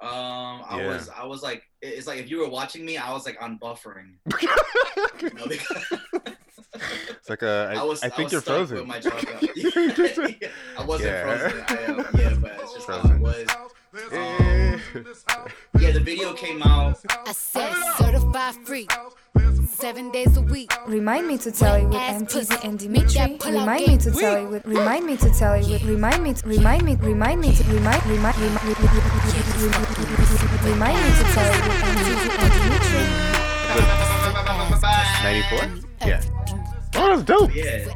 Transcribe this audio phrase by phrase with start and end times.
[0.00, 0.08] Um,
[0.68, 0.86] I Yeah.
[0.88, 3.58] was, I was like, it's like if you were watching me, I was like on
[3.58, 4.14] buffering.
[5.22, 5.84] You know, because
[6.74, 7.70] It's like a.
[7.76, 8.86] I, I was, I think was you're frozen.
[8.88, 9.10] My jaw
[9.54, 11.22] Yeah, I wasn't Yeah.
[11.22, 11.64] frozen.
[11.68, 13.46] I am, yeah, but it's just how it was.
[14.12, 14.78] Eh.
[15.78, 16.98] Yeah, the video came out.
[17.26, 18.88] I said certified free.
[19.82, 20.72] Seven days a week.
[20.86, 22.26] Remind me to tell you with Ass M.
[22.28, 23.14] Teezy and Dimitri.
[23.14, 24.64] that pull out Remind me to tell you with.
[24.64, 25.82] Remind me to tell you with.
[25.82, 26.34] Remind me.
[26.34, 26.94] To, remind me.
[26.94, 28.06] Remind me to remind.
[28.06, 28.38] Remind.
[28.38, 28.76] Remind.
[30.70, 31.96] Remind me to tell you with M.
[31.98, 33.02] Teezy and Dimitri.
[35.24, 36.06] 94?
[36.06, 36.22] Yeah.
[36.94, 37.52] Oh, that's dope.
[37.52, 37.88] Yeah.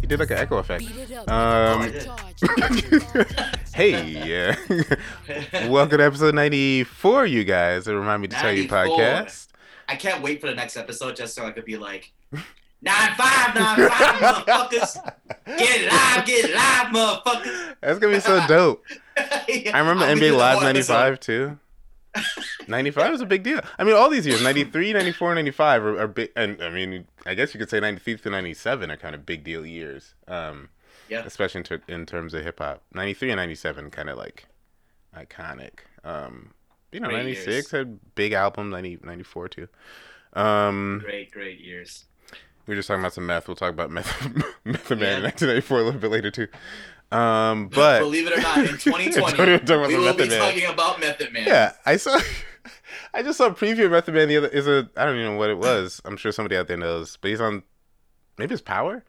[0.00, 0.82] You did like an echo effect.
[0.86, 1.30] Beat it up.
[1.30, 1.92] Um,
[3.74, 4.56] hey, yeah.
[5.68, 7.86] Welcome to episode 94, you guys.
[7.86, 9.48] It remind me to tell you podcast.
[9.88, 13.54] I can't wait for the next episode just so I could be like, nine five,
[13.54, 15.12] nine five, motherfuckers.
[15.58, 17.76] Get live, get live, motherfuckers.
[17.80, 18.84] That's gonna be so dope.
[19.16, 21.58] I remember I'm NBA Live 95 too.
[22.68, 23.60] 95 was a big deal.
[23.78, 26.30] I mean, all these years, 93, 94, 95 are, are big.
[26.36, 29.42] And I mean, I guess you could say 93 to 97 are kind of big
[29.44, 30.14] deal years.
[30.28, 30.68] Um,
[31.08, 31.24] Yeah.
[31.26, 32.82] especially in, ter- in terms of hip hop.
[32.94, 34.46] 93 and 97 kind of like
[35.16, 35.80] iconic.
[36.04, 36.53] Um,
[36.94, 37.70] you know, Great 96 years.
[37.70, 39.68] had big album, 90, 94 too.
[40.32, 42.04] Um, Great, great years.
[42.66, 43.46] we were just talking about some meth.
[43.48, 44.08] We'll talk about meth,
[44.64, 45.30] Method Man in Yeah.
[45.30, 46.48] 1994 a little bit later too.
[47.12, 50.40] Um, but Believe it or not, in 2020, We're talking about we will be Man.
[50.40, 51.46] talking about Method Man.
[51.46, 52.18] yeah, I saw.
[53.12, 54.48] I just saw a preview of Method Man the other.
[54.48, 56.00] Is a I don't even know what it was.
[56.04, 57.62] I'm sure somebody out there knows, but he's on.
[58.38, 59.04] Maybe it's Power,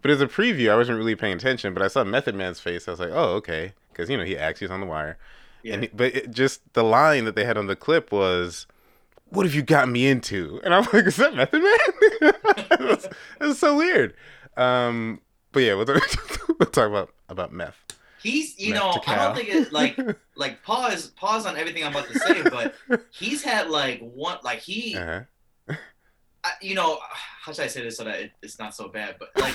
[0.00, 0.70] but it's a preview.
[0.70, 2.88] I wasn't really paying attention, but I saw Method Man's face.
[2.88, 4.60] I was like, oh okay, because you know he acts.
[4.60, 5.18] He's on the wire.
[5.62, 5.74] Yeah.
[5.74, 8.66] And but it, just the line that they had on the clip was,
[9.28, 11.78] "What have you gotten me into?" And I'm like, "Is that Method Man?"
[12.70, 13.04] it, was,
[13.40, 14.14] it was so weird.
[14.56, 15.20] Um,
[15.52, 17.76] but yeah, we'll talk, we'll talk about about meth.
[18.22, 19.98] He's, you Meth know, I don't think it like,
[20.36, 22.74] like pause, pause on everything I'm about to say, but
[23.10, 25.74] he's had like one, like he, Uh-huh.
[26.44, 26.98] I, you know,
[27.42, 29.54] how should I say this so that it, it's not so bad, but like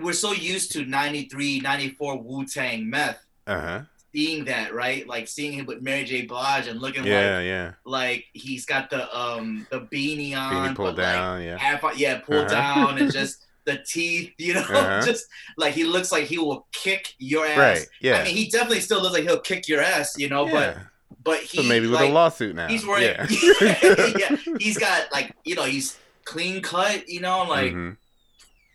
[0.00, 3.80] we're so used to 93, 94 Wu Tang meth, Uh huh.
[4.12, 5.06] seeing that, right?
[5.06, 6.22] Like seeing him with Mary J.
[6.22, 7.72] Blige and looking Yeah, like, yeah.
[7.84, 11.38] like he's got the um the beanie on, Beanie pulled down.
[11.38, 11.58] like yeah.
[11.58, 12.84] half, yeah, pulled Uh-huh.
[12.86, 15.02] down and just the teeth, you know, Uh-huh.
[15.04, 17.56] just like he looks like he will kick your ass.
[17.58, 17.86] Right.
[18.00, 18.18] Yeah.
[18.20, 20.82] I mean, he definitely still looks like he'll kick your ass, you know, but yeah.
[21.22, 22.68] but he so maybe with like, a lawsuit now.
[22.68, 23.26] he's wearing Yeah.
[24.18, 24.36] yeah.
[24.58, 27.96] he's got like you know he's clean cut, you know, like Mhm.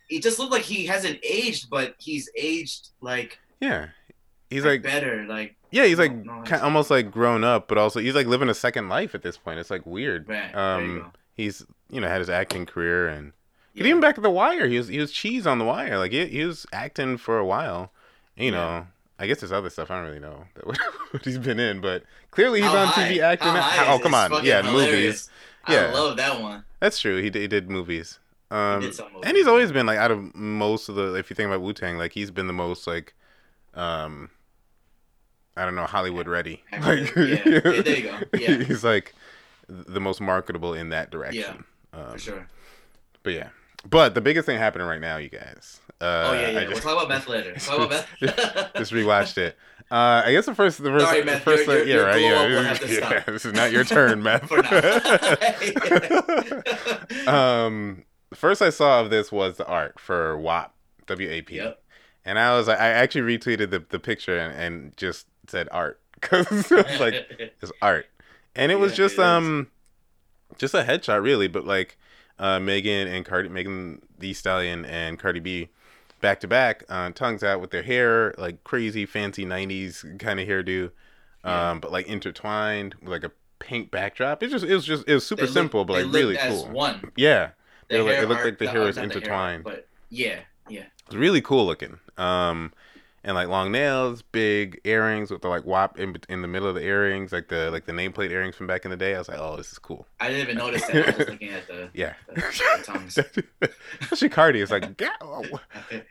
[0.08, 3.88] he just looked like he hasn't aged, but he's aged like Yeah.
[4.52, 7.98] He's like, better, like yeah, he's like No, no, almost like grown up, but also
[8.00, 9.58] he's like living a second life at this point.
[9.58, 10.28] It's like weird.
[10.28, 13.32] right, Um, he's you know had his acting career and
[13.74, 13.84] Yeah.
[13.86, 15.98] even back at the Wire, he was he was cheese on the Wire.
[15.98, 17.90] Like he, he was acting for a while.
[18.36, 18.86] You know,
[19.18, 20.78] I guess there's other stuff I don't really know that what,
[21.24, 23.48] he's been in, but clearly he's How on High- TV acting.
[23.48, 23.94] How.
[23.94, 25.28] Oh come on, yeah, movies.
[25.68, 25.86] Yeah.
[25.86, 26.64] I love that one.
[26.80, 27.22] That's true.
[27.22, 28.18] He did, he did movies.
[28.50, 31.14] Um, did some movies, and he's always been like out of most of the.
[31.14, 33.14] If you think about Wu Tang, like he's been the most like,
[33.74, 34.28] um,
[35.56, 36.62] I don't know, Hollywood ready.
[36.72, 37.22] Like, yeah.
[37.24, 38.18] Yeah, there you go.
[38.38, 38.56] Yeah.
[38.64, 39.14] he's like
[39.68, 41.64] the most marketable in that direction.
[41.92, 42.48] Um, For sure.
[43.22, 43.48] But yeah,
[43.88, 45.80] but the biggest thing happening right now, you guys.
[46.00, 46.58] Uh, Oh yeah, yeah.
[46.58, 47.54] I We'll just, talk about meth later.
[47.54, 48.74] Talk about meth.
[48.76, 49.56] just rewatched it.
[49.90, 51.86] Uh, I guess the first, the first, Sorry, the Matt, first, your- your-
[52.18, 53.22] yeah, your right, yeah, yeah.
[53.26, 54.40] This is not your turn, now.
[57.26, 58.04] um,
[58.34, 60.74] first I saw of this was the art for WAP,
[61.06, 61.82] W A P, Yep.
[62.24, 66.00] and I was like, I actually retweeted the the picture and, and just said art
[66.14, 67.14] because like
[67.62, 68.06] it's art,
[68.56, 69.68] and it was just it um,
[70.58, 71.96] just a headshot really, but like
[72.38, 75.68] uh, Megan and Cardi, Megan Thee Stallion and Cardi B.
[76.20, 80.46] Back to back, uh, tongues out with their hair, like crazy fancy '90s kind of
[80.46, 80.90] hairdo, um,
[81.44, 81.78] Yeah.
[81.82, 84.40] but like intertwined with like a pink backdrop.
[84.42, 86.68] It's just, it was just, it was super simple, but like really cool.
[86.68, 87.10] One.
[87.16, 87.50] Yeah,
[87.88, 89.64] The It it looked art- like the uh, hair was the hair intertwined.
[89.64, 90.84] but yeah, yeah.
[91.06, 91.98] It's really cool looking.
[92.16, 92.72] Um,
[93.24, 96.74] and like long nails, big earrings with the like WAP in, in the middle of
[96.74, 99.14] the earrings, like the like the nameplate earrings from back in the day.
[99.14, 100.06] I was like, oh, this is cool.
[100.20, 101.14] I didn't even notice that.
[101.14, 102.14] I was looking at the, Yeah.
[102.28, 103.18] the, the tongues.
[104.00, 105.08] Especially Cardi is like, "Gah."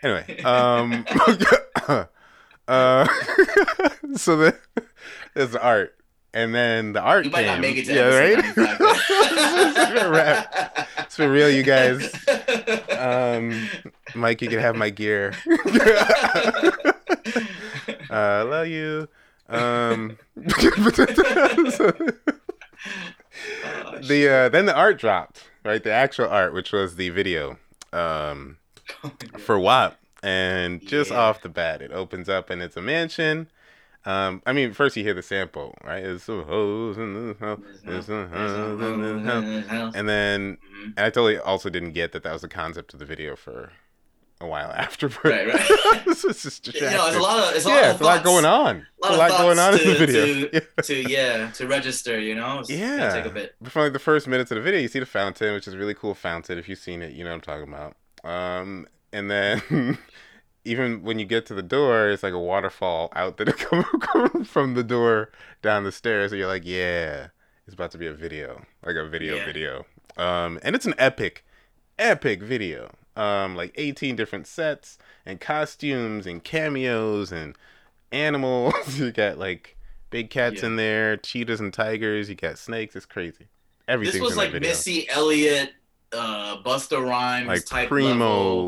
[0.03, 0.41] anyway.
[0.43, 1.05] Um,
[2.67, 3.07] uh,
[4.15, 4.57] so the
[5.33, 5.95] there's the art,
[6.33, 7.47] and then the art you might came.
[7.47, 8.57] not make it to yeah, right.
[8.57, 10.11] 95.
[10.11, 10.87] Wrap.
[10.99, 12.13] It's for real, you guys.
[12.97, 13.67] Um,
[14.15, 15.33] Mike, you can have my gear.
[18.09, 19.07] Uh, love you.
[19.49, 20.41] Um, Oh,
[24.01, 25.83] the uh, then the art dropped, right?
[25.83, 27.57] The actual art, which was the video
[27.93, 28.57] um,
[29.03, 29.39] shit.
[29.39, 31.19] for WAP, and just Yeah.
[31.19, 33.49] off the bat, it opens up and it's a mansion.
[34.05, 36.03] Um, I mean, first you hear the sample, right?
[36.03, 39.93] It's some hoes in the house, there's some hoes in the house.
[39.95, 40.93] and then Mhm.
[40.97, 43.71] and I totally also didn't get that that was the concept of the video for
[44.41, 45.23] a while afterward.
[45.23, 46.05] Right, right.
[46.05, 48.01] this is just You know, it's a lot of it's a lot yeah, of it's
[48.01, 48.85] a lot going on.
[49.03, 50.47] A lot a lot going on thoughts in the video.
[50.59, 52.19] to- to yeah to register.
[52.19, 53.13] You know, It's Yeah.
[53.13, 53.55] take a bit.
[53.63, 55.77] From like the first minutes of the video, you see the fountain, which is a
[55.77, 56.57] really cool fountain.
[56.57, 57.95] If you've seen it, you know what I'm talking about.
[58.23, 59.97] Um, and then
[60.65, 64.43] even when you get to the door, it's like a waterfall out that come come
[64.45, 66.31] from the door down the stairs.
[66.31, 67.27] And you're like, yeah,
[67.65, 69.45] it's about to be a video, like a video Yeah.
[69.45, 69.85] video.
[70.17, 71.45] Um, and it's an epic,
[71.97, 72.91] epic video.
[73.15, 77.57] Um, like 18 different sets and costumes and cameos and
[78.11, 78.73] animals.
[78.99, 79.77] you got like
[80.09, 80.67] big cats Yeah.
[80.67, 82.29] in there, cheetahs and tigers.
[82.29, 82.95] You got snakes.
[82.95, 83.47] It's crazy.
[83.87, 84.53] Everything's This was like.
[84.53, 85.71] Missy Elliott,
[86.13, 88.09] uh, Busta Rhymes like type primo.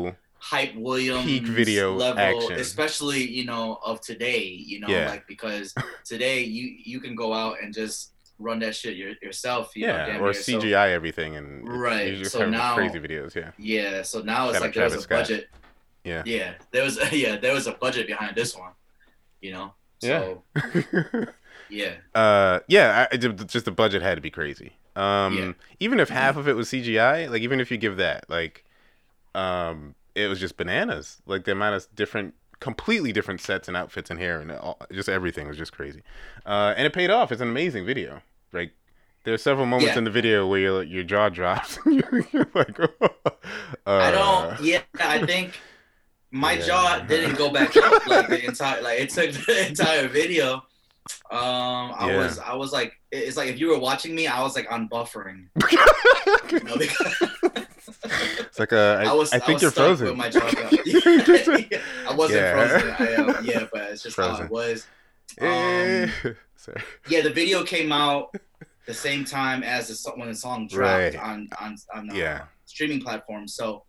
[0.02, 2.52] level, Hype Williams peak video level, action.
[2.60, 4.42] especially you know of today.
[4.44, 5.08] You know, Yeah.
[5.08, 5.74] like because
[6.04, 8.10] today you you can go out and just
[8.44, 9.72] run that shit your, yourself.
[9.74, 10.32] You Yeah, damn or.
[10.32, 13.34] So- CGI everything and Right, so now- crazy videos.
[13.34, 13.50] Yeah.
[13.58, 15.18] Yeah, so now it's Shout like there was a Scott.
[15.20, 15.48] budget.
[16.04, 16.22] Yeah.
[16.26, 18.72] Yeah, there was yeah there was a budget behind this one.
[19.40, 19.74] You know.
[20.00, 20.42] So
[21.70, 21.94] yeah.
[22.14, 23.06] uh, yeah.
[23.10, 24.72] I, just the budget had to be crazy.
[24.96, 25.52] Um, Yeah.
[25.80, 28.64] even if half of it was CGI, like even if you give that, like,
[29.34, 31.20] um, it was just bananas.
[31.26, 35.08] Like the amount of different, completely different sets and outfits and hair and all, just
[35.08, 36.02] everything was just crazy.
[36.46, 37.32] Uh, and it paid off.
[37.32, 38.20] It's an amazing video.
[38.54, 38.72] Like.
[39.24, 39.98] There are several moments Yeah.
[39.98, 41.78] in the video where your your jaw drops.
[41.86, 42.24] you're,
[42.54, 42.86] like, uh,
[43.86, 44.60] I don't.
[44.60, 45.58] Yeah, I think
[46.30, 46.66] my Yeah.
[46.66, 48.82] jaw didn't go back up like the entire.
[48.82, 50.56] Like it took the entire video.
[51.30, 52.18] Um, I Yeah.
[52.18, 54.90] was, I was like, it's like if you were watching me, I was like on
[54.90, 55.48] buffering.
[56.52, 57.14] You know, because
[58.40, 60.18] It's like uh, I, I was, I think was you're frozen.
[60.18, 60.68] My jaw down.
[60.70, 62.52] I wasn't Yeah.
[62.52, 62.94] frozen.
[62.98, 64.86] I am, yeah, but it's just how it was.
[65.40, 66.36] Eh, Um,
[66.72, 66.82] Sorry.
[67.08, 68.34] Yeah, the video came out
[68.86, 71.16] the same time as the when the song dropped Right.
[71.16, 72.44] on on on uh, Yeah.
[72.64, 73.54] streaming platforms.
[73.54, 73.84] So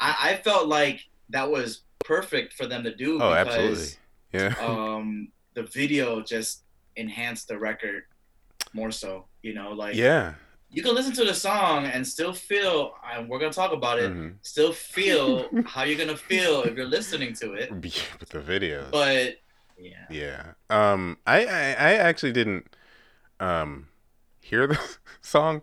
[0.00, 3.96] I, I felt like that was perfect for them to do Oh, because
[4.32, 4.58] absolutely.
[4.58, 4.66] Yeah.
[4.66, 6.64] um the video just
[6.96, 8.02] enhanced the record
[8.72, 9.26] more so.
[9.42, 10.34] You know, like yeah.
[10.70, 14.10] you can listen to the song and still feel and we're gonna talk about it,
[14.12, 14.34] Mhm.
[14.42, 17.70] still feel how you're gonna feel if you're listening to it.
[18.20, 18.88] With the video.
[18.90, 19.36] But
[19.78, 20.06] yeah.
[20.10, 20.42] yeah.
[20.70, 22.74] Um, I, I I actually didn't
[23.40, 23.88] um
[24.40, 24.78] hear the
[25.20, 25.62] song.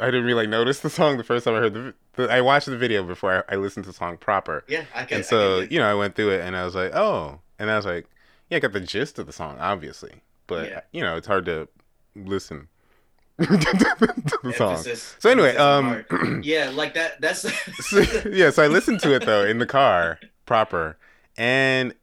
[0.00, 1.94] I didn't really like notice the song the first time I heard the.
[2.14, 5.04] the I watched the video before I, I listened to the song proper, Yeah, I
[5.04, 6.94] can and so I can, you know I went through it and I was like,
[6.94, 8.06] oh, and I was like,
[8.50, 10.80] yeah, I got the gist of the song, obviously, but Yeah.
[10.92, 11.68] you know it's hard to
[12.14, 12.68] listen
[13.40, 14.72] to the song.
[14.76, 16.04] emphasis- So anyway, um,
[16.44, 17.20] yeah, like that.
[17.20, 17.40] That's
[17.88, 18.00] so,
[18.30, 20.98] yeah, so I listened to it though in the car proper,
[21.38, 21.94] and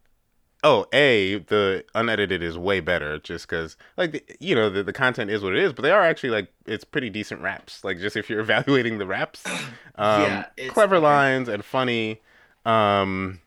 [0.65, 4.91] oh, a the unedited is way better just because like the, you know the, the
[4.91, 7.83] content is what it is, but they are actually like it's pretty decent raps.
[7.83, 9.45] Like just if you're evaluating the raps,
[9.95, 12.21] um, Yeah, clever lines and funny,
[12.65, 13.39] um,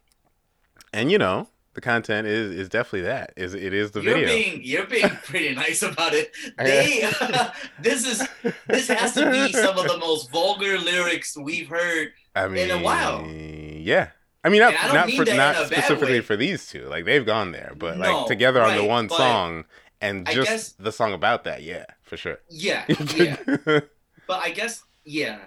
[0.94, 4.28] and you know the content is is definitely that is it is the you're video.
[4.28, 6.32] being you're being pretty nice about it.
[6.56, 7.10] They
[7.80, 8.28] this is
[8.68, 12.12] this has to be some of the most vulgar lyrics we've heard.
[12.36, 13.26] I mean, in a while.
[13.26, 14.10] Yeah.
[14.48, 16.86] I mean, not, I mean for not specifically for these two.
[16.86, 19.64] Like they've gone there, but No, like together on the one song
[20.00, 21.62] and just guess- the song about that.
[21.62, 22.38] Yeah, for sure.
[22.48, 22.84] Yeah,
[23.14, 23.36] yeah.
[24.26, 25.38] But I guess yeah.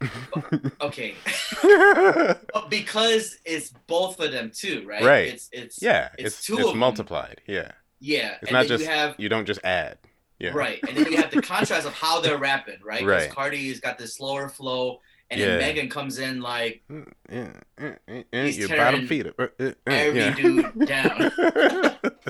[0.80, 1.14] Okay.
[2.68, 5.02] Because it's both of them too, right?
[5.02, 5.28] Right.
[5.28, 7.40] It's it's yeah, It's it's two it's multiplied.
[7.46, 8.34] Yeah, yeah.
[8.40, 9.98] it's and not just you have you don't just add.
[10.40, 13.00] Yeah, right, and then you have the contrast of how they're rapping, right?
[13.00, 13.30] 'Cause Right.
[13.30, 15.00] Cardi's got this slower flow,
[15.30, 15.46] and Yeah.
[15.46, 19.26] then Megan comes in like Mm, yeah, mm, mm, He's your bottom tearing feet.
[19.38, 20.34] uh, uh, uh, every yeah.
[20.34, 21.32] dude down.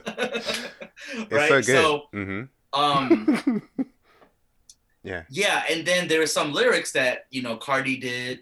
[0.06, 1.48] it's right.
[1.48, 1.64] so good.
[1.66, 3.62] So hmm um
[5.02, 5.22] yeah.
[5.30, 8.40] yeah, and then there were some lyrics that you know Cardi did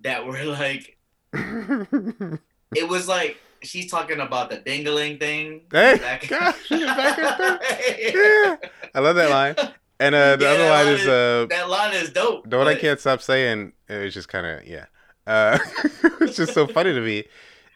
[0.00, 0.96] that were like
[1.32, 5.62] it was like she's talking about the dingling thing.
[5.70, 7.18] Hey, back- gosh, back
[8.00, 8.56] yeah,
[8.94, 9.54] I love that line.
[10.00, 12.48] And uh, the Yeah, other line line is is- uh, That line is dope.
[12.48, 14.86] The one I can't stop saying it's just kind of yeah.
[15.26, 15.58] Uh,
[16.20, 17.24] it's just so funny to me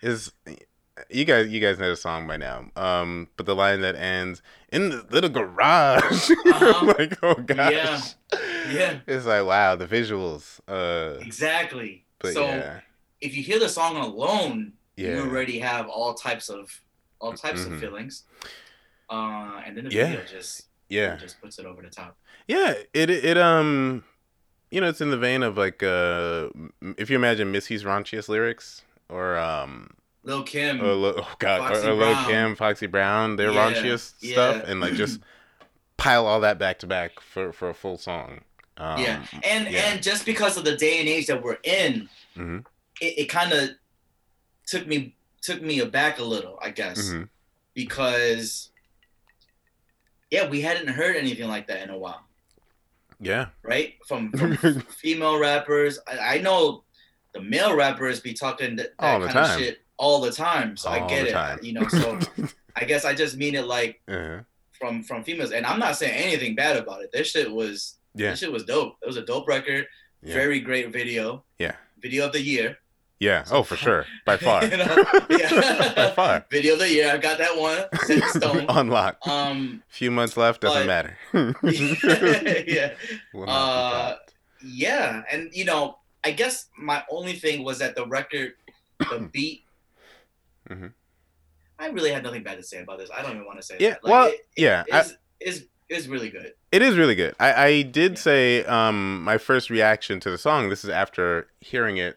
[0.03, 0.33] is
[1.11, 2.71] you guys you guys know the song by now.
[2.77, 6.95] Um, but the line that ends in the little garage, Uh-huh.
[6.99, 8.73] like oh gosh, Yeah.
[8.73, 8.99] Yeah.
[9.07, 10.61] it's like wow the visuals.
[10.69, 12.05] Uh, Exactly.
[12.21, 12.81] but so yeah,
[13.21, 16.81] if you hear the song alone, yeah, you already have all types of
[17.21, 17.73] all types Mhm.
[17.75, 18.25] of feelings.
[19.11, 20.07] Uh, and then the Yeah.
[20.09, 22.17] video just yeah, just puts it over the top.
[22.47, 22.75] yeah.
[22.93, 24.05] It it um,
[24.71, 26.49] you know, it's in the vein of like uh,
[26.99, 29.91] if you imagine Missy's raunchiest lyrics or um,
[30.25, 30.81] Lil Kim.
[30.81, 30.85] or,
[31.19, 34.33] oh god, or, Foxy or Lil Kim, Foxy Brown, their Yeah, raunchiest yeah.
[34.33, 35.21] stuff, and like just
[35.97, 38.41] pile all that back to back for for a full song.
[38.79, 39.91] Um, yeah, and yeah.
[39.93, 42.65] and just because of the day and age that we're in, Mhm.
[43.01, 43.71] it, it kind of
[44.67, 47.29] took me took me aback a little, I guess, Mhm.
[47.75, 48.71] because
[50.33, 52.23] yeah, we hadn't heard anything like that in a while,
[53.21, 53.95] yeah, right?
[54.09, 54.57] From, from
[54.89, 56.85] female rappers, I, I know
[57.35, 60.77] the male rappers be talking that, that All the kind of shit all the time,
[60.77, 61.59] so I get it, time.
[61.63, 61.87] you know.
[61.87, 62.19] So
[62.77, 64.41] I guess I just mean it like uh-huh.
[64.73, 67.13] from from females, and I'm not saying anything bad about it.
[67.13, 68.97] This shit was yeah, this shit was dope.
[69.03, 69.87] It was a dope record.
[70.23, 70.35] Yeah.
[70.35, 71.45] Very great video.
[71.59, 71.77] Yeah.
[72.01, 72.79] Video of the year.
[73.23, 73.45] Yeah.
[73.51, 75.05] Oh, for sure, by far, You know?
[75.31, 75.93] Yeah.
[75.97, 76.45] by far.
[76.51, 77.11] Video of the year.
[77.13, 77.85] I got that one.
[78.07, 78.67] Set in stone.
[78.69, 79.19] On lock.
[79.27, 79.83] um.
[79.89, 81.17] Few months left, doesn't but- matter.
[82.67, 82.95] yeah.
[83.33, 84.17] Will not be Uh.
[84.65, 85.23] Yeah.
[85.31, 88.53] And you know, I guess my only thing was that the record,
[89.11, 89.65] the beat.
[90.69, 90.93] Mhm.
[91.79, 93.11] I really had nothing bad to say about this.
[93.13, 94.05] I don't even want to say Yeah, that.
[94.05, 96.53] Like, well, it, yeah, I- Is is is really good.
[96.71, 97.35] It is really good.
[97.41, 98.19] I, I did Yeah.
[98.19, 100.69] say um, my first reaction to the song.
[100.71, 102.17] This is after hearing it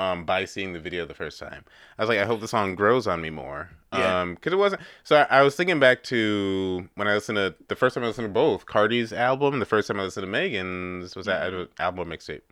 [0.00, 1.64] um, by seeing the video the first time.
[1.98, 3.68] I was like, I hope the song grows on me more.
[3.92, 4.20] Yeah.
[4.22, 4.82] Um, because it wasn't.
[5.04, 8.06] So I, I was thinking back to when I listened to the first time I
[8.06, 11.68] listened to both Cardi's album, the first time I listened to Megan's was that Mhm.
[11.78, 12.42] album mixtape.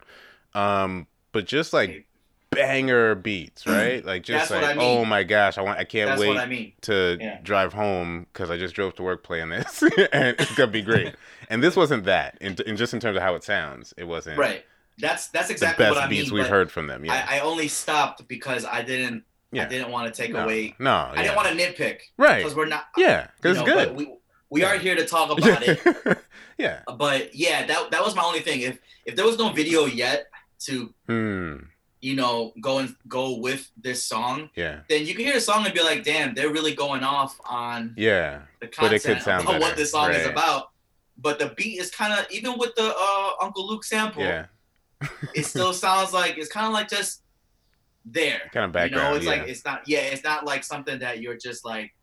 [0.54, 2.06] Um, but just like
[2.50, 4.04] banger beats, right?
[4.04, 4.98] Like just That's like, I mean.
[4.98, 6.72] oh my gosh, I want, I can't That's wait I mean.
[6.82, 7.38] to Yeah.
[7.42, 11.14] drive home because I just drove to work playing this, and it's gonna be great.
[11.50, 14.38] and this wasn't that, in, in just in terms of how it sounds, it wasn't
[14.38, 14.64] Right.
[14.98, 16.40] That's that's the exactly best what I beats mean.
[16.40, 17.04] we've heard from them.
[17.04, 19.64] Yeah, I, I only stopped because I didn't Yeah.
[19.64, 20.74] I didn't want to take no, away.
[20.78, 21.22] no, I yeah.
[21.22, 22.86] didn't want to nitpick right, because we're not.
[22.96, 23.96] yeah, you because know, it's but good.
[23.96, 24.14] We
[24.50, 26.18] we are here to talk about it.
[26.58, 26.80] yeah.
[26.96, 28.60] But yeah, that that was my only thing.
[28.62, 30.26] If if there was no video yet
[30.66, 31.56] to Hmm.
[32.00, 34.80] you know go and go with this song, Yeah.
[34.88, 37.94] then you can hear the song and be like, damn, they're really going off on
[37.96, 38.42] Yeah.
[38.60, 40.70] the content about what this song is about.
[41.20, 44.22] But the beat is kind of even with the uh, Uncle Luke sample.
[44.22, 44.46] Yeah.
[45.34, 47.22] It still sounds like it's kind of like just
[48.04, 48.40] there.
[48.52, 49.10] Kind of You background.
[49.12, 49.30] know, it's yeah.
[49.32, 49.82] like it's not.
[49.86, 51.94] Yeah, it's not like something that you're just like.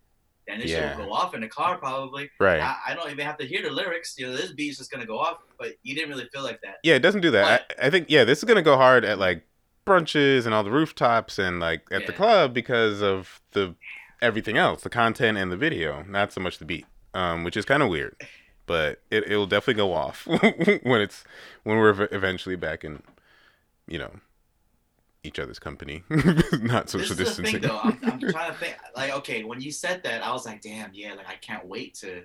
[0.48, 0.96] And this Yeah.
[0.96, 2.30] will go off in the car probably.
[2.40, 2.62] right.
[2.62, 4.14] I, I don't even have to hear the lyrics.
[4.18, 5.40] You know, this beat's just gonna go off.
[5.58, 6.76] But you didn't really feel like that.
[6.84, 7.74] Yeah, it doesn't do that.
[7.82, 9.44] I, I think yeah, this is gonna go hard at like
[9.88, 13.74] brunches and all the rooftops and like at the club because of the
[14.22, 16.86] everything else, the content and the video, not so much the beat,
[17.16, 18.16] um, which is kind of weird.
[18.68, 20.26] But it it'll definitely go off
[20.84, 21.24] when it's
[21.64, 23.04] when we're eventually back in,
[23.88, 24.12] you know,
[25.24, 27.62] each other's company, not social This is the distancing.
[27.62, 27.80] thing, though.
[27.80, 28.76] I'm, I'm trying to think.
[28.96, 31.96] Like, okay, when you said that, I was like, damn, yeah, like I can't wait
[31.96, 32.24] to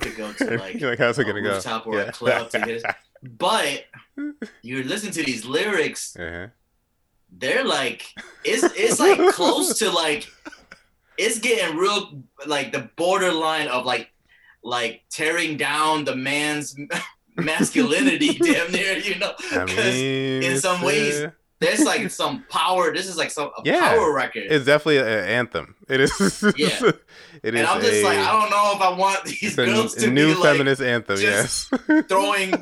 [0.00, 1.54] to go to like like, how's it a gonna go?
[1.54, 2.02] rooftop or Yeah.
[2.04, 2.84] a club to get.
[3.22, 3.84] But
[4.62, 6.48] you listen to these lyrics, Uh-huh.
[7.30, 8.06] they're like,
[8.44, 10.26] it's it's like close to like,
[11.18, 14.10] it's getting real like the borderline of like,
[14.64, 16.74] like tearing down the man's
[17.36, 21.30] masculinity, damn near, you know, I because mean, in some ways, uh,
[21.60, 22.92] there's like some power.
[22.92, 24.44] This is like some a Yeah, power record.
[24.50, 25.74] it's definitely an anthem.
[25.88, 26.42] It is.
[26.56, 26.90] Yeah.
[27.42, 27.60] it is.
[27.60, 30.10] and I'm just a, like, I don't know if I want these girls a to
[30.10, 31.16] new be like feminist anthem.
[31.16, 32.04] just Yes.
[32.08, 32.52] throwing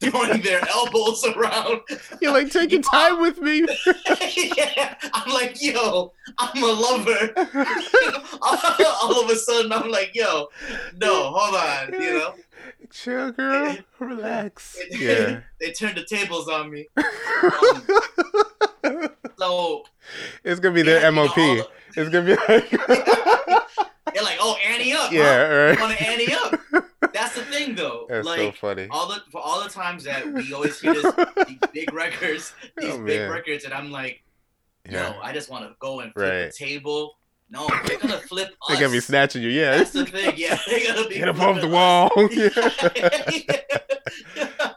[0.00, 1.80] throwing their elbows around.
[2.20, 3.60] You're like taking time with me.
[4.56, 7.32] yeah, I'm like, yo, I'm a lover.
[8.42, 10.48] All of a sudden, I'm like, yo,
[11.00, 12.34] no, hold on, you know.
[12.90, 13.76] Chill, girl.
[13.98, 14.76] Relax.
[14.90, 15.40] Yeah.
[15.60, 16.86] they turned the tables on me.
[16.96, 17.04] Um,
[19.38, 19.84] so
[20.44, 21.34] it's gonna be their yeah, you know, MOP.
[21.34, 22.70] the- it's gonna be like.
[24.12, 25.00] They're like, oh, Annie up.
[25.02, 25.08] huh?
[25.12, 25.42] yeah.
[25.46, 25.80] Right.
[25.80, 26.60] want to Annie up.
[27.14, 28.06] That's the thing, though.
[28.08, 28.88] That's so funny.
[28.90, 31.14] all the for all the times that we always hear this,
[31.46, 34.22] these big records, oh, these Oh, big records, and I'm like,
[34.88, 35.14] Yeah.
[35.14, 36.44] yo, I just want to go and flip Right.
[36.46, 37.18] the table.
[37.50, 38.54] No, they're gonna flip us.
[38.68, 39.50] They're gonna be snatching you.
[39.50, 39.76] Yeah.
[39.76, 40.32] That's the thing.
[40.36, 42.10] Yeah, they're gonna be Get up off the wall.
[42.16, 43.44] us.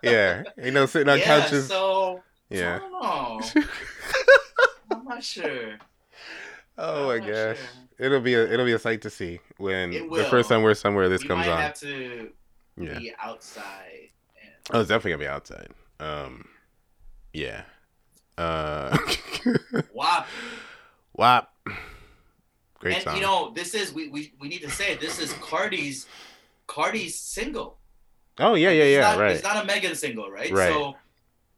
[0.03, 0.43] yeah.
[0.59, 1.67] Ain't no sitting on yeah, couches.
[1.67, 2.79] So I yeah.
[2.79, 3.41] don't know.
[4.91, 5.77] I'm not sure.
[6.77, 7.57] Oh my I'm not gosh.
[7.57, 7.65] sure.
[7.99, 11.09] It'll be a it'll be a sight to see when the first time we're somewhere
[11.09, 11.61] this we comes might on.
[11.61, 12.31] have to
[12.79, 12.99] Yeah.
[12.99, 14.09] be outside.
[14.41, 15.69] And, Oh, it's definitely gonna be outside.
[15.99, 16.47] Um,
[17.33, 17.63] yeah.
[18.37, 18.95] Uh,
[19.93, 20.27] WAP.
[21.13, 21.57] WAP.
[22.79, 23.15] Great and song.
[23.15, 26.05] you know, this is we, we we need to say this is Cardi's
[26.67, 27.79] Cardi's single.
[28.39, 29.01] oh yeah, yeah, yeah.
[29.01, 29.31] not, right.
[29.31, 30.51] It's not a Megan single, right?
[30.51, 30.71] Right.
[30.71, 30.95] So,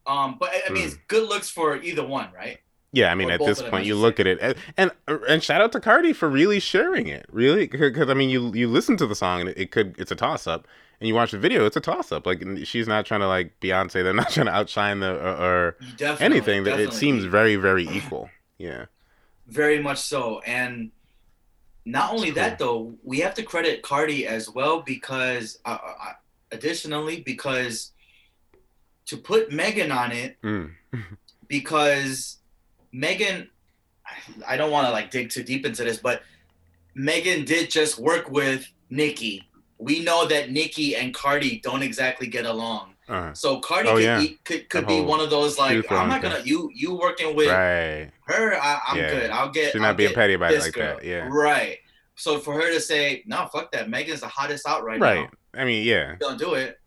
[0.08, 0.86] um, but I- I mean, Mm.
[0.88, 2.60] it's good looks for either one, right?
[2.92, 4.92] Yeah, I mean, or at this point, you look at it, and, and
[5.28, 8.68] and shout out to Cardi for really sharing it, really, because I mean, you you
[8.68, 10.68] listen to the song and it, it could it's a toss up,
[11.00, 12.26] and you watch the video, it's a toss up.
[12.26, 15.78] Like she's not trying to like Beyonce, they're not trying to outshine the or, or
[15.98, 16.64] definitely anything.
[16.64, 18.30] That it seems very very equal.
[18.58, 18.86] Yeah.
[19.48, 20.40] Very much so.
[20.42, 20.92] And
[21.86, 26.14] not only that, though, we have to credit Cardi as well because, uh, uh,
[26.52, 27.92] additionally, because
[29.08, 30.72] to put Megan on it, Mm.
[31.48, 32.38] because
[32.92, 33.50] Megan,
[34.48, 36.24] I- don't want to like dig too deep into this, but
[36.96, 39.48] Megan did just work with Nicki.
[39.78, 42.96] We know that Nicki and Cardi don't exactly get along.
[43.08, 44.20] Uh, So Cardi Oh, could, yeah.
[44.20, 47.48] be, could could be one of those like I'm not gonna you you working with
[47.50, 48.12] right.
[48.28, 49.10] her I, I'm Yeah.
[49.12, 50.98] good I'll get She's I'll not being get petty about it like girl.
[50.98, 51.04] that.
[51.06, 51.28] Yeah.
[51.32, 51.78] right
[52.16, 55.28] so for her to say no fuck that Megan's the hottest out right, Right.
[55.54, 56.18] now I mean, yeah.
[56.20, 56.80] don't do it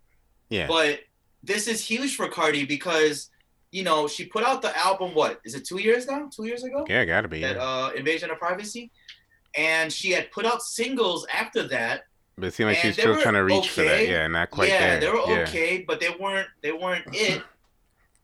[0.48, 0.68] Yeah.
[0.68, 1.00] but
[1.42, 3.30] this is huge for Cardi because
[3.72, 6.62] you know she put out the album what is it two years now two years
[6.62, 7.40] ago Yeah, gotta be.
[7.40, 7.62] that Yeah.
[7.62, 8.90] uh Invasion of Privacy
[9.56, 12.02] and she had put out singles after that
[12.38, 14.06] But it seemed like she's still trying to reach for that.
[14.08, 15.00] Yeah, not quite yeah there.
[15.00, 15.42] they were yeah.
[15.48, 17.42] okay but they weren't they weren't it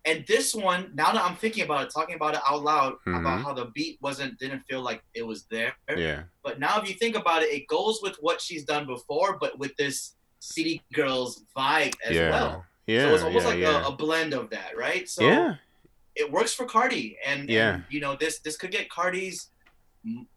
[0.05, 3.38] and this one now that i'm thinking about it talking about it out loud about
[3.40, 3.43] Mhm.
[3.43, 6.23] how the beat wasn't didn't feel like it was there Yeah.
[6.45, 9.59] but now if you think about it it goes with what she's done before but
[9.59, 12.31] with this city girls vibe as yeah.
[12.31, 13.02] well Yeah.
[13.09, 13.85] so it's almost yeah, like yeah.
[13.85, 15.54] a, a blend of that right so yeah.
[16.16, 17.75] it works for cardi and, Yeah.
[17.75, 19.50] and you know this this could get cardi's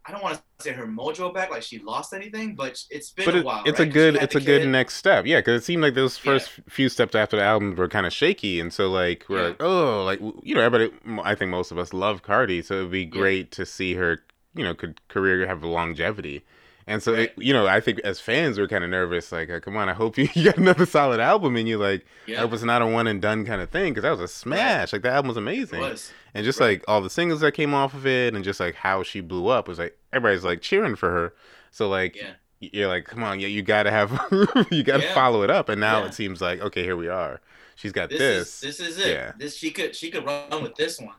[0.06, 3.26] I don't want to say her mojo back, like she lost anything, but it's been
[3.26, 3.64] But a it, while.
[3.66, 3.88] it's right?
[3.88, 4.70] a good it's a good kid.
[4.70, 5.26] next step.
[5.26, 6.24] Yeah, because it seemed like those Yeah.
[6.34, 9.48] first few steps after the album were kind of shaky, and so like we're Yeah.
[9.50, 10.92] like, oh, like you know, everybody.
[11.24, 14.24] I think most of us love Cardi, so it'd be great to see her,
[14.56, 16.44] you know, could career have longevity.
[16.88, 19.32] And so, it, you know, I think as fans, we're kind of nervous.
[19.32, 22.02] Like, uh, come on, I hope you, you got another solid album, and you like,
[22.02, 24.22] I Yeah, hope it's not a one and done kind of thing, because that was
[24.22, 24.94] a smash.
[24.94, 26.12] Like, the album was it amazing was.
[26.34, 26.80] and just Right.
[26.80, 29.48] like all the singles that came off of it and just like how she blew
[29.48, 31.34] up was like everybody's like cheering for her
[31.72, 32.34] so like Yeah.
[32.60, 34.12] you're like come on yeah you gotta have
[34.72, 35.14] you gotta Yeah.
[35.14, 37.40] follow it up and now it seems like okay here we are
[37.76, 39.08] she's got This, this, is this is it.
[39.16, 39.32] Yeah.
[39.38, 41.16] This she could she could run with this one.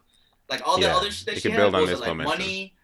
[0.49, 2.39] Like all the other shit that It she had build on was like momentum.
[2.41, 2.75] money,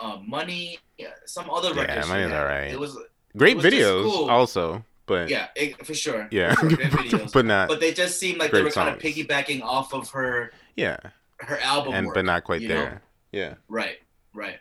[0.00, 2.06] uh, money, yeah, some other Yeah, records.
[2.06, 2.40] she Money's had.
[2.40, 2.72] alright.
[2.72, 2.96] It was
[3.36, 4.30] great it was videos cool.
[4.30, 6.28] also but yeah, yeah, it, for sure.
[6.30, 6.54] yeah.
[6.54, 7.32] For sure, videos.
[7.32, 10.52] but not but they just seemed like they were kind of piggybacking off of her
[10.76, 10.96] yeah
[11.38, 12.14] her album and work.
[12.14, 12.74] but not quite you know?
[12.76, 13.02] there
[13.32, 13.98] yeah Right,
[14.34, 14.58] right.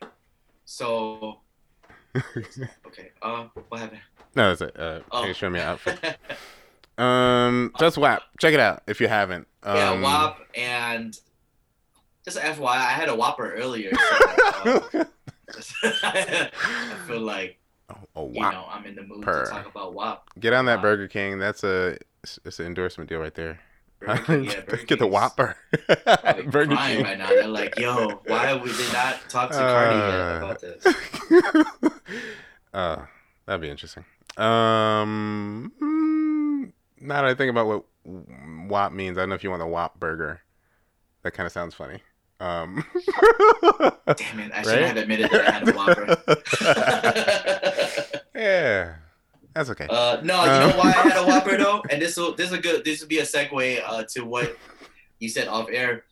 [0.65, 1.39] So
[2.15, 4.02] okay, uh, what happened?
[4.36, 5.32] no that's it uh Oh.
[5.34, 6.17] show me an outfit
[6.98, 11.17] um just WAP check it out if you haven't um yeah, WAP and
[12.26, 13.91] just FYI, I had a Whopper earlier.
[14.63, 15.04] So, uh,
[16.04, 16.50] I
[17.08, 17.58] feel like
[18.16, 18.54] oh, you WAP.
[18.54, 19.46] know I'm in the mood Per.
[19.46, 20.30] to talk about WAP.
[20.39, 20.82] Get on that Wow.
[20.84, 21.39] Burger King.
[21.39, 21.98] That's a
[22.46, 23.60] it's an endorsement deal right there.
[24.00, 25.56] Burger King, yeah, Burger Get the Whopper.
[26.46, 27.04] Burger crying King.
[27.06, 27.28] right now.
[27.30, 30.86] They're like, "Yo, why we did not talk to Cardi yet Uh, about this?"
[32.74, 33.06] uh,
[33.46, 34.04] that'd be interesting.
[34.38, 39.50] Um, mm, now that I think about what WAP means, I don't know if you
[39.50, 40.42] want the WAP burger.
[41.24, 42.02] That kind of sounds funny.
[42.44, 42.84] Um,
[44.18, 44.52] Damn it!
[44.52, 44.66] I Right?
[44.66, 46.06] shouldn't have admitted that I had a Whopper.
[48.36, 48.96] yeah,
[49.54, 49.88] that's okay.
[49.90, 52.48] Uh, no, you Uh, know why I had a Whopper though, and this will this
[52.48, 54.58] is a good this will be a segue uh, to what
[55.20, 56.04] you said off air.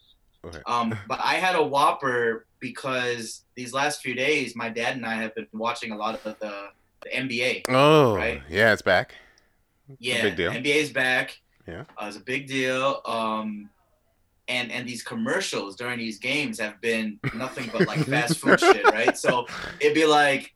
[0.45, 0.59] Okay.
[0.65, 5.15] Um, but I had a Whopper because these last few days, my dad and I
[5.15, 6.69] have been watching a lot of the,
[7.03, 7.63] the NBA.
[7.69, 8.41] oh, right?
[8.49, 9.15] yeah, it's back.
[9.99, 10.51] Yeah, big deal.
[10.51, 11.39] NBA's back.
[11.67, 11.83] Yeah.
[11.97, 13.01] uh, it's a big deal.
[13.05, 13.69] Um,
[14.47, 18.83] and and these commercials during these games have been nothing but like fast food shit,
[18.85, 19.17] right?
[19.17, 19.45] So
[19.79, 20.53] it'd be like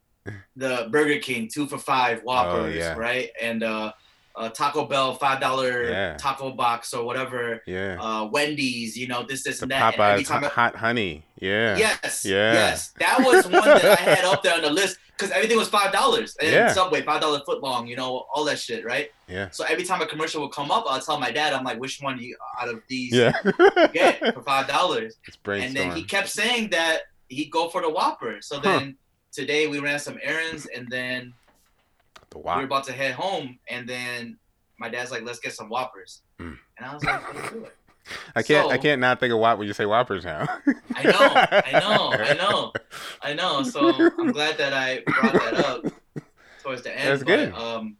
[0.55, 2.93] the Burger King two for five Whoppers, Oh, yeah.
[2.95, 3.29] right?
[3.41, 3.91] And uh,
[4.35, 6.17] uh, Taco Bell five dollar Yeah.
[6.17, 7.61] taco box or whatever.
[7.67, 7.97] Yeah.
[8.01, 9.93] Uh, Wendy's, you know this this the and that.
[9.95, 11.23] Popeyes time hot, hot honey.
[11.39, 11.77] Yeah.
[11.77, 12.25] Yes.
[12.25, 12.53] Yeah.
[12.53, 12.89] Yes.
[12.99, 15.91] That was one that I had up there on the list because everything was five
[15.91, 16.35] dollars.
[16.41, 16.71] And Yeah.
[16.73, 19.11] Subway, five dollar foot long, you know, all that shit, right?
[19.27, 19.49] Yeah.
[19.51, 21.99] So every time a commercial would come up, I'll tell my dad, I'm like, which
[22.01, 23.33] one you out of these Yeah.
[23.93, 25.15] get for five dollars?
[25.27, 28.37] it's And then he kept saying that he'd go for the Whopper.
[28.41, 28.61] So Huh.
[28.79, 28.97] then
[29.31, 31.33] today we ran some errands and then
[32.29, 34.37] the we were about to head home and then
[34.77, 36.21] my dad's like, let's get some Whoppers.
[36.39, 36.57] Mm.
[36.77, 37.75] And I was like, let's do it.
[38.35, 38.71] I can't.
[38.71, 40.45] I can't not think of WAP when you say Whoppers now.
[40.95, 42.73] I know, I know, I know,
[43.21, 43.63] I know.
[43.63, 43.89] So
[44.19, 45.85] I'm glad that I brought that up
[46.61, 47.09] towards the end.
[47.09, 47.53] That's but, good.
[47.53, 47.97] Um,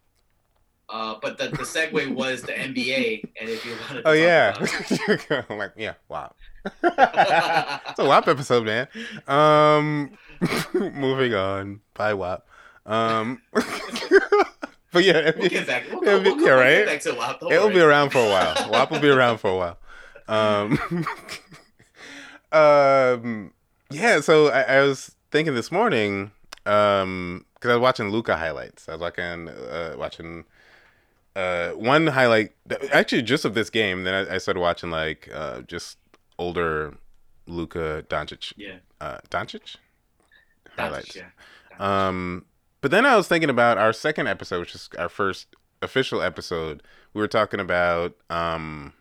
[0.88, 4.56] uh, but the, the segue was the NBA, and if you wanted to Oh yeah.
[5.50, 6.36] I'm like yeah, WAP.
[6.66, 6.72] it.
[7.90, 8.88] It's a WAP episode, man.
[9.28, 10.12] Um,
[10.74, 11.82] moving on.
[11.96, 12.46] Bye WAP.
[12.86, 13.42] Um,
[14.92, 15.86] but yeah, we'll get back.
[15.92, 16.86] We'll, It'll we'll, be- we'll, yeah, right?
[16.86, 17.44] get back to WAP.
[17.52, 17.74] It'll worry.
[17.74, 18.70] be around for a while.
[18.70, 19.80] WAP will be around for a while.
[20.28, 20.80] Um,
[22.52, 23.54] um,
[23.92, 24.20] yeah.
[24.22, 26.32] So I, I was thinking this morning,
[26.66, 28.88] um, because I was watching Luka highlights.
[28.90, 30.46] I was watching, uh, watching,
[31.36, 32.54] uh, one highlight
[32.92, 34.04] actually just of this game.
[34.04, 35.98] Then I, I started watching like, uh, just
[36.38, 36.98] older
[37.48, 38.54] Luka Doncic.
[38.58, 38.78] Yeah.
[39.02, 39.76] Uh, Doncic.
[40.78, 41.16] highlights.
[41.16, 41.28] Yeah.
[41.80, 42.46] Um,
[42.82, 45.48] but then I was thinking about our second episode, which is our first
[45.82, 46.84] official episode.
[47.14, 48.94] We were talking about, um,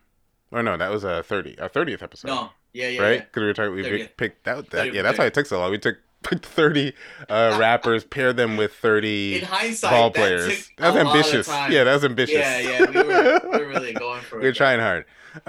[0.54, 2.50] or no, that was a thirty, our thirtieth episode, no.
[2.72, 2.88] Yeah.
[2.88, 3.02] Yeah.
[3.02, 3.12] right?
[3.14, 3.20] Yeah.
[3.20, 4.16] Because we were talking, we 30th.
[4.16, 5.70] picked that, that 30th, yeah, that's why it took so long.
[5.70, 6.92] We took picked thirty
[7.28, 10.68] uh, rappers, paired them with thirty In hindsight, ball that players.
[10.68, 11.48] took That was a ambitious.
[11.48, 12.36] Yeah, that was ambitious.
[12.36, 12.58] Yeah.
[12.58, 12.90] Yeah.
[12.90, 14.42] We were, we were really going for it.
[14.42, 15.04] we were trying hard,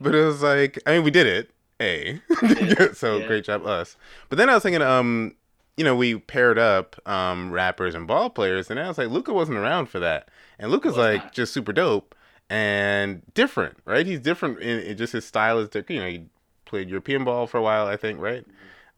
[0.00, 1.50] but it was like, I mean, we did it.
[1.80, 3.26] A, did, so yeah.
[3.26, 3.96] great job us.
[4.28, 5.34] But then I was thinking, um,
[5.76, 9.32] you know, we paired up um rappers and ball players, and I was like, Luka
[9.32, 11.32] wasn't around for that, and Luka's like not.
[11.32, 12.14] just super dope
[12.52, 14.04] and different, right?
[14.04, 15.90] He's different in, in just his style is different.
[15.90, 16.24] You know, he
[16.66, 18.44] played European ball for a while, I think, right?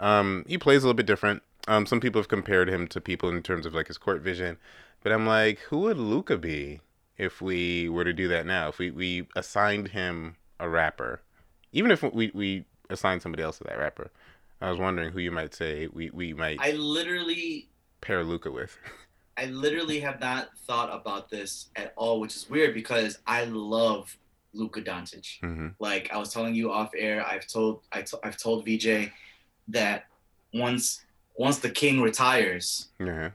[0.00, 1.40] Um, he plays a little bit different.
[1.68, 4.58] Um, some people have compared him to people in terms of like his court vision,
[5.04, 6.80] but I'm like, who would Luka be
[7.16, 8.70] if we were to do that now?
[8.70, 11.22] If we we assigned him a rapper,
[11.70, 14.10] even if we we assigned somebody else to that rapper,
[14.60, 17.68] I was wondering who you might say we we might I literally
[18.00, 18.76] pair Luka with.
[19.36, 24.16] I literally have not thought about this at all, which is weird because I love
[24.52, 25.40] Luka Doncic.
[25.40, 29.10] hmm Like I was telling you off air, I've told I t- I've told VJ
[29.68, 30.04] that
[30.52, 31.04] once
[31.36, 33.30] once the king retires, Yeah,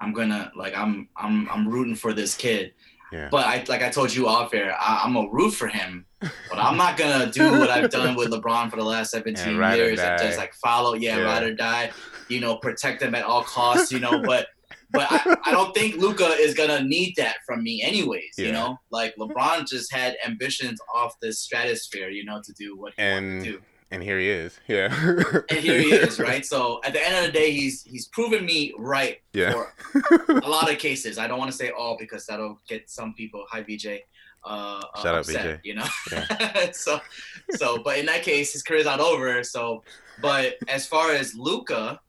[0.00, 2.72] I'm gonna like I'm I'm I'm rooting for this kid.
[3.12, 3.28] yeah.
[3.30, 6.58] But I like I told you off air, I, I'm gonna root for him, but
[6.58, 10.00] I'm not gonna do what I've done with LeBron for the last 17 Yeah, years
[10.00, 11.24] and just like follow, yeah, Yeah.
[11.24, 11.92] ride or die,
[12.28, 14.22] you know, protect him at all costs, you know.
[14.26, 14.46] But
[14.92, 18.46] but I, I don't think Luka is gonna need that from me anyways, Yeah.
[18.46, 18.76] you know.
[18.90, 23.16] Like LeBron just had ambitions off this stratosphere, you know, to do what he wanted
[23.16, 23.62] And to do.
[23.90, 24.58] and here he is.
[24.68, 24.88] Yeah.
[25.50, 26.44] And here he is, right?
[26.46, 29.52] So at the end of the day, he's he's proven me right Yeah.
[29.52, 29.72] for
[30.28, 31.18] a lot of cases.
[31.18, 33.44] I don't want to say all because that'll get some people.
[33.50, 33.86] Hi, VJ.
[34.44, 35.60] Uh, uh, Shout out, upset, VJ.
[35.64, 35.86] You know.
[36.72, 37.00] so,
[37.52, 39.42] so, but in that case, his career's not over.
[39.44, 39.84] So,
[40.20, 42.00] but as far as Luka,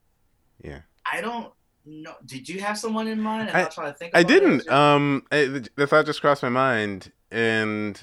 [0.63, 0.79] Yeah.
[1.11, 1.51] I don't
[1.85, 2.13] know.
[2.25, 3.49] Did you have someone in mind?
[3.49, 4.15] I'm I- trying to think.
[4.15, 4.67] I didn't.
[4.69, 8.01] Um, I, the thought just crossed my mind, and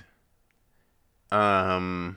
[1.32, 2.16] um,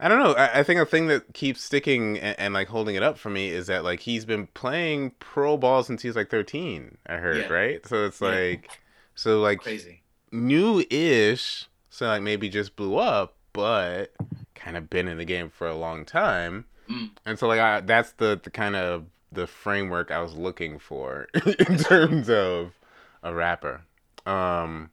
[0.00, 0.32] I don't know.
[0.32, 3.30] I, I think a thing that keeps sticking and, and like holding it up for
[3.30, 6.98] me is that like he's been playing pro ball since he was like thirteen.
[7.06, 7.52] I heard Yeah.
[7.52, 8.28] right, so it's Yeah.
[8.28, 8.70] like,
[9.14, 10.02] so like Crazy.
[10.30, 11.66] new-ish.
[11.90, 14.12] So like maybe just blew up, but
[14.54, 16.64] kind of been in the game for a long time.
[16.88, 17.10] Mm.
[17.26, 21.28] And so like I, that's the the kind of the framework I was looking for
[21.68, 22.72] in terms of
[23.22, 23.82] a rapper.
[24.26, 24.90] Um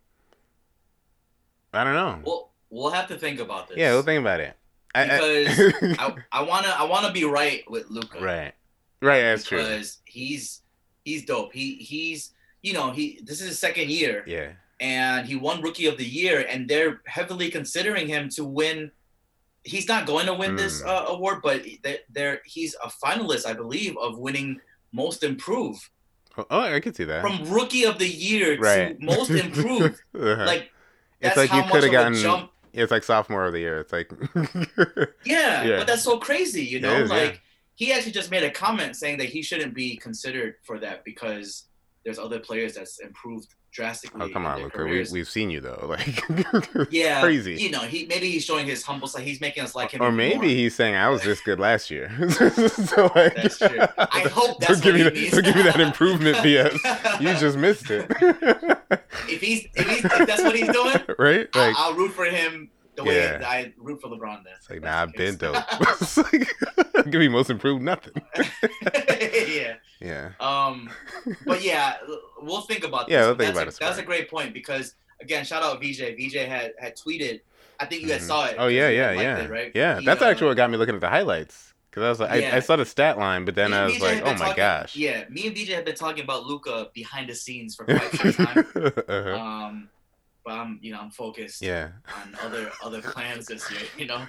[1.74, 2.20] I don't know.
[2.26, 3.78] Well, we'll have to think about this.
[3.78, 4.56] yeah, we'll think about it.
[4.96, 8.20] I- I- Because I, I wanna I wanna be right with Luka.
[8.20, 8.54] right.
[9.02, 9.60] Right, that's true.
[9.60, 10.62] because he's
[11.06, 11.54] he's dope.
[11.54, 14.52] He he's you know he this is his second year Yeah.
[14.80, 18.92] and he won Rookie of the Year and they're heavily considering him to win.
[19.64, 20.88] He's not going to win this Hmm.
[20.90, 24.60] uh, award, but they're, they're he's a finalist, I believe, of winning
[24.92, 25.82] Most Improved
[26.38, 27.22] Oh, oh, I could see that.
[27.22, 28.98] from Rookie of the Year right.
[28.98, 30.00] to Most Improved.
[30.16, 30.46] Uh-huh.
[30.46, 30.70] like
[31.22, 32.52] it's like how you could have gotten jump.
[32.72, 33.80] it's like sophomore of the year.
[33.82, 34.10] It's like
[35.26, 35.78] Yeah, Yeah.
[35.78, 36.94] but that's so crazy, you know.
[37.02, 37.16] is, yeah.
[37.16, 37.42] like
[37.76, 41.66] he actually just made a comment saying that he shouldn't be considered for that because
[42.06, 44.22] there's other players that's improved drastically.
[44.22, 44.84] Oh come on, Luka.
[44.84, 45.78] We, we've seen you though.
[45.90, 46.22] Like
[46.92, 47.56] yeah, crazy.
[47.56, 49.24] You know, he maybe he's showing his humble side.
[49.24, 50.02] He's making us like him.
[50.02, 50.46] Or maybe more.
[50.46, 52.10] he's saying I was this good last year.
[52.30, 53.80] so like, That's true.
[53.98, 57.20] I hope that's give what me that, don't give me that improvement BS.
[57.20, 58.06] You just missed it,
[59.28, 61.54] if he's if, he's, if that's what he's doing, right?
[61.56, 63.44] Like, I'll, I'll root for him the way Yeah.
[63.46, 64.44] I root for LeBron.
[64.44, 65.64] Then it's like nah, I've been dope.
[66.02, 66.48] it's like,
[67.06, 68.14] give me most improved nothing.
[68.38, 69.76] yeah.
[70.02, 70.90] Yeah, Um,
[71.46, 71.98] but yeah,
[72.42, 73.14] we'll think about this.
[73.14, 75.82] Yeah, we'll think that's about a, it, That's a great point because again, shout out
[75.82, 76.16] VJ.
[76.18, 77.42] VJ had had tweeted.
[77.82, 78.28] I think you guys Mhm.
[78.28, 78.56] saw it.
[78.58, 79.72] Oh yeah, yeah, yeah, it, right?
[79.76, 80.00] yeah.
[80.00, 82.32] He, That's uh, actually what got me looking at the highlights because I was like,
[82.32, 84.56] I, I saw the stat line, but then I was like, oh been my talking-
[84.58, 84.96] gosh.
[84.96, 88.34] Yeah, me and VJ have been talking about Luka behind the scenes for quite some
[88.46, 88.58] time.
[88.76, 89.36] uh-huh.
[89.36, 89.90] um,
[90.46, 91.90] but I'm, you know, I'm focused Yeah,
[92.22, 93.82] on other other plans this year.
[93.98, 94.26] You know,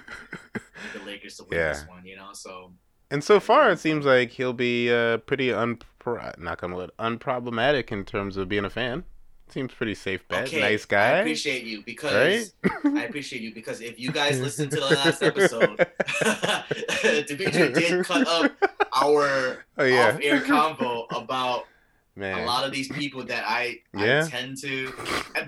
[0.93, 1.73] the Lakers to win Yeah.
[1.73, 2.05] this one.
[2.05, 2.73] You know, so
[3.11, 7.91] and so far it seems like he'll be uh, pretty unpro- knock on wood, unproblematic
[7.91, 9.03] in terms of being a fan.
[9.49, 10.47] Seems pretty safe bet.
[10.47, 11.17] okay, nice guy.
[11.17, 12.53] I appreciate you because
[12.85, 15.75] I appreciate you because if you guys listen to the last episode,
[17.27, 18.51] Dimitri did cut up
[18.93, 21.65] our oh yeah, off-air convo about
[22.15, 22.39] man.
[22.39, 24.23] a lot of these people that I, Yeah.
[24.25, 24.93] I tend to.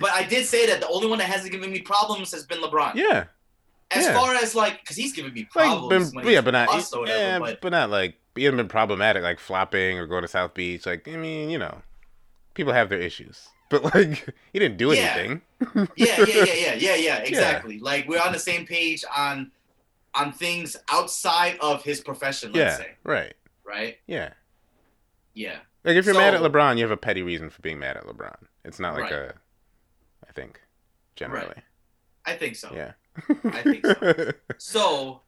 [0.01, 2.59] But I did say that the only one that hasn't given me problems has been
[2.59, 2.95] LeBron.
[2.95, 3.25] yeah,
[3.95, 4.13] As yeah.
[4.13, 6.11] far as like, because he's given me like problems.
[6.11, 9.23] been, when yeah, but not whatever, yeah, but but not like he hasn't been problematic
[9.23, 10.85] like flopping or going to South Beach.
[10.85, 11.81] Like I mean, you know,
[12.53, 15.41] people have their issues, but like he didn't do anything.
[15.75, 17.79] yeah, yeah, yeah, yeah, yeah, yeah, exactly.
[17.79, 19.51] Like we're on the same page on
[20.15, 22.51] on things outside of his profession.
[22.53, 23.33] Let's yeah, say, right.
[23.65, 23.97] right?
[24.05, 24.33] Yeah.
[25.33, 27.97] Yeah, Like if you're mad at LeBron, you have a petty reason for being mad
[27.97, 28.35] at LeBron.
[28.63, 29.13] It's not like Right.
[29.13, 29.33] a
[30.27, 30.61] I think
[31.15, 31.55] generally.
[32.23, 32.69] I think so.
[32.73, 32.91] Yeah.
[33.45, 34.31] I think so.
[34.57, 35.21] So,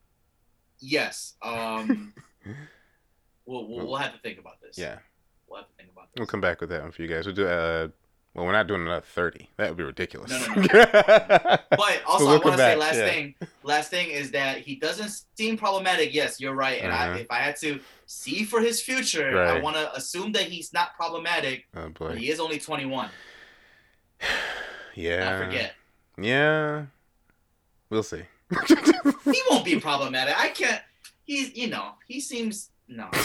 [0.79, 2.13] yes, um,
[3.45, 4.77] we'll, we'll we'll have to think about this.
[4.77, 4.97] yeah.
[5.47, 6.19] we'll have to think about this.
[6.19, 7.25] We'll come back with that one for you guys.
[7.25, 7.87] We'll do uh
[8.33, 9.49] well we're not doing another thirty.
[9.57, 10.31] That would be ridiculous.
[10.31, 10.67] No, no,
[11.69, 13.09] But also, I want to say last yeah.
[13.09, 13.35] thing.
[13.63, 16.13] Last thing is that he doesn't seem problematic.
[16.13, 16.81] Yes, you're right.
[16.81, 17.03] And Uh-huh.
[17.13, 20.73] I, if I had to see for his future, I want to assume that he's
[20.73, 21.65] not problematic.
[21.75, 22.15] oh But boy.
[22.15, 23.09] he is only 21.
[24.97, 25.37] Yeah.
[25.41, 25.73] I forget.
[26.17, 26.85] Yeah.
[27.89, 28.23] We'll see.
[29.25, 30.37] He won't be problematic.
[30.39, 30.81] I can't.
[31.23, 33.09] He's, you know, he seems no.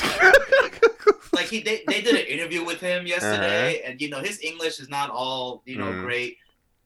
[1.33, 4.81] Like he, they, they did an interview with him yesterday, and you know his English
[4.81, 5.93] is not all you know Uh-huh.
[6.01, 6.05] Mm.
[6.05, 6.37] great.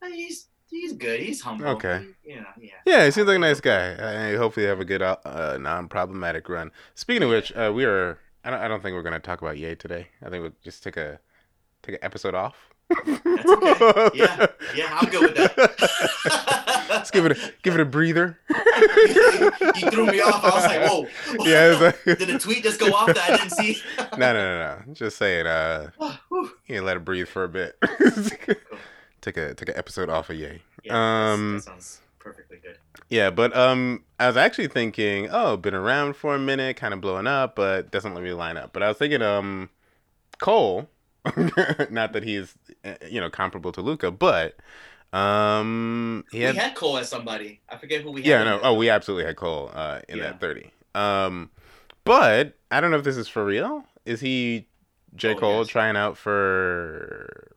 [0.01, 1.21] But he's he's good.
[1.21, 1.67] He's humble.
[1.69, 2.05] Okay.
[2.25, 2.71] He- you know, yeah.
[2.85, 4.33] Yeah, he seems like a nice guy.
[4.33, 6.71] I hopefully have a good, uh, non-problematic run.
[6.95, 8.19] Speaking of which, uh, we are.
[8.45, 8.61] I don't.
[8.61, 10.09] I don't think we're gonna talk about Ye today.
[10.23, 11.19] I think we'll just take a
[11.83, 12.57] take an episode off.
[12.91, 14.11] That's okay.
[14.19, 16.61] Yeah, yeah, I'm good with that.
[17.05, 18.39] Let's give it a give it a breather.
[19.75, 20.43] he threw me off.
[20.43, 21.45] I was like, whoa.
[21.47, 23.83] Yeah, like- Did the tweet just go off that I didn't see?
[24.17, 24.95] No, no, no, no.
[24.95, 25.47] Just saying.
[25.47, 25.91] Uh,
[26.67, 27.77] you let it breathe for a bit.
[29.21, 30.63] take a take an episode off of Ye.
[30.83, 32.79] yeah, Um, that sounds perfectly good.
[33.11, 37.03] Yeah, but um, I was actually thinking, oh, been around for a minute, kind of
[37.03, 38.73] blowing up, but doesn't really line up.
[38.73, 39.69] But I was thinking, um,
[40.41, 40.89] Cole,
[41.91, 44.57] not that he's, uh, you know, comparable to Luka, but
[45.15, 47.61] um, he had, we had Cole as somebody.
[47.69, 48.29] I forget who we had.
[48.29, 50.25] yeah, no, oh, we absolutely had Cole uh in Yeah.
[50.25, 50.71] that thirty.
[50.95, 51.51] Um,
[52.05, 53.85] but I don't know if this is for real.
[54.05, 54.67] Is he
[55.15, 55.69] J Oh, Cole yes.
[55.69, 57.53] trying out for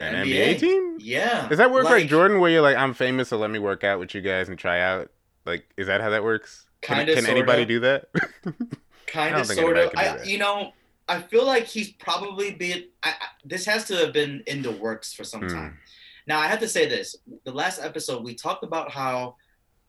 [0.00, 0.54] an NBA.
[0.54, 0.96] NBA team?
[1.00, 1.46] Yeah.
[1.48, 3.98] Does that work like, Jordan, where you're like, I'm famous, so let me work out
[3.98, 5.10] with you guys and try out?
[5.46, 6.66] Like, is that how that works?
[6.82, 7.66] Can, Kinda, can anybody sorta.
[7.66, 8.08] do that?
[9.06, 9.90] Kind of, sort of.
[9.96, 10.72] I, you know,
[11.08, 12.84] I feel like he's probably been.
[13.02, 15.48] I, I, this has to have been in the works for some Hmm.
[15.48, 15.78] time.
[16.30, 19.34] Now I have to say this: the last episode we talked about how,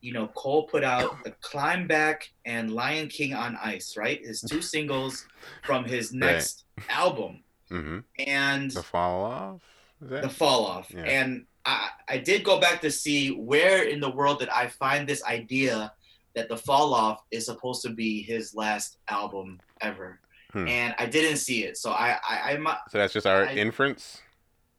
[0.01, 4.19] you know, Cole put out the Climb Back and Lion King on Ice, right?
[4.25, 5.27] His two singles
[5.63, 9.62] from his next album, hmm and The fall off?
[10.01, 10.88] The fall off.
[10.89, 11.04] Yeah.
[11.04, 15.08] And I, I did go back to see where in the world did I find
[15.08, 15.93] this idea
[16.34, 20.19] that the fall off is supposed to be his last album ever.
[20.54, 20.67] Hmm.
[20.67, 21.77] And I didn't see it.
[21.77, 24.23] So I I, I, so that's just our I- inference?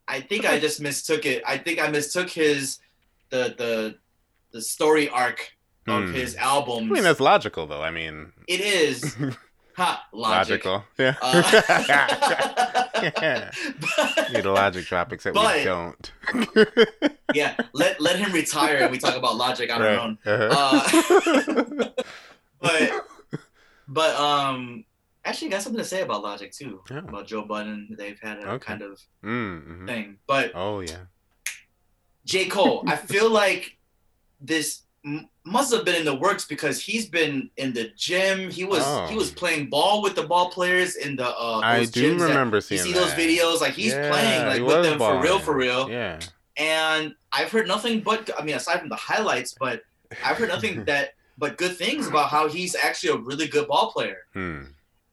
[0.09, 1.43] I think I just mistook it.
[1.47, 2.79] I think I mistook his
[3.31, 3.95] the the
[4.53, 5.53] the story arc
[5.89, 6.13] of Hmm.
[6.15, 6.85] his album.
[6.91, 7.83] I mean, that's logical, though.
[7.83, 9.17] I mean, it is
[9.77, 10.65] ha logic.
[10.65, 10.85] logical.
[10.99, 11.15] Yeah.
[11.23, 11.43] Uh,
[14.33, 16.13] Need a logic drop, except we don't.
[17.35, 20.19] yeah, let let him retire and we talk about logic on our own.
[20.25, 21.91] Uh-huh.
[22.61, 22.93] but
[23.89, 24.85] but um
[25.25, 26.99] actually got something to say about logic too Yeah.
[26.99, 28.65] about joe budden they've had a Okay.
[28.67, 29.87] kind of mm-hmm.
[29.87, 31.05] thing but Oh, yeah.
[32.25, 33.77] j cole i feel like
[34.41, 38.65] this m- must have been in the works because he's been in the gym he
[38.65, 39.07] was Oh.
[39.09, 42.29] he was playing ball with the ball players in the uh I do gyms that-
[42.29, 45.21] remember you seeing see those videos like he's Yeah, playing like he with them for
[45.21, 46.19] real for real Yeah.
[46.57, 49.83] and I've heard nothing but I mean aside from the highlights, but
[50.25, 53.91] I've heard nothing that but good things about how he's actually a really good ball
[53.91, 54.19] player.
[54.35, 54.61] Hmm.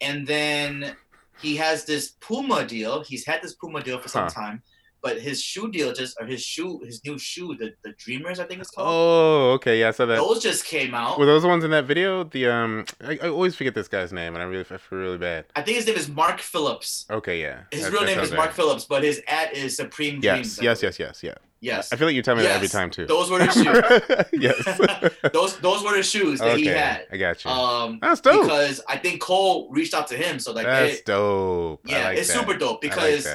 [0.02, 0.96] And then
[1.42, 3.04] he has this Puma deal.
[3.04, 4.30] He's had this Puma deal for some Huh.
[4.30, 4.64] time,
[5.02, 8.46] but his shoe deal just or his shoe his new shoe the the Dreamers I
[8.46, 8.88] think it's called.
[8.90, 9.80] Oh, okay.
[9.80, 10.16] Yeah, So that.
[10.18, 11.18] Those just came out.
[11.20, 12.24] Were those the ones in that video?
[12.26, 15.18] The um, I, I always forget this guy's name, and I really I feel really
[15.18, 15.46] bad.
[15.56, 17.06] I think his name is Mark Phillips.
[17.10, 17.62] Okay, yeah.
[17.72, 18.56] His That- real that name is Mark right.
[18.56, 20.60] Phillips, but his at is Supreme Yes, Dreams.
[20.60, 21.36] I yes, yes, yes, yeah.
[21.62, 21.92] Yes.
[21.92, 23.06] I feel like you tell me that every time too.
[23.06, 24.30] Those were the shoes.
[24.32, 25.12] yes.
[25.34, 27.06] those those were the shoes that okay, he had.
[27.12, 27.52] I got you.
[27.52, 28.44] Um, That's dope.
[28.44, 30.40] because I think Cole reached out to him.
[30.40, 31.82] So like, That's they- dope.
[31.88, 32.40] I yeah, like it's that.
[32.40, 33.28] super dope I like because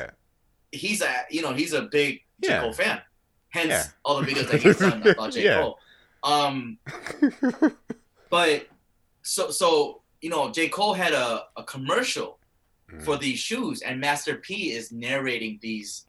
[0.73, 2.61] he's a you know he's a big J Yeah.
[2.61, 3.01] Cole fan.
[3.51, 3.85] Hence Yeah.
[4.05, 5.61] all the videos that he's done about J Yeah.
[5.61, 5.79] Cole.
[6.23, 6.79] Um,
[8.31, 8.67] but
[9.23, 12.39] so so you know J Cole had a, a commercial
[12.93, 13.03] Mm.
[13.03, 16.05] for these shoes, and Master P is narrating these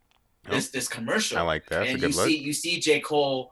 [0.50, 1.38] this this commercial.
[1.38, 1.80] I like that.
[1.80, 2.28] That's a and you look.
[2.28, 3.52] see you see J Cole,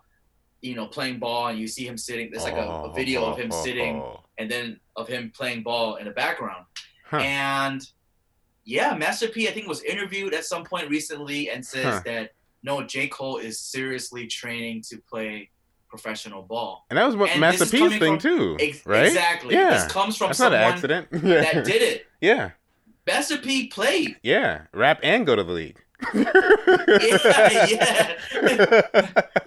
[0.61, 2.29] you know, playing ball, and you see him sitting.
[2.31, 4.23] There's like a, a video of him Oh, oh, sitting, oh.
[4.37, 6.65] and then of him playing ball in the background.
[7.05, 7.17] Huh.
[7.17, 7.85] And
[8.65, 12.01] yeah, Master P, I think, was interviewed at some point recently and says Huh.
[12.05, 12.31] that
[12.63, 13.07] no, J.
[13.07, 15.49] Cole is seriously training to play
[15.89, 16.85] professional ball.
[16.89, 19.05] And that was what And Master P's thing from- too, Ex- right?
[19.07, 19.53] Exactly.
[19.53, 19.71] Yeah.
[19.71, 21.07] This comes from That's not an accident.
[21.11, 22.05] that did it.
[22.21, 22.51] yeah,
[23.05, 24.15] Master P played.
[24.23, 24.61] yeah.
[24.73, 25.82] Rap and go to the league.
[26.13, 28.15] yeah, yeah.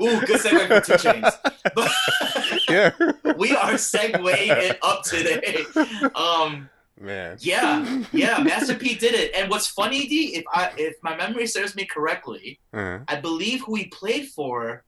[0.00, 1.32] Ooh, good segue for 2 Chainz.
[1.74, 1.90] But
[2.68, 3.34] yeah.
[3.36, 5.64] we are segueing it up today.
[6.14, 6.68] Um,
[7.00, 7.36] Man.
[7.40, 8.38] yeah, yeah.
[8.42, 9.32] Master P did it.
[9.34, 13.62] And what's funny, D, if I if my memory serves me correctly, Uh, I believe
[13.64, 14.84] who he played for.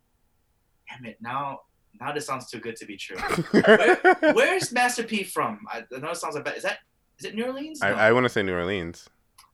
[0.88, 1.18] Damn it!
[1.20, 1.60] Now,
[2.00, 3.18] now this sounds too good to be true.
[3.50, 3.96] Where,
[4.32, 5.66] where's Master P from?
[5.70, 6.56] I, I know it sounds like bad.
[6.56, 6.78] Is that
[7.18, 7.82] is it New Orleans?
[7.82, 7.96] I, No.
[7.96, 9.06] I want to say New Orleans.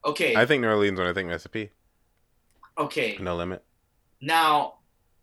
[0.05, 1.73] okay, I think New Orleans when I think recipe.
[2.79, 3.17] Okay.
[3.21, 3.65] No limit.
[4.21, 4.75] Now,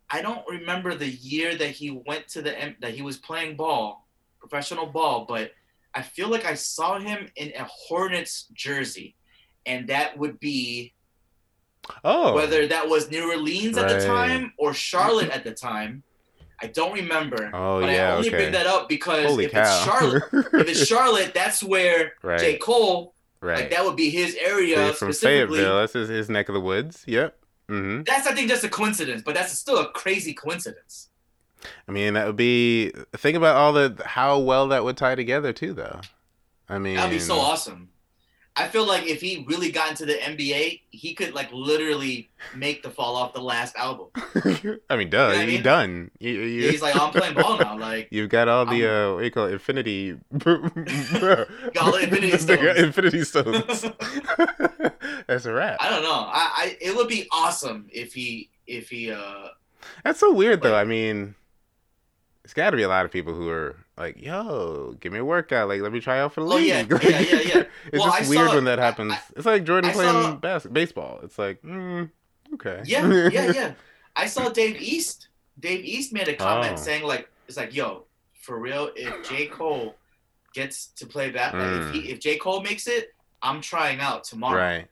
[0.09, 3.55] I don't remember the year that he went to the M- that he was playing
[3.55, 4.07] ball,
[4.39, 5.51] professional ball, but
[5.93, 9.15] I feel like I saw him in a Hornets jersey,
[9.65, 10.93] and that would be
[12.03, 12.35] Oh.
[12.35, 16.03] whether that was New Orleans at the time or Charlotte at the time.
[16.61, 17.49] I don't remember.
[17.55, 18.37] Oh, but yeah, I only okay.
[18.37, 19.61] bring that up because Holy if cow.
[19.63, 22.39] it's Charlotte, if it's Charlotte, that's where right.
[22.39, 22.57] J.
[22.59, 23.59] Cole, right.
[23.59, 25.57] like that would be his area He's from specifically.
[25.57, 25.79] Fayetteville.
[25.79, 27.03] That's his, his neck of the woods.
[27.07, 27.37] Yep.
[27.67, 31.09] hmm That's I think just a coincidence, but that's still a crazy coincidence.
[31.87, 32.91] I mean, that would be.
[33.13, 36.01] Think about all the how well that would tie together too, though.
[36.67, 37.89] I mean, That'd be so awesome.
[38.55, 42.83] I feel like if he really got into the NBA, he could like literally make
[42.83, 44.07] the fall off the last album.
[44.89, 45.63] I mean, duh, what I you mean?
[45.63, 46.11] done.
[46.19, 47.77] You, you, He's like, oh, I'm playing ball now.
[47.77, 50.19] Like, You've got all the uh, what you call it, infinity.
[50.39, 52.77] Got infinity stones.
[52.77, 53.85] infinity stones.
[55.27, 55.77] That's a wrap.
[55.79, 56.11] I don't know.
[56.11, 59.47] I, I it would be awesome if he if he uh
[60.03, 60.75] That's so weird, though.
[60.75, 61.35] I mean,
[62.53, 65.25] there's got to be a lot of people who are like, "Yo, give me a
[65.25, 65.69] workout.
[65.69, 67.63] Like, let me try out for the Oh, league." yeah, Like, yeah, yeah, yeah.
[67.87, 69.13] it's Well, just I weird saw- when that happens.
[69.13, 71.19] I- it's like Jordan I playing saw- bas- baseball.
[71.23, 72.09] It's like, mm,
[72.55, 72.81] okay.
[72.85, 73.73] yeah yeah yeah.
[74.15, 75.29] I saw Dave East.
[75.59, 76.81] Dave East made a comment Oh.
[76.81, 79.95] saying like it's like yo for real if J Cole
[80.53, 81.91] gets to play back like, if Mm.
[81.93, 84.57] he if J Cole makes it I'm trying out tomorrow.
[84.59, 84.87] right.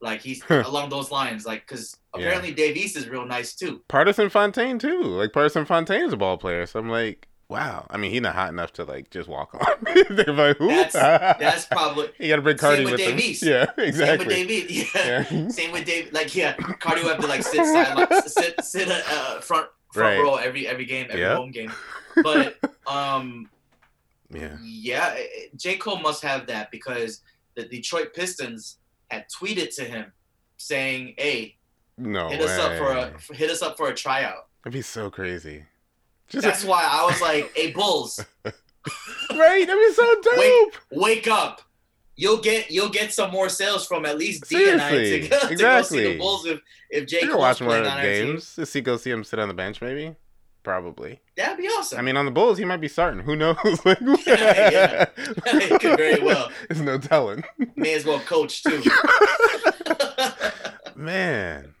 [0.00, 2.26] Like he's along those lines like because Yeah.
[2.26, 3.82] apparently Dave East is real nice too.
[3.88, 5.02] Partisan Fontaine too.
[5.02, 7.84] Like Partisan Fontaine is a ball player, so I'm like, wow.
[7.90, 9.66] I mean, he's not hot enough to like just walk on.
[10.14, 10.68] They're like, who?
[10.68, 10.92] That's-
[11.40, 13.16] That's probably you got to bring Same Cardi with with him.
[13.16, 13.42] Dave East.
[13.42, 14.28] Yeah, same with.
[14.28, 14.94] Dave East.
[14.94, 15.24] Yeah.
[15.30, 15.48] Yeah.
[15.48, 16.12] Same with Dave.
[16.12, 20.18] Like yeah, Cardi would have to like sit silent, sit sit uh, uh, front front
[20.18, 20.22] Right.
[20.22, 21.36] row every every game, every Yep.
[21.36, 21.72] home game.
[22.22, 22.56] But
[22.86, 23.48] um
[24.30, 24.56] yeah.
[24.62, 25.16] yeah,
[25.56, 27.22] J Cole must have that because
[27.56, 28.77] the Detroit Pistons
[29.10, 30.12] had tweeted to him
[30.56, 31.56] saying, "Hey,
[31.96, 32.46] No hit way.
[32.46, 35.64] us up for a hit us up for a tryout." That'd be so crazy.
[36.28, 39.66] Just That's why I was like, "Hey Bulls, right.
[39.66, 40.36] That'd be so dope.
[40.38, 40.68] Wait.
[40.92, 41.62] wake up!
[42.16, 45.38] You'll get you'll get some more sales from at least D and I to, go-
[45.48, 46.12] to go see exactly.
[46.12, 48.26] the Bulls if if J You watch more playing on our team.
[48.26, 48.56] games.
[48.56, 50.14] Just see, go see him sit on the bench, maybe.
[50.68, 51.18] Probably.
[51.34, 51.98] That'd be awesome.
[51.98, 53.20] I mean, on the Bulls, he might be starting.
[53.20, 53.56] Who knows?
[53.86, 55.06] like, Yeah.
[55.50, 56.50] He could very well.
[56.68, 57.42] There's no telling.
[57.74, 58.82] may as well coach too.
[60.94, 61.74] Man.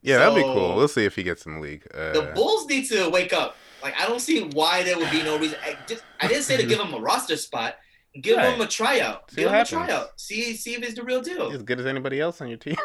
[0.00, 0.74] Yeah, that'd be cool.
[0.76, 1.86] We'll see if he gets in the league.
[1.94, 3.54] Uh, the Bulls need to wake up.
[3.82, 5.58] Like I don't see why there would be no reason.
[5.62, 7.76] I, just, I didn't say to give him a roster spot.
[8.18, 8.54] Give Right.
[8.54, 9.30] him a tryout.
[9.30, 9.72] See give him happens.
[9.72, 10.20] a tryout.
[10.20, 11.52] See see if it's the real deal.
[11.52, 12.76] as good as anybody else on your team.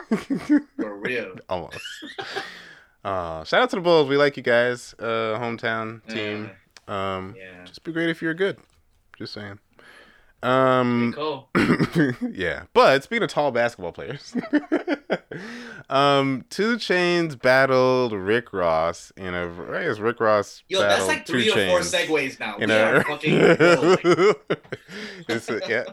[0.75, 1.35] For real.
[1.47, 1.77] Almost.
[3.03, 4.09] Uh, shout out to the Bulls.
[4.09, 4.93] We like you guys.
[4.99, 6.51] Uh, hometown team.
[6.87, 7.63] Um, Yeah.
[7.65, 8.57] just be great if you're good.
[9.17, 9.59] Just saying.
[10.43, 11.49] Um, Cool.
[12.31, 14.35] yeah, but speaking of tall basketball players,
[15.89, 19.47] um, 2 Chainz battled Rick Ross in a.
[19.47, 19.79] a.
[19.79, 20.61] I guess Rick Ross.
[20.69, 22.55] Yo, that's like three or four segues now.
[22.57, 23.33] In we are a, fucking.
[25.27, 25.85] It's yeah.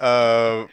[0.00, 0.68] Um,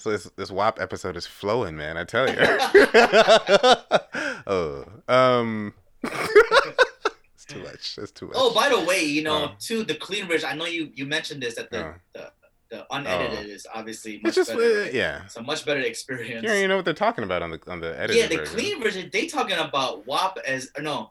[0.00, 1.96] so this this WAP episode is flowing, man.
[1.96, 2.36] I tell you.
[4.46, 7.98] oh, um, it's too much.
[7.98, 8.36] It's too much.
[8.38, 9.54] Oh, by the way, you know, Oh.
[9.58, 10.48] too the clean version.
[10.48, 11.94] I know you you mentioned this that the Oh.
[12.14, 12.32] the,
[12.70, 14.82] the unedited is obviously much just better.
[14.82, 15.24] uh, yeah.
[15.24, 16.42] It's a much better experience.
[16.42, 18.36] You don't even know what they're talking about on the on the edited yeah, the
[18.38, 18.54] version.
[18.54, 19.10] clean version.
[19.12, 21.10] They talking about WAP as no,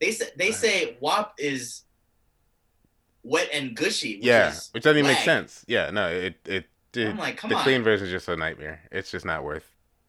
[0.00, 1.82] they say they say WAP is
[3.22, 4.16] wet and gushy.
[4.16, 5.64] Which yeah, which doesn't even make sense.
[5.68, 7.62] Yeah, no, it it, it I'm like, come the on.
[7.62, 8.80] clean version is just a nightmare.
[8.92, 9.68] It's just not worth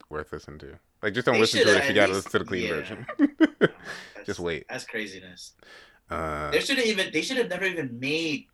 [0.09, 0.79] worth listening to.
[1.03, 2.63] Like, just don't They listen to it if you gotta least- listen to the clean
[2.63, 2.69] yeah.
[2.73, 3.05] version.
[4.25, 4.65] Just wait.
[4.67, 5.53] That's craziness.
[6.09, 8.45] Uh, There should have even they should have never even made.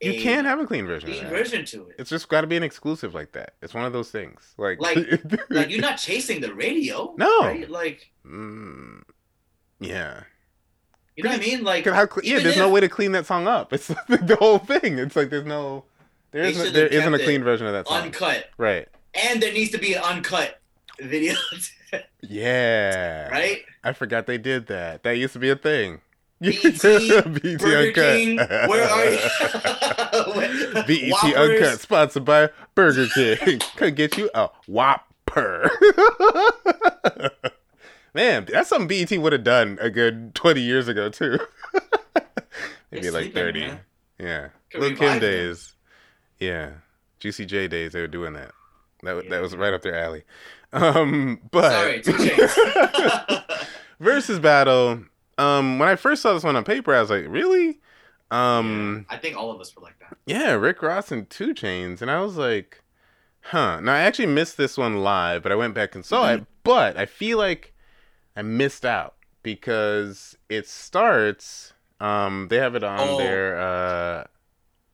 [0.00, 1.10] you a can have a clean version.
[1.10, 1.96] clean version to it.
[1.98, 3.54] It's just got to be an exclusive like that.
[3.62, 4.54] It's one of those things.
[4.58, 5.20] Like, Like-
[5.50, 7.14] Like you're not chasing the radio.
[7.18, 7.40] No.
[7.40, 7.68] Right?
[7.68, 9.02] Like mm,
[9.80, 10.20] yeah.
[11.16, 11.64] you know what I mean?
[11.64, 13.72] Like, how yeah, there's no way to clean that song up.
[13.72, 14.98] It's like the whole thing.
[15.00, 15.84] It's like there's no,
[16.32, 18.02] there They isn't, should've there isn't a clean version of that song.
[18.02, 18.88] uncut, right.
[19.14, 20.60] and there needs to be an uncut
[21.00, 21.34] video,
[22.22, 23.28] Yeah.
[23.28, 23.62] right?
[23.84, 25.02] I forgot they did that.
[25.04, 26.00] That used to be a thing.
[26.42, 29.18] BET, BET Burger King, where are you?
[30.86, 31.34] BET Whoppers.
[31.34, 33.60] Uncut, sponsored by Burger King.
[33.76, 35.06] Could get you a whop.
[35.24, 35.70] Purr.
[38.14, 41.38] Man, that's something BET would have done a good 20 years ago, too.
[42.90, 43.60] Maybe like sleeping, 30.
[43.60, 43.80] man.
[44.18, 44.48] Yeah.
[44.70, 45.28] Could Lil Kim revive them.
[46.42, 46.70] Yeah.
[47.20, 48.52] Juicy J days, they were doing that.
[49.02, 49.30] That, Yeah.
[49.30, 50.24] that was right up their alley.
[50.72, 52.00] Um, but Sorry,
[54.00, 55.04] Verzuz battle.
[55.38, 57.80] Um, when I first saw this one on paper, I was like, really?
[58.30, 60.16] Um, I think all of us were like that.
[60.26, 62.82] yeah, Rick Ross and 2 Chainz, and I was like,
[63.42, 63.80] huh.
[63.80, 66.42] Now I actually missed this one live, but I went back and saw Mm-hmm.
[66.42, 66.46] it.
[66.64, 67.74] But I feel like
[68.36, 71.72] I missed out because it starts.
[72.00, 73.18] Um, they have it on Oh.
[73.18, 74.24] their uh,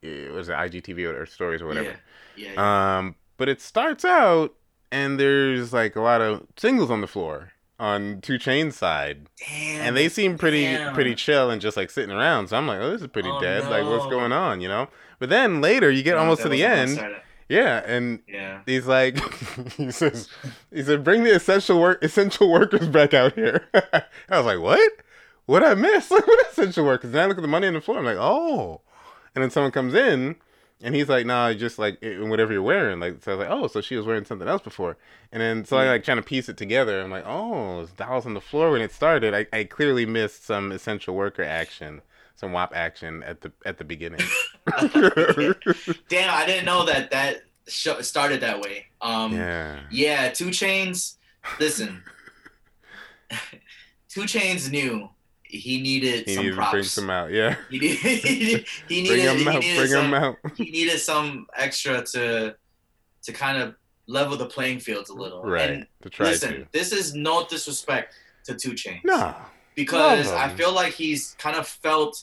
[0.02, 1.96] it was it IGTV or, or stories or whatever.
[2.36, 2.98] Yeah, yeah, yeah.
[2.98, 4.54] Um, but it starts out
[4.90, 9.80] and there's like a lot of singles on the floor on 2 Chainz's side, Damn.
[9.86, 10.94] and they seem pretty damn.
[10.94, 12.48] pretty chill and just like sitting around.
[12.48, 13.64] So I'm like, oh, this is pretty Oh, dead.
[13.70, 14.60] Like, what's going on?
[14.60, 14.88] You know.
[15.20, 17.16] But then later you get No, almost to the wasn't how I end,
[17.48, 18.60] yeah, and Yeah.
[18.66, 19.16] he's like,
[19.76, 20.28] he says,
[20.72, 23.68] he said, bring the essential work essential workers back out here.
[23.74, 24.02] I
[24.38, 24.92] was like, what?
[25.46, 26.10] What I miss?
[26.10, 27.10] Look what essential workers?
[27.12, 27.98] And I look at the money on the floor.
[27.98, 28.80] I'm like, oh.
[29.34, 30.36] And then someone comes in,
[30.82, 33.00] and he's like, nah, just like whatever you're wearing.
[33.00, 34.96] Like, so I was like, oh, so she was wearing something else before.
[35.32, 35.90] And then so I Yeah.
[35.92, 37.00] like trying to piece it together.
[37.00, 39.34] I'm like, oh, it's dolls on the floor when it started.
[39.34, 42.00] I, I clearly missed some essential worker action,
[42.36, 44.20] some WAP action at the at the beginning.
[46.08, 48.86] Damn, I didn't know that that show started that way.
[49.00, 49.80] Um, yeah.
[49.90, 51.16] Yeah, 2 Chainz.
[51.60, 52.02] Listen,
[54.10, 55.08] 2 Chainz knew
[55.48, 56.70] he needed He some needed to props.
[56.72, 57.30] bring some out.
[57.32, 57.56] Yeah.
[57.70, 59.60] He needed, he needed, he needed, out.
[59.62, 60.36] Bring some, out.
[60.56, 62.54] he needed some extra to
[63.22, 63.74] to kind of
[64.06, 65.42] level the playing fields a little.
[65.42, 65.70] Right.
[65.70, 66.66] And to try listen, to.
[66.72, 69.00] this is no disrespect to 2 Chainz.
[69.04, 69.34] No.
[69.74, 72.22] because I feel like he's kind of felt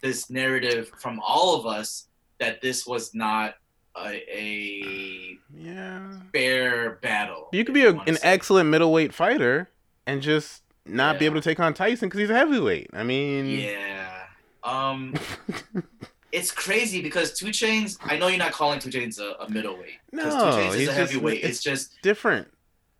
[0.00, 2.06] this narrative from all of us
[2.38, 3.54] that this was not
[3.96, 6.12] a, a Yeah.
[6.32, 7.48] fair battle.
[7.52, 9.70] You could be a, an excellent middleweight fighter
[10.06, 12.90] and just not be able to take on Tyson because he's a heavyweight.
[12.92, 14.08] I mean, Yeah.
[14.64, 15.14] Um,
[16.32, 17.98] it's crazy because 2 Chainz.
[18.02, 20.84] I know you're not calling 2 Chainz a, a middleweight No, 2 Chainz is a
[20.86, 21.38] just- heavyweight.
[21.38, 22.48] it's- It's, just different.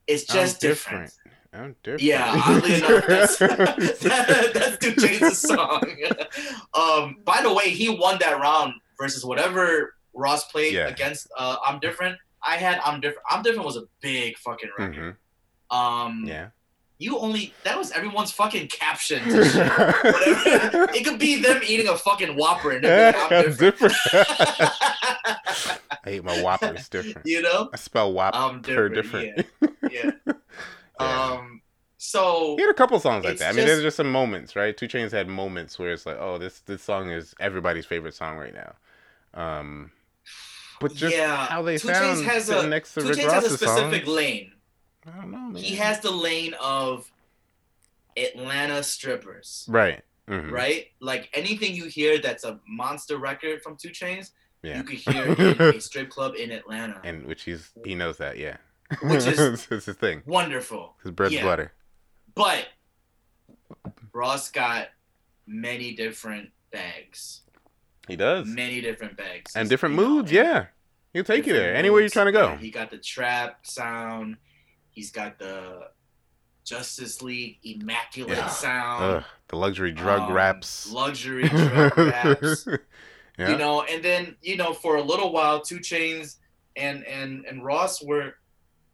[0.06, 1.12] it's just different.
[1.54, 2.02] I'm different.
[2.02, 5.82] Yeah, oddly enough, that's, that's 2 Chainz' song.
[6.74, 10.88] um, by the way, he won that round versus whatever Ross played Yeah.
[10.88, 11.28] against.
[11.38, 12.16] Uh, I'm different.
[12.46, 13.22] I had I'm different.
[13.30, 15.16] I'm different was a big fucking record.
[15.70, 15.76] Mhm.
[15.76, 16.48] Um, Yeah.
[17.02, 19.22] You only that was everyone's fucking caption.
[19.26, 20.88] Whatever.
[20.94, 23.58] it could be them eating a fucking Whopper and like, I'm I'm different.
[23.58, 23.94] different.
[24.14, 26.74] I hate my Whopper.
[26.74, 27.26] It's different.
[27.26, 28.94] you know, I spell Whopper I'm different.
[28.94, 29.46] different.
[29.90, 30.10] Yeah.
[30.26, 30.32] yeah.
[30.98, 31.62] Um.
[31.98, 33.48] So He had a couple songs like that.
[33.48, 34.76] I mean, there's just- some moments, right?
[34.76, 38.36] 2 Chainz had moments where it's like, oh, this this song is everybody's favorite song
[38.36, 38.74] right now.
[39.34, 39.90] Um,
[40.80, 43.44] but just yeah, how they Two sound has a next to Two Rick Chainz has
[43.44, 44.52] a specific songs, lane.
[45.06, 45.56] I don't know, man.
[45.62, 47.10] He has the lane of
[48.16, 50.50] Atlanta strippers, right, Mhm.
[50.50, 50.88] right?
[51.00, 54.30] Like anything you hear that's a monster record from 2 Chainz,
[54.62, 57.00] Yeah, you could hear in a strip club in Atlanta.
[57.04, 58.58] and which he's he knows that, yeah.
[59.02, 60.22] Which is- it's his thing.
[60.26, 60.94] Wonderful.
[61.02, 61.48] His bread's and yeah.
[61.50, 61.72] butter.
[62.34, 62.68] But
[64.12, 64.88] Ross got
[65.46, 67.40] many different bags,
[68.08, 70.30] He does, many different bags, and different moods.
[70.30, 70.66] Yeah,
[71.12, 72.48] he'll take you different there anywhere you're trying to go.
[72.50, 74.36] Yeah, he got the trap sound.
[74.92, 75.88] He's got the
[76.64, 78.48] Justice League immaculate Yeah.
[78.48, 79.04] sound.
[79.16, 80.90] Ugh, the luxury drug um, raps.
[80.92, 82.66] luxury drug raps.
[83.38, 83.50] yeah.
[83.50, 86.36] You know, and then you know for a little while, 2 Chainz
[86.76, 88.34] and and and Ross were,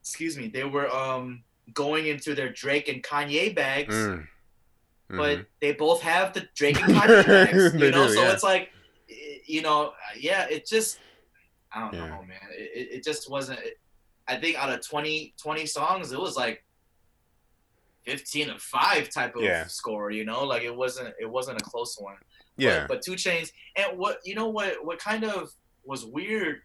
[0.01, 1.43] excuse me, they were um
[1.75, 4.27] going into their Drake and Kanye bags, Mm.
[5.11, 5.47] but Mhm.
[5.61, 7.75] they both have the Drake and Kanye bags.
[7.75, 8.33] You know, do, so yeah.
[8.33, 8.71] it's like,
[9.47, 10.99] you know, yeah, it just,
[11.73, 12.09] I don't Yeah.
[12.09, 12.39] know, man.
[12.53, 13.61] It, it- it just wasn't.
[14.29, 16.65] I think out of 20, 20 songs, it was like.
[18.05, 19.67] 15 of 5 type of Yeah.
[19.67, 22.17] score you know like it wasn't it wasn't a close one
[22.57, 22.87] yeah.
[22.89, 25.53] but, but 2 Chainz and what you know what what kind of
[25.85, 26.63] was weird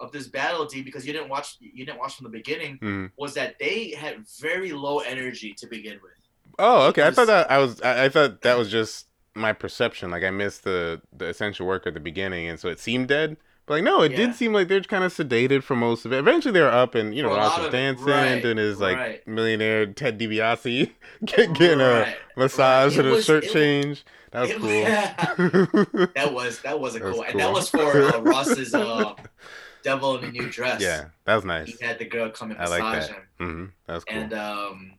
[0.00, 3.12] of this battle D because you didn't watch you didn't watch from the beginning Mhm.
[3.16, 6.12] was that they had very low energy to begin with.
[6.58, 7.04] Oh, okay.
[7.06, 7.80] I thought that I was.
[7.82, 10.10] I, I thought that was just my perception.
[10.10, 13.36] Like I missed the the essential work at the beginning, and so it seemed dead.
[13.68, 14.16] But like, no, it Yeah.
[14.16, 16.18] did seem like they're kind of sedated for most of it.
[16.18, 19.28] Eventually, they're up, and you know, Ross was it, dancing, right, and his like right.
[19.28, 20.90] millionaire Ted DiBiase
[21.24, 23.00] get, getting a massage right.
[23.04, 24.04] and It a was- shirt change.
[24.30, 24.70] That was it- cool.
[24.70, 26.08] yeah.
[26.14, 29.14] That was that was a That was cool, and that was for uh, Ross's uh,
[29.82, 31.68] "Devil in a New Dress." yeah, that was nice.
[31.78, 33.08] he had the girl come and I like that.
[33.10, 34.18] him, hmm That was cool.
[34.18, 34.92] and um,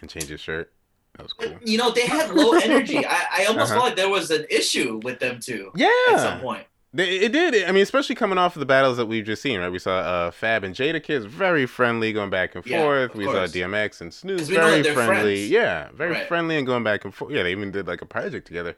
[0.00, 0.72] and change his shirt.
[1.16, 1.54] That was cool.
[1.64, 3.04] you know they had low energy.
[3.06, 3.80] I, I almost Uh-huh.
[3.80, 5.72] felt like there was an issue with them too.
[5.74, 6.66] Yeah, at some point.
[6.96, 7.64] They, it did.
[7.68, 9.68] I mean, especially coming off of the battles that we've just seen, right?
[9.70, 13.14] We saw uh, Fab and Jadakiss very friendly, going back and Yeah, forth.
[13.14, 13.52] we course.
[13.52, 15.36] saw DMX and Snoop 'Cause we know very friendly.
[15.36, 15.50] friends.
[15.50, 16.26] Yeah, very Right.
[16.28, 17.32] friendly and going back and forth.
[17.32, 18.76] Yeah, they even did like a project together.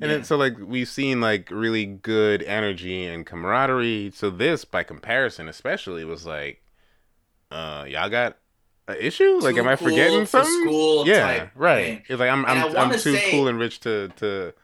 [0.00, 0.16] And Yeah.
[0.18, 4.12] then so like we've seen like really good energy and camaraderie.
[4.14, 6.62] So this, by comparison, especially, was like,
[7.50, 8.38] uh, y'all got
[8.86, 9.40] an issue?
[9.42, 10.62] Like, am I cool forgetting for something?
[10.64, 11.84] school yeah, type right.
[11.84, 12.02] thing.
[12.08, 14.54] It's like I'm And I'm, I'm too say- cool and rich to to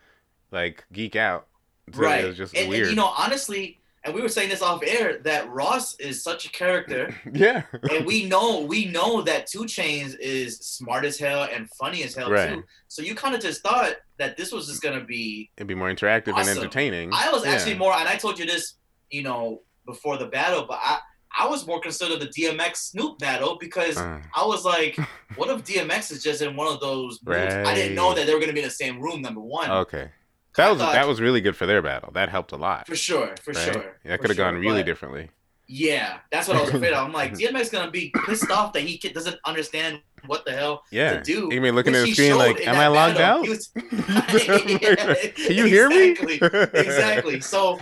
[0.51, 1.49] like geek out.
[1.93, 2.25] So right.
[2.25, 5.19] It was just and, and, you know, honestly, and we were saying this off air
[5.25, 7.63] that Ross is such a character, yeah.
[7.91, 12.15] and we know we know that 2 Chainz is smart as hell and funny as
[12.15, 12.55] hell Right.
[12.55, 12.65] too.
[12.89, 15.51] So you kind of just thought that this was just gonna be.
[15.57, 17.11] It'd be more interactive and entertaining.
[17.15, 17.79] I was actually Yeah.
[17.79, 18.75] more, and I told you this,
[19.11, 20.99] you know, before the battle, but I
[21.37, 24.97] I was more concerned of the DMX Snoop battle because Uh, I was like,
[25.37, 27.55] what if DMX is just in one of those moods?
[27.55, 29.21] I didn't know that they were gonna be in the same room.
[29.23, 30.11] Number one, okay.
[30.57, 32.11] That was thought- that was really good for their battle.
[32.13, 32.87] That helped a lot.
[32.87, 33.73] for sure, for right?
[33.73, 33.97] sure.
[34.05, 35.31] That could have gone really but- differently.
[35.67, 37.07] Yeah, that's what I was afraid of.
[37.07, 41.15] I'm like, DMX gonna be pissed off that he doesn't understand what the hell Yeah.
[41.15, 41.49] to do.
[41.51, 43.45] You mean looking at the he screen like, am I logged battle.
[43.45, 43.49] out?
[43.49, 46.11] Was- Can you hear me?
[46.11, 46.35] Exactly.
[46.75, 47.41] exactly.
[47.41, 47.81] So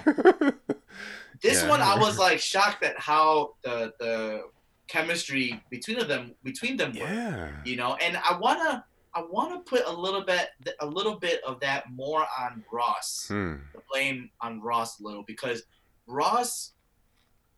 [1.40, 1.68] this Yeah.
[1.68, 4.42] one, I was like shocked at how the the
[4.86, 6.98] chemistry between of them between them were.
[7.04, 7.50] yeah.
[7.64, 8.84] You know, and I wanna
[9.14, 10.50] I wanna put a little bit
[10.80, 13.26] a little bit of that more on Ross.
[13.28, 13.56] Hmm.
[13.74, 15.62] the blame on Ross a little because
[16.06, 16.72] Ross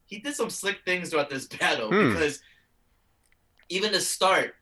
[0.06, 2.10] he did some slick things throughout this battle Hmm.
[2.10, 2.40] because
[3.68, 4.54] even to start,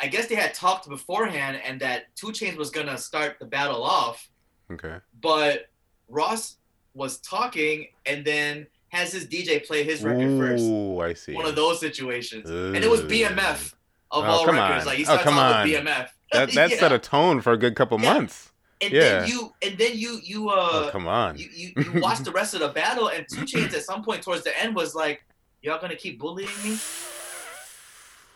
[0.00, 3.82] I guess they had talked beforehand and that 2 Chainz was gonna start the battle
[3.82, 4.28] off,
[4.70, 4.96] Okay.
[5.20, 5.66] but
[6.08, 6.56] Ross
[6.94, 10.64] was talking and then has his DJ play his record first.
[10.64, 11.34] Ooh, I see.
[11.34, 12.48] One of those situations.
[12.48, 13.74] And it was BMF
[14.10, 14.82] of Oh, all come records.
[14.82, 14.86] on.
[14.86, 15.68] Like he Oh, come off on.
[15.68, 16.08] with BMF.
[16.32, 16.76] That that Yeah.
[16.78, 18.12] set a tone for a good couple Yeah.
[18.14, 18.50] months.
[18.82, 19.20] and yeah.
[19.20, 21.38] then you and then you you uh oh, come on.
[21.38, 24.22] you, you, you watch the rest of the battle, and 2 Chainz at some point
[24.22, 25.22] towards the end was like,
[25.62, 26.70] "Y'all gonna keep bullying me?"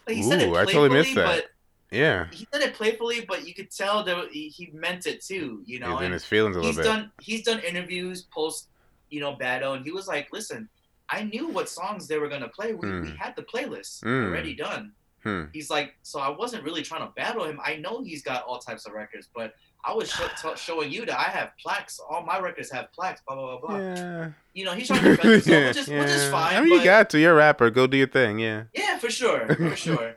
[0.06, 1.44] Like, he said it Ooh, I totally missed that.
[1.90, 2.26] yeah.
[2.30, 5.62] He said it playfully, but you could tell that he, he meant it too.
[5.66, 7.00] You know, He's in and his feelings a he's little bit.
[7.00, 8.68] done he's done interviews post
[9.10, 10.68] you know battle, and he was like, "Listen,
[11.08, 12.72] I knew what songs they were gonna play.
[12.72, 13.16] We, we Hmm.
[13.16, 14.26] had the playlist Hmm.
[14.28, 14.92] already done."
[15.22, 15.44] Hmm.
[15.52, 17.60] He's like, so I wasn't really trying to battle him.
[17.64, 19.54] I know he's got all types of records, but
[19.84, 20.10] I was
[20.42, 22.00] t- showing you that I have plaques.
[22.00, 23.22] All my records have plaques.
[23.26, 23.78] Blah blah blah blah.
[23.78, 24.30] Yeah.
[24.54, 26.30] You know, he's trying to defend himself, which is which is yeah.
[26.30, 26.56] fine.
[26.56, 27.18] I mean, but, you got to.
[27.18, 27.70] You're a rapper.
[27.70, 28.38] Go do your thing.
[28.38, 28.64] Yeah.
[28.74, 30.14] yeah, for sure, for sure.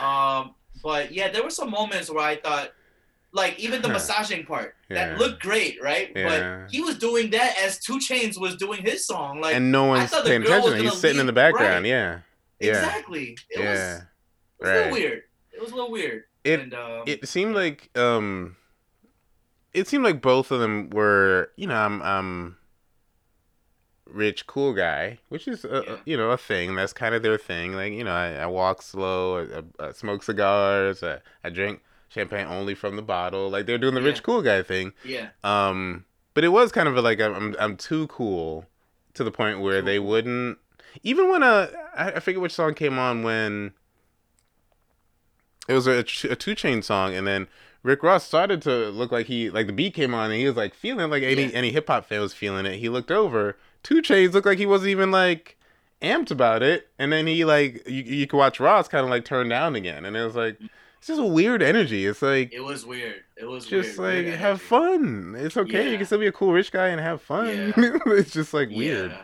[0.00, 2.72] Um, but yeah, there were some moments where I thought,
[3.32, 5.10] like even the massaging part Yeah.
[5.10, 6.10] that looked great, right?
[6.14, 6.62] Yeah.
[6.64, 9.84] But he was doing that as 2 Chainz was doing his song, like and no
[9.84, 10.72] one's paying attention.
[10.74, 11.84] He's gonna sitting in the background.
[11.84, 11.88] right.
[11.90, 12.20] Yeah.
[12.60, 12.68] Yeah.
[12.70, 13.36] exactly.
[13.50, 14.00] It was, yeah.
[14.60, 15.22] It was a little weird.
[15.52, 16.24] It was a little weird.
[16.44, 18.56] It- and, um, It seemed like um,
[19.74, 21.50] it seemed like both of them were.
[21.56, 22.56] You know, I'm I'm
[24.06, 25.96] rich, cool guy, which is a, Yeah.
[26.04, 26.74] you know a thing.
[26.76, 27.74] That's kind of their thing.
[27.74, 32.46] Like you know, I, I walk slow, I, I, smoke cigars, I, I drink champagne
[32.46, 33.50] only from the bottle.
[33.50, 34.92] Like they're doing the rich, cool guy thing.
[35.04, 35.30] yeah.
[35.42, 36.04] Um,
[36.34, 38.66] but it was kind of like I'm I'm, too cool
[39.14, 40.58] to the point where they wouldn't
[41.02, 43.72] even when a I, I forget which song came on when
[45.68, 45.98] it was a,
[46.30, 47.48] a two chain song and then
[47.82, 50.56] Rick Ross started to look like he like the beat came on and he was
[50.56, 51.50] like feeling like any Yeah.
[51.54, 52.78] any hip hop fan was feeling it.
[52.78, 55.56] He looked over, 2 Chainz looked like he wasn't even like
[56.02, 59.24] amped about it, and then he like you you could watch Ross kind of like
[59.24, 60.58] turn down again, and it was like
[60.98, 62.06] it's just a weird energy.
[62.06, 63.22] It's like It was weird.
[63.36, 64.16] It was just weird.
[64.16, 65.34] like weird have fun.
[65.38, 65.90] It's okay.
[65.92, 67.46] You can still be a cool rich guy and have fun.
[67.48, 67.72] Yeah.
[68.06, 69.14] it's just like weird.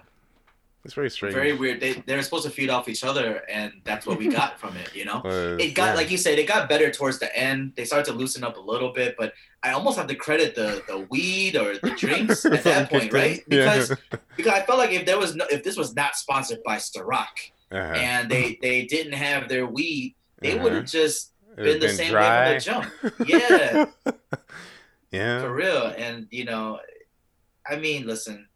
[0.83, 0.87] Yeah.
[0.87, 1.35] It's very strange.
[1.35, 1.81] Very weird.
[1.81, 4.77] They they were supposed to feed off each other, and that's what we got from
[4.77, 4.95] it.
[4.95, 5.95] You know, Was- it got yeah.
[5.95, 7.73] like you said, it got better towards the end.
[7.77, 10.83] They started to loosen up a little bit, but I almost have to credit the
[10.89, 13.41] the weed or the drinks at that point, right?
[13.49, 14.19] Because Yeah.
[14.37, 17.53] because I felt like if there was no if this was not sponsored by Ciroc
[17.71, 17.79] Uh-huh.
[17.95, 20.63] and they they didn't have their weed, they Uh-huh.
[20.65, 22.55] would have just It been the same dry.
[22.55, 22.83] way from
[23.19, 23.29] the jump.
[23.29, 24.13] Yeah.
[25.13, 25.41] yeah.
[25.43, 25.95] for real.
[25.97, 26.81] And you know,
[27.71, 28.49] I mean, listen,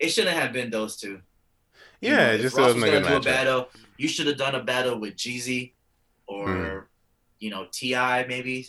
[0.00, 1.20] it shouldn't have been those two.
[2.02, 3.68] You Yeah, know, just Ross was gonna do a battle.
[3.96, 5.72] You should have done a battle with Jeezy
[6.26, 6.78] or Hmm.
[7.38, 8.26] you know T.I.
[8.26, 8.68] maybe.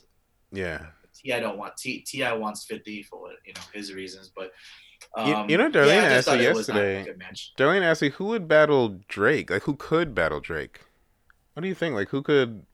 [0.52, 0.86] Yeah.
[1.16, 1.40] T.I.
[1.40, 2.34] don't want T.I.
[2.34, 4.52] wants Fifty for you know his reasons, but.
[5.18, 7.28] You- Um, you know, Darlene I asked me it was not a yesterday-
[7.58, 9.50] Darlene asked me who would battle Drake.
[9.50, 10.80] Like who could battle Drake?
[11.54, 11.94] What do you think?
[11.96, 12.66] Like who could?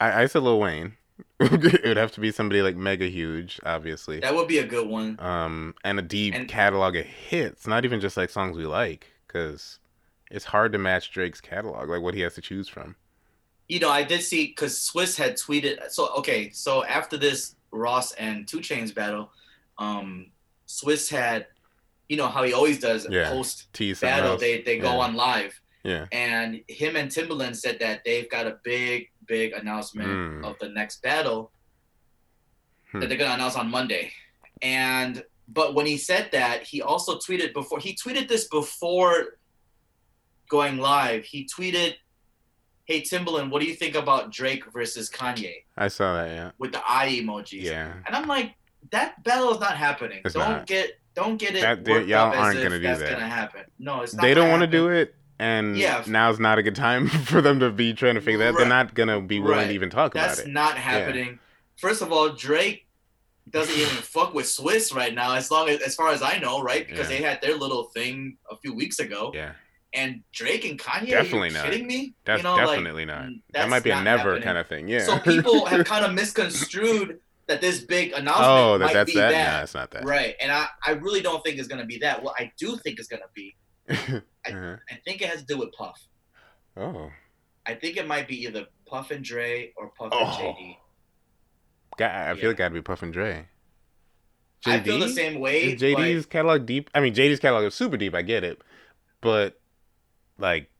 [0.00, 0.96] I, I said Lil Wayne.
[1.40, 4.20] it would have to be somebody like mega huge, obviously.
[4.20, 5.16] That would be a good one.
[5.20, 7.66] Um, and a deep And- catalog of hits.
[7.66, 9.78] Not even just like songs we like, because
[10.30, 11.88] it's hard to match Drake's catalog.
[11.88, 12.96] Like what he has to choose from.
[13.68, 15.90] You know, I did see because Swizz had tweeted.
[15.90, 19.30] So okay, so after this Ross and 2 Chainz battle,
[19.78, 20.30] um,
[20.68, 21.46] Swizz had
[22.08, 23.28] you know how he always does Yeah.
[23.30, 23.66] post
[24.00, 24.36] battle.
[24.36, 24.98] They they go Yeah.
[24.98, 26.06] on live, Yeah.
[26.12, 30.44] and him and Timbaland said that they've got a big big announcement Mm.
[30.48, 31.50] of the next battle
[32.92, 33.00] Hmm.
[33.00, 34.12] that they're gonna announce on Monday,
[34.62, 39.38] and but when he said that, he also tweeted before he tweeted this before
[40.48, 41.24] going live.
[41.24, 41.94] He tweeted,
[42.84, 46.30] "Hey Timbaland, what do you think about Drake versus Kanye?" I saw that.
[46.30, 46.50] Yeah.
[46.58, 47.62] with the eye emojis.
[47.62, 47.92] Yeah.
[48.06, 48.54] And I'm like,
[48.90, 50.20] that battle is not happening.
[50.24, 50.66] It's don't not.
[50.66, 51.62] get don't get it.
[51.62, 53.10] That- they- worked y'all up as aren't if gonna do that's that.
[53.12, 53.62] gonna happen.
[53.78, 54.22] No, it's not.
[54.22, 56.04] They don't want to do it, and Yeah.
[56.06, 58.56] now's not a good time for them to be trying to figure that.
[58.56, 59.66] They're not gonna be willing Right.
[59.68, 60.52] to even talk That's about it.
[60.52, 61.38] That's not happening.
[61.76, 62.86] First of all, Drake
[63.48, 66.62] doesn't even fuck with Swizz right now, as long as as far as I know,
[66.62, 66.86] right?
[66.86, 67.16] Because Yeah.
[67.18, 69.32] they had their little thing a few weeks ago.
[69.34, 69.52] Yeah.
[69.96, 71.64] And Drake and Kanye, Definitely are you not.
[71.64, 72.14] kidding me?
[72.26, 73.22] That's you know, like, definitely not.
[73.22, 74.42] mm, That might be a never happening.
[74.42, 74.88] kind of thing.
[74.88, 75.04] Yeah.
[75.04, 79.18] So people have kind of misconstrued that this big announcement oh, that might that's be
[79.18, 79.30] that.
[79.30, 79.56] that.
[79.56, 80.04] Nah, it's not that.
[80.04, 80.34] Right.
[80.40, 82.22] And I, I really don't think it's gonna be that.
[82.22, 83.56] What I do think it's gonna be,
[83.88, 84.76] Uh-huh.
[84.90, 86.00] I think it has to do with Puff.
[86.76, 87.10] Oh,
[87.64, 90.18] I think it might be either Puff and Dre or Puff Oh.
[90.24, 90.76] and JD.
[91.98, 92.50] God, I feel Yeah.
[92.50, 93.46] it got to be Puff and Dre.
[94.66, 95.72] I feel the same way.
[95.74, 96.90] Is JD's catalog deep?
[96.94, 98.14] I mean, JD's catalog is super deep.
[98.14, 98.60] I get it,
[99.20, 99.60] but
[100.38, 100.70] like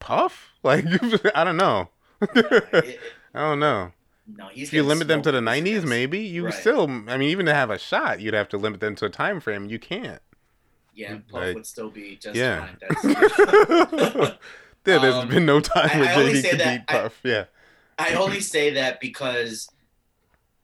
[0.00, 0.84] Puff, like
[1.34, 1.88] I don't know.
[2.22, 2.94] I
[3.34, 3.92] don't know.
[4.26, 6.54] no, he's If you limit them to the '90s, maybe you Right.
[6.54, 6.82] still.
[6.84, 9.40] I mean, even to have a shot, you'd have to limit them to a time
[9.40, 9.66] frame.
[9.66, 10.20] You can't.
[10.94, 12.68] Yeah, Puff like- would still be just Yeah.
[13.02, 14.36] fine.
[14.86, 16.94] Yeah, there's Um, been no time I- where I only JD say could that- beat
[16.94, 17.20] Puff.
[17.24, 17.44] yeah.
[17.98, 19.66] I only say that because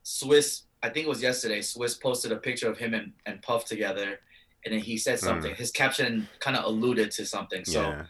[0.04, 3.64] Swizz, I think it was yesterday, Swizz posted a picture of him and, and Puff
[3.64, 4.20] together,
[4.64, 5.54] and then he said something.
[5.54, 7.64] His caption kind of alluded to something.
[7.64, 7.88] So, Hmm.
[7.90, 8.04] yeah.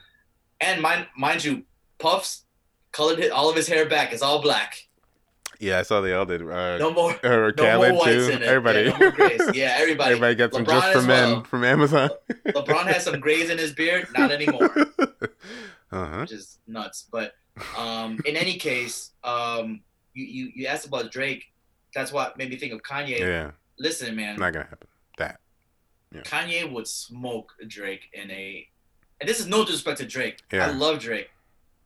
[0.61, 1.65] And mind mind you,
[1.99, 2.45] Puff's
[2.93, 4.13] colored his, all of his hair back.
[4.13, 4.87] It's all black.
[5.59, 6.41] Yeah, I saw they all did.
[6.41, 7.15] Uh, No more.
[7.23, 8.33] or No more whites too.
[8.33, 8.49] in it.
[8.49, 8.85] Everybody.
[8.85, 9.53] Yeah, no.
[9.53, 10.13] Yeah, everybody.
[10.13, 11.45] Everybody got some just for men well.
[11.45, 12.09] from Amazon.
[12.47, 14.09] LeBron has some grays in his beard.
[14.17, 14.71] Not anymore.
[15.93, 16.21] uh-huh.
[16.21, 17.07] which is nuts.
[17.13, 17.35] But
[17.77, 19.81] um, in any case, um,
[20.15, 21.45] you, you you asked about Drake.
[21.95, 23.19] That's what made me think of Kanye.
[23.19, 24.89] Yeah, Listen, man, not gonna happen.
[25.19, 25.41] That.
[26.25, 28.67] Kanye would smoke Drake in a.
[29.21, 30.39] And this is no disrespect to Drake.
[30.53, 30.67] Yeah.
[30.67, 31.31] I love Drake.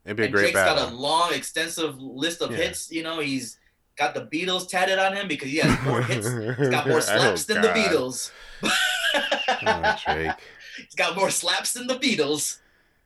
[0.04, 2.58] It'd be a and great Drake's got a long, extensive list of Yeah.
[2.58, 2.90] hits.
[2.92, 3.58] You know, he's
[3.96, 6.26] got the Beatles tatted on him because he has more hits.
[6.58, 8.30] He's got more Oh, slaps than the Beatles.
[8.62, 10.32] Oh, Drake.
[10.76, 12.58] He's got more slaps than the Beatles.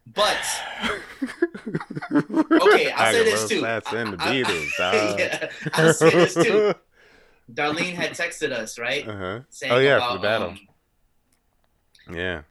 [0.07, 0.39] But
[2.11, 3.59] Okay, I'll I say this more too.
[3.61, 6.74] slaps than the I- I- Beatles, yeah, I'll say this too.
[7.53, 9.07] Darlene had texted us, right?
[9.07, 9.41] Uh-huh.
[9.51, 10.49] Saying Oh, yeah, for the battle.
[10.49, 10.59] um,
[12.14, 12.43] Yeah.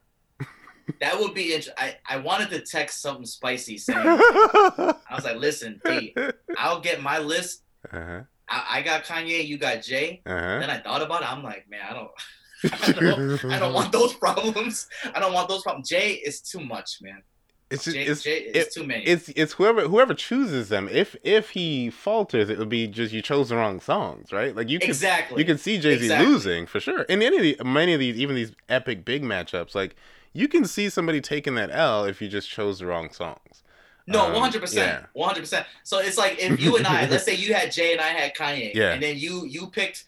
[1.00, 1.74] That would be interesting.
[1.78, 5.80] I, I wanted to text something spicy saying, I was like, listen,
[6.56, 7.62] I'll get my list.
[7.92, 8.22] Uh-huh.
[8.48, 10.22] I, I got Kanye, you got Jay.
[10.26, 10.58] Uh-huh.
[10.60, 11.30] Then I thought about it.
[11.30, 12.10] I'm like, man, I don't,
[12.88, 14.88] I don't, I don't want those problems.
[15.14, 15.88] I don't want those problems.
[15.88, 17.22] Jay is too much, man.
[17.70, 19.04] It's just, Jay, it's Jay is too many.
[19.04, 20.88] it's it's whoever whoever chooses them.
[20.90, 24.56] If if he falters, it would be just you chose the wrong songs, right?
[24.56, 25.38] Like you can exactly.
[25.38, 26.26] you can see Jay Z Exactly.
[26.26, 27.02] losing for sure.
[27.02, 29.96] In any of the many of these, even these epic big matchups, like
[30.32, 33.62] you can see somebody taking that L if you just chose the wrong songs.
[34.06, 35.66] No, Um, one hundred percent, one hundred percent.
[35.84, 38.34] So it's like if you and I, let's say you had Jay and I had
[38.34, 38.92] Kanye, Yeah.
[38.92, 40.04] and then you you picked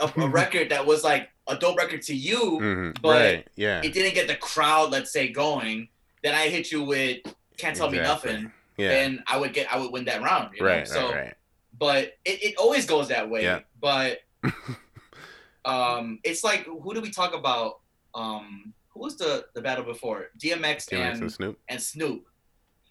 [0.00, 3.48] a, a record that was like a dope record to you, hmm But right?
[3.54, 3.82] Yeah.
[3.84, 5.88] it didn't get the crowd, let's say, going.
[6.24, 7.18] Then I hit you with
[7.56, 8.88] "Can't Tell Me Nothing," Yeah.
[8.88, 10.54] then I would get I would win that round.
[10.56, 10.68] You know?
[10.68, 10.88] right.
[10.88, 11.14] So, right.
[11.16, 11.34] Right.
[11.78, 13.42] but it, it always goes that way.
[13.44, 13.60] Yeah.
[13.80, 14.18] But
[15.64, 17.80] um, it's like who do we talk about?
[18.14, 20.26] Um, who was the the battle before?
[20.42, 21.58] DMX, DMX and and Snoop.
[21.68, 22.24] and Snoop.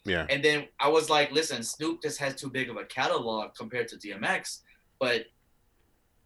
[0.06, 0.26] Yeah.
[0.30, 3.88] And then I was like, listen, Snoop just has too big of a catalog compared
[3.90, 4.60] to DMX,
[5.00, 5.26] but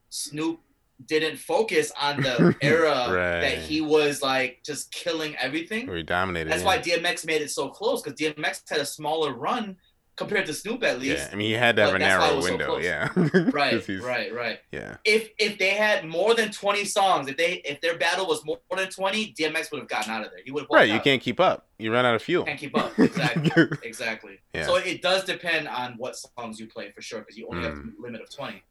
[0.09, 0.59] Snoop
[1.05, 3.41] didn't focus on the era Right.
[3.41, 5.85] that he was like just killing everything.
[5.85, 6.49] Where he dominated.
[6.51, 6.65] That's yeah.
[6.65, 9.77] why DMX made it so close because DMX had a smaller run
[10.17, 11.17] compared to Snoop at least.
[11.17, 12.77] Yeah, I mean, he had to have a that's why it narrow was so window.
[12.79, 13.09] yeah.
[13.51, 14.59] Right, right, right.
[14.71, 14.97] Yeah.
[15.05, 18.59] If if they had more than twenty songs, if they if their battle was more
[18.75, 20.41] than twenty, DMX would have gotten out of there.
[20.43, 20.89] He would have Right.
[20.89, 21.67] You can't keep up.
[21.79, 22.43] You run out of fuel.
[22.43, 22.91] can't keep up.
[22.99, 23.67] Exactly.
[23.83, 24.39] Exactly.
[24.53, 24.65] Yeah.
[24.65, 27.75] So it does depend on what songs you play for sure, because you only have
[27.75, 27.93] Mm.
[27.97, 28.63] a limit of twenty.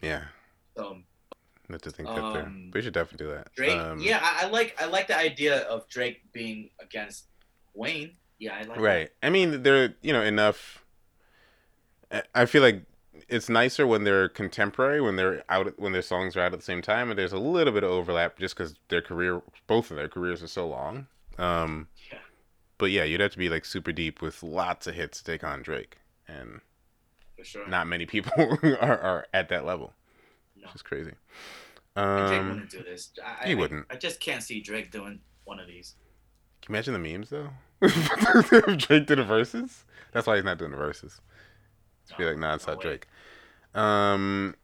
[0.00, 0.24] yeah.
[0.76, 0.98] So
[1.68, 2.42] Not to think that there.
[2.46, 3.52] Um, We should definitely do that.
[3.54, 7.26] Drake, Um, yeah, I, I like I like the idea of Drake being against
[7.74, 8.16] Wayne.
[8.38, 8.78] Yeah, I like.
[8.78, 9.10] Right.
[9.22, 10.81] I mean, they're you know enough.
[12.34, 12.82] I- feel like
[13.28, 16.64] it's nicer when they're contemporary, when they're out, when their songs are out at the
[16.64, 19.96] same time, and there's a little bit of overlap just because their career, both of
[19.96, 21.06] their careers are so long.
[21.38, 22.18] Um, Yeah.
[22.78, 25.44] But yeah, you'd have to be like super deep with lots of hits to take
[25.44, 26.60] on Drake, and
[27.38, 27.66] For sure.
[27.68, 28.32] not many people
[28.80, 29.92] are, are at that level.
[30.56, 30.66] No.
[30.66, 31.12] Which is crazy.
[31.94, 33.10] And Drake Um, wouldn't do this.
[33.24, 33.86] I, he I- wouldn't.
[33.90, 35.94] I just can't see Drake doing one of these.
[36.62, 37.50] Can you imagine the memes though?
[37.80, 39.84] Drake did the Verzuz.
[40.12, 41.18] That's why he's not doing the Verzuz.
[42.18, 42.80] Be like, nah, it's not.
[42.80, 43.06] Drake.
[43.74, 44.54] Um,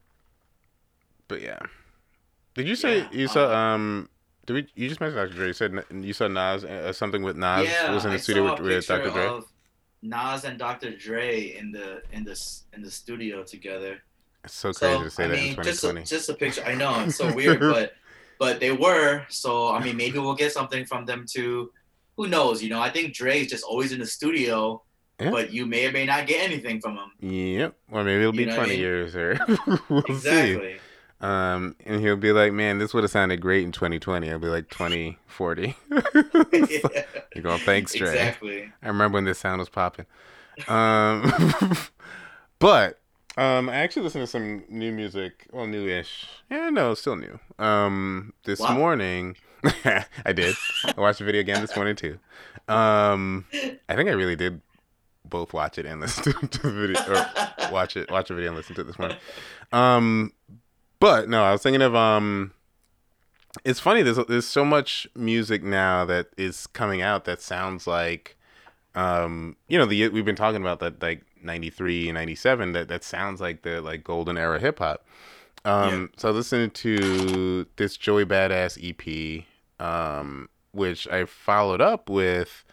[1.28, 1.58] but yeah.
[2.54, 3.50] Did you say Yeah, you saw?
[3.52, 4.08] uh, Um,
[4.46, 4.66] did we?
[4.74, 5.34] You just mentioned Dr.
[5.34, 5.46] Dre.
[5.48, 8.44] You said you saw Nas uh, something with Nas yeah, was in the I studio
[8.52, 9.10] with, with Dr.
[9.10, 9.26] Dre.
[9.26, 9.52] of
[10.02, 10.96] Nas and Dr.
[10.96, 12.36] Dre in the in the
[12.72, 13.98] in the studio together.
[14.44, 16.04] It's so crazy So to say I that mean, in just a, 2020.
[16.04, 16.64] just a picture.
[16.64, 17.92] I know it's so weird, but
[18.38, 19.24] but they were.
[19.28, 21.72] So I mean, maybe we'll get something from them too.
[22.16, 22.62] Who knows?
[22.62, 24.82] You know, I think Dre's just always in the studio,
[25.20, 25.30] Yeah.
[25.30, 27.10] but you may or may not get anything from him.
[27.20, 27.74] Yep.
[27.90, 28.80] Or maybe it'll be You know what I 20 mean?
[28.80, 29.38] years or
[29.88, 30.76] we'll see.
[31.20, 34.30] Um, and he'll be like, man, this would have sounded great in 2020.
[34.30, 35.74] I'll be like 2040.
[35.90, 37.02] Yeah,
[37.34, 38.08] You're going, thanks, Dre.
[38.10, 38.72] exactly.
[38.82, 40.06] I remember when this sound was popping.
[40.68, 41.32] Um,
[42.60, 43.00] but
[43.36, 45.46] um, I actually listened to some new music.
[45.52, 46.26] Well, newish.
[46.50, 47.38] Yeah, no, still new.
[47.58, 48.74] Um, this Wow.
[48.76, 49.36] morning,
[50.24, 50.54] I did.
[50.84, 52.18] I watched the video again this morning too.
[52.68, 53.46] Um,
[53.88, 54.60] I think I really did
[55.28, 58.50] both watch it and listen to, to the video, or watch it, watch the video
[58.50, 59.18] and listen to it this morning.
[59.72, 60.32] Um,
[61.00, 62.52] but no, I was thinking of um.
[63.64, 64.02] It's funny.
[64.02, 68.36] There's there's so much music now that is coming out that sounds like,
[68.94, 73.02] um, you know, the we've been talking about that like '93 and '97 that that
[73.02, 75.04] sounds like the like golden era hip hop.
[75.64, 79.44] Um, so I listened to this Joey Badass EP,
[79.84, 82.64] um, which I followed up with,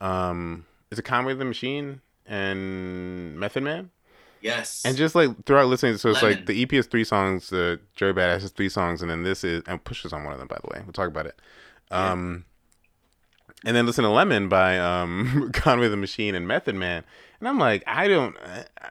[0.00, 3.90] um, is it Conway the Machine and Method Man?
[4.40, 4.82] Yes.
[4.84, 8.12] And just like throughout listening, so it's like the EP is three songs, the Joey
[8.12, 10.48] Badass is three songs, and then this is and Push is on one of them,
[10.48, 10.82] by the way.
[10.84, 11.40] We'll talk about it.
[11.90, 12.12] Yeah.
[12.12, 12.44] Um,
[13.64, 17.02] and then listen to Lemon by um Conway the Machine and Method Man,
[17.40, 18.90] and I'm like, I don't, I,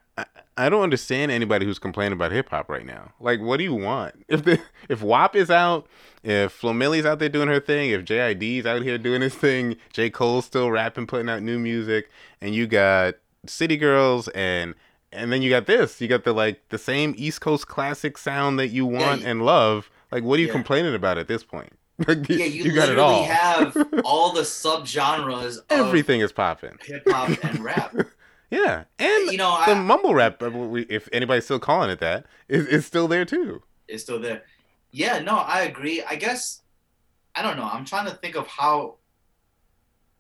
[0.58, 3.12] I, don't understand anybody who's complaining about hip hop right now.
[3.20, 4.16] Like, what do you want?
[4.28, 5.88] If the if WAP is out,
[6.24, 9.76] if Flo Milli's out there doing her thing, if JID's out here doing his thing,
[9.94, 12.10] J Cole's still rapping, putting out new music,
[12.42, 14.74] and you got City Girls and
[15.12, 16.02] and then you got this.
[16.02, 19.46] You got the like the same East Coast classic sound that you want you- and
[19.46, 19.90] love.
[20.12, 20.54] Like, what are you Yeah.
[20.54, 21.74] complaining about at this point?
[22.08, 23.24] Like, yeah, you, got literally it all.
[23.24, 26.78] have all the subgenres of Everything is popping.
[26.86, 27.96] hip hop and rap.
[28.52, 30.50] Yeah, and You know, the I, mumble rap, uh,
[30.90, 33.64] if anybody's still calling it that, is, is still there too.
[33.88, 34.44] is still there.
[34.92, 36.04] Yeah, no, I agree.
[36.04, 36.62] I guess
[37.36, 37.70] I don't know.
[37.72, 38.98] I'm trying to think of how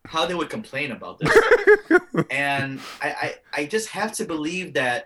[0.05, 1.35] how they would complain about this,
[2.29, 5.05] and I, I I just have to believe that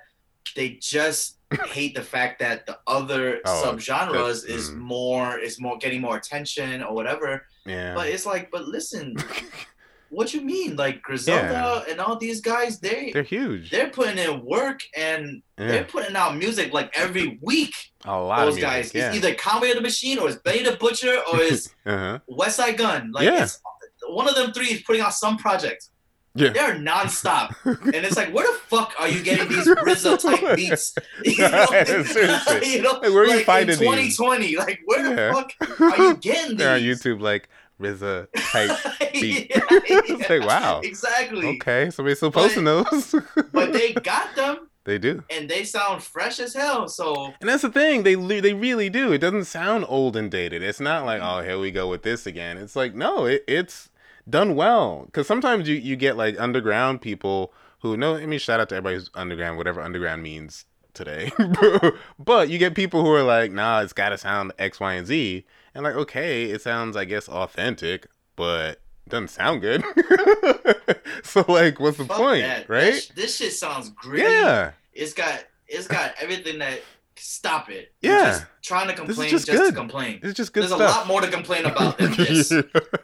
[0.55, 4.77] they just hate the fact that the other Oh, subgenres is mm.
[4.77, 7.45] more is more getting more attention or whatever.
[7.65, 7.93] yeah.
[7.95, 9.15] But it's like, but listen,
[10.09, 10.75] what you mean?
[10.75, 13.69] Like Griselda and all these guys, they They're huge.
[13.69, 15.67] they're putting in work and yeah.
[15.67, 17.73] they're putting out music like every week.
[18.05, 18.69] A lot Those of music.
[18.69, 19.07] guys, Yeah.
[19.07, 22.19] it's either Conway the Machine or it's Benny the Butcher or it's uh-huh.
[22.27, 23.11] West Side Gun.
[23.11, 23.43] Like Yeah.
[23.43, 23.61] it's
[24.07, 25.89] one of them three is putting out some project.
[26.35, 26.49] Yeah.
[26.49, 27.55] They're nonstop.
[27.65, 30.93] and it's like, where the fuck are you getting these RZA type beats?
[31.25, 31.65] You know,
[32.03, 32.73] Seriously.
[32.75, 34.15] you know, Like, where are you like finding in these?
[34.15, 34.55] 2020?
[34.55, 36.57] Like, where the fuck are you getting these?
[36.59, 37.49] They're on YouTube like
[37.79, 38.99] RZA type.
[39.21, 39.49] beat.
[39.49, 40.81] Yeah, It's like, wow.
[40.83, 41.47] Exactly.
[41.57, 43.15] Okay, somebody's still posting those.
[43.51, 45.23] But they got them they do.
[45.29, 46.87] and they sound fresh as hell.
[46.87, 49.11] So And that's the thing, they they really do.
[49.11, 50.63] It doesn't sound old and dated.
[50.63, 51.39] It's not like, mm-hmm.
[51.39, 52.57] oh, here we go with this again.
[52.57, 53.89] It's like, no, it, it's
[54.29, 55.03] done well.
[55.05, 58.75] Because sometimes you, you get like underground people who no, I mean, shout out to
[58.75, 61.31] everybody who's underground, whatever underground means today.
[62.19, 65.07] but you get people who are like, nah, it's got to sound X, Y, and
[65.07, 65.45] Z.
[65.75, 69.83] And like, okay, it sounds, I guess, authentic, but doesn't sound good.
[71.23, 72.69] so like, what's the fuck point, that.
[72.69, 72.91] right?
[72.93, 74.23] This, this shit sounds gritty.
[74.23, 74.71] Yeah.
[74.93, 76.81] It's got it's got everything that
[77.15, 77.93] stop it.
[78.01, 78.25] You're Yeah.
[78.31, 80.19] just trying to complain just just, to complain.
[80.23, 82.51] It's just good There's a lot more to complain about than this.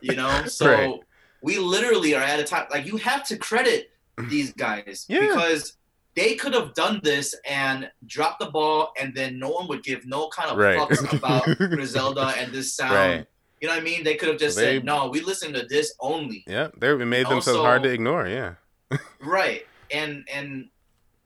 [0.02, 0.46] you know?
[0.46, 1.00] So Right.
[1.42, 3.92] we literally are at a time like you have to credit
[4.30, 5.20] these guys Yeah.
[5.22, 5.74] because
[6.16, 10.06] they could have done this and dropped the ball and then no one would give
[10.06, 10.78] no kind of Right.
[10.78, 12.94] fucks about Griselda and this sound.
[12.94, 13.26] Right.
[13.62, 14.04] You know what I mean?
[14.04, 16.44] They could have just They- said, No, we listen to this only.
[16.48, 18.28] Yeah, they made themselves Also- hard to ignore.
[18.28, 18.56] Yeah,
[19.20, 19.66] Right.
[19.92, 20.70] And and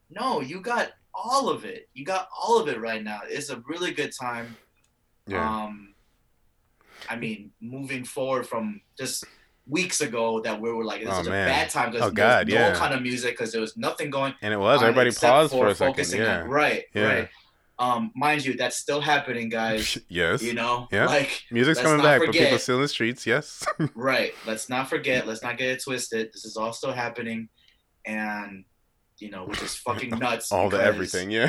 [0.09, 1.87] no, you got all of it.
[1.93, 3.21] You got all of it right now.
[3.27, 4.55] It's a really good time.
[5.27, 5.93] yeah, Um
[7.09, 9.23] I mean, moving forward from just
[9.69, 12.47] weeks ago that we were like, this Oh, is a bad time because Oh, God,
[12.49, 12.73] no yeah.
[12.75, 15.75] kind of music because there was nothing going and it was everybody paused for a
[15.75, 16.11] second.
[16.11, 17.03] Yeah, on- right, Yeah.
[17.03, 17.29] right.
[17.77, 19.97] Um, mind you, that's still happening, guys.
[20.09, 21.05] yes, You know, Yeah.
[21.05, 23.25] like music's coming back, but people still in the streets.
[23.25, 23.65] Yes,
[23.95, 24.33] right.
[24.45, 25.25] Let's not forget.
[25.25, 26.31] Let's not get it twisted.
[26.33, 27.47] This is all still happening,
[28.05, 28.65] and
[29.19, 30.51] you know, which is fucking nuts.
[30.51, 31.31] all the everything.
[31.31, 31.47] Yeah,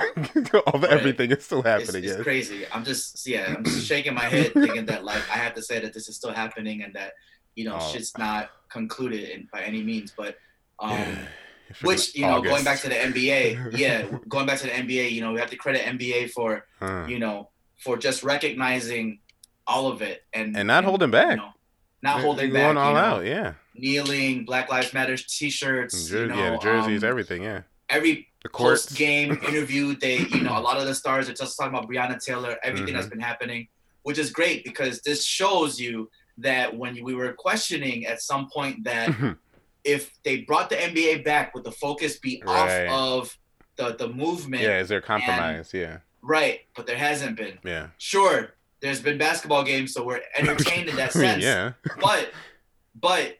[0.66, 0.90] all the Right.
[0.98, 2.04] everything is still happening.
[2.04, 2.22] it's yes.
[2.22, 2.64] crazy.
[2.72, 3.54] I'm just yeah.
[3.56, 6.16] I'm just shaking my head thinking that like I have to say that this is
[6.16, 7.12] still happening and that
[7.56, 7.90] you know, Oh.
[7.92, 10.12] shit's not concluded in, by any means.
[10.16, 10.36] But
[10.80, 11.18] um,
[11.68, 12.50] If which you know, August.
[12.52, 15.50] going back to the NBA, yeah, going back to the NBA, you know, we have
[15.50, 17.04] to credit NBA for Huh.
[17.08, 19.20] you know for just recognizing
[19.66, 21.30] all of it and And not holding back.
[21.30, 21.48] You know,
[22.02, 22.76] not They're holding going back.
[22.84, 23.24] all you know, out.
[23.26, 27.42] Yeah, kneeling, Black Lives Matter t-shirts, Jer- you know, yeah, the jerseys, um, everything.
[27.42, 31.34] Yeah, every the post game interview, they you know a lot of the stars are
[31.34, 33.16] just talking about Breonna Taylor, everything that's Mm-hmm.
[33.18, 33.68] been happening,
[34.02, 36.10] which is great because this shows you
[36.42, 39.10] that when we were questioning at some point that
[39.84, 42.86] if they brought the NBA back, would the focus be Right.
[42.88, 43.38] off of
[43.76, 44.62] the the movement?
[44.62, 45.72] yeah, is there compromise?
[45.72, 47.58] yeah, Right, but there hasn't been.
[47.64, 47.88] yeah.
[47.98, 51.42] Sure, there's been basketball games, so we're entertained in that sense.
[51.42, 52.32] yeah, But
[52.94, 53.38] but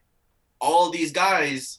[0.61, 1.79] all these guys,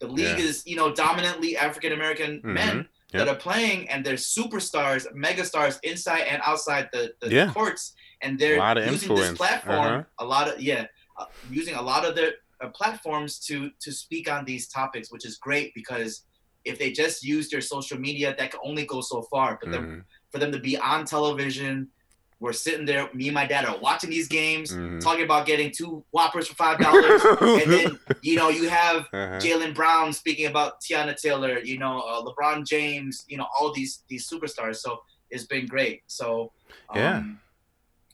[0.00, 0.44] the league Yeah.
[0.44, 2.44] is you know dominantly African American Mhm.
[2.44, 3.26] men Yep.
[3.26, 7.52] that are playing, and they're superstars, megastars inside and outside the, the Yeah.
[7.52, 9.30] courts, and they're A lot of using influence.
[9.30, 9.86] this platform.
[9.94, 10.02] Uh-huh.
[10.18, 10.86] A lot of yeah,
[11.18, 15.24] uh, using a lot of their uh, platforms to to speak on these topics, which
[15.26, 16.24] is great because
[16.64, 19.58] if they just use their social media, that can only go so far.
[19.60, 20.04] But them Mhm.
[20.32, 21.88] for them to be on television.
[22.40, 25.00] We're sitting there, me and my dad are watching these games, Mhm.
[25.00, 27.22] talking about getting two whoppers for five dollars,
[27.62, 29.38] and then you know you have Uh-huh.
[29.38, 34.02] Jaylen Brown speaking about Tiana Taylor, you know uh, LeBron James, you know all these
[34.10, 34.76] these superstars.
[34.84, 35.00] So
[35.30, 36.02] it's been great.
[36.06, 36.52] So
[36.90, 37.22] um, Yeah.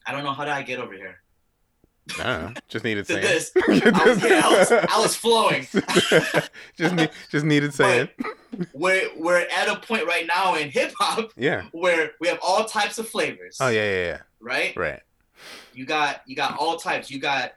[0.05, 1.17] I don't know how did I get over here
[2.19, 2.53] I.
[2.67, 3.23] Just needed to saying.
[3.25, 3.51] this.
[3.57, 5.67] I was, yeah, I was, I was flowing.
[6.77, 8.09] just need, just needed saying.
[8.73, 11.63] we're we're at a point right now in hip hop Yeah.
[11.71, 13.57] where we have all types of flavors.
[13.61, 14.17] Oh yeah, yeah, yeah.
[14.39, 14.75] Right.
[14.75, 14.99] Right.
[15.73, 17.09] you got you got all types.
[17.11, 17.51] You got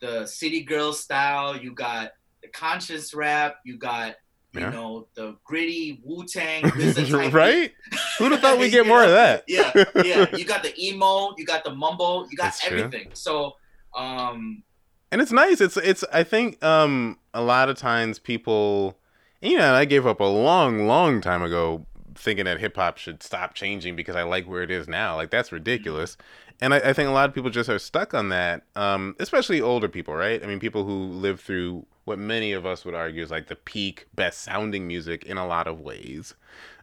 [0.00, 1.56] the city girl style.
[1.56, 3.56] You got the conscious rap.
[3.64, 4.14] You got
[4.58, 4.70] you Yeah.
[4.70, 6.62] know the gritty Wu Tang.
[7.32, 7.72] right?
[8.18, 9.44] Who'd have thought we'd get more of that?
[9.48, 9.72] Yeah,
[10.04, 10.36] yeah.
[10.36, 11.34] You got the emo.
[11.36, 12.26] You got the mumble.
[12.30, 12.78] You got That's true.
[12.78, 13.10] everything.
[13.14, 13.56] So,
[13.96, 14.62] um,
[15.10, 15.60] and it's nice.
[15.60, 16.04] It's it's.
[16.12, 18.98] I think um a lot of times people,
[19.40, 23.22] you know, I gave up a long, long time ago thinking that hip hop should
[23.22, 25.14] stop changing because I like where it is now.
[25.16, 26.16] Like that's ridiculous.
[26.60, 28.64] And I, I think a lot of people just are stuck on that.
[28.74, 30.42] Um, especially older people, right?
[30.42, 33.56] I mean, people who live through what many of us would argue is like the
[33.56, 36.34] peak best sounding music in a lot of ways.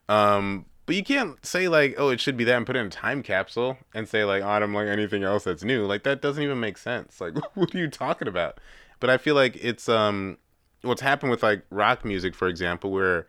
[0.07, 2.87] Um, but you can't say like, oh, it should be that and put it in
[2.87, 5.85] a time capsule and say like, oh, I don't like anything else that's new.
[5.85, 7.19] Like that doesn't even make sense.
[7.19, 8.59] Like, what are you talking about?
[8.99, 10.37] But I feel like it's um,
[10.81, 13.27] what's happened with like rock music, for example, where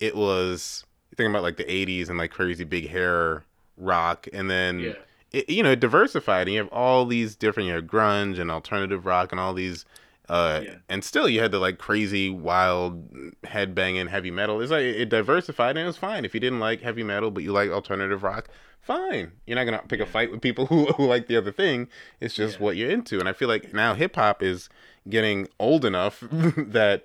[0.00, 0.84] it was
[1.16, 3.44] thinking about like the '80s and like crazy big hair
[3.76, 4.92] rock, and then yeah,
[5.32, 8.50] it, you know it diversified, and you have all these different, you know, grunge and
[8.50, 9.84] alternative rock and all these.
[10.28, 10.74] Uh, Yeah.
[10.88, 13.10] and still you had the like crazy wild
[13.44, 14.60] headbanging heavy metal.
[14.60, 16.24] It's like it diversified and it was fine.
[16.24, 18.48] If you didn't like heavy metal but you like alternative rock,
[18.80, 19.32] fine.
[19.46, 21.88] You're not gonna pick a fight with people who, who like the other thing.
[22.20, 22.64] It's just Yeah.
[22.64, 23.20] what you're into.
[23.20, 24.68] And I feel like now hip hop is
[25.08, 27.04] getting old enough that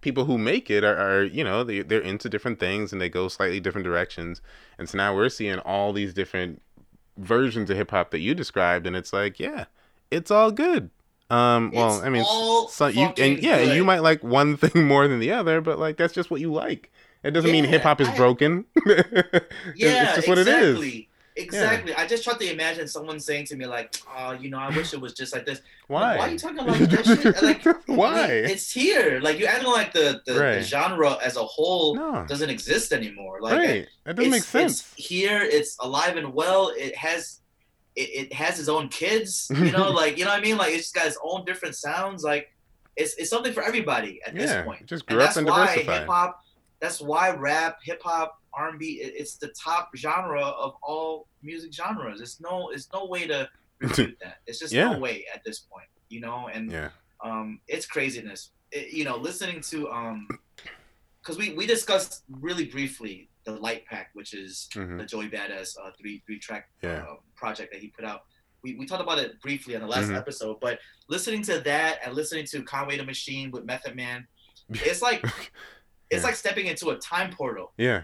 [0.00, 3.08] people who make it are, are you know they, they're into different things and they
[3.08, 4.40] go slightly different directions.
[4.78, 6.62] And so now we're seeing all these different
[7.18, 9.64] versions of hip hop that you described, and it's like yeah,
[10.10, 10.90] it's all good.
[11.30, 12.24] Um, well, It's I mean,
[12.70, 15.78] so you and yeah, and you might like one thing more than the other, but
[15.78, 16.90] like that's just what you like.
[17.22, 18.64] It doesn't mean hip hop is I- broken.
[19.76, 20.04] Yeah.
[20.06, 20.76] it's just what it is.
[20.76, 21.06] exactly.
[21.36, 21.94] Exactly.
[21.94, 24.92] I just tried to imagine someone saying to me like, "Oh, you know, I wish
[24.92, 26.00] it was just like this." Why?
[26.16, 27.42] Like, why are you talking like that shit?
[27.42, 28.26] Like, Why?
[28.26, 29.20] it's here.
[29.22, 33.38] Like you acting like the the, the genre as a whole no, doesn't exist anymore.
[33.40, 33.88] Like right?
[34.04, 34.92] That doesn't make sense.
[34.98, 35.40] It's here.
[35.42, 36.72] It's alive and well.
[36.76, 37.39] It has,
[37.96, 39.50] it, it has its own kids.
[39.54, 40.56] You know, like you know what I mean.
[40.56, 42.22] Like it's got its own different sounds.
[42.24, 42.52] Like
[42.96, 44.86] it's it's something for everybody at Yeah, this point.
[44.86, 46.40] just And grew up that's and why hip hop.
[46.80, 49.00] That's why rap, hip hop, R and B.
[49.02, 52.20] It's the top genre of all music genres.
[52.20, 53.48] It's no, it's no way to
[53.80, 54.38] refute that.
[54.46, 54.92] It's just Yeah.
[54.92, 55.86] no way at this point.
[56.08, 56.90] You know, and Yeah,
[57.24, 58.50] um, it's craziness.
[58.72, 60.28] It- you know, listening to um,
[61.22, 64.98] because we we discussed really briefly the Light Pack, which is Mhm.
[64.98, 67.04] the Joey Badass uh, three three track Yeah.
[67.08, 68.24] uh, project that he put out.
[68.62, 70.16] We, we talked about it briefly on the last Mhm.
[70.18, 70.78] episode, but
[71.08, 74.26] listening to that and listening to Conway the Machine with Method Man,
[74.70, 75.24] it's like
[76.10, 77.72] it's like stepping into a time portal.
[77.76, 78.02] yeah.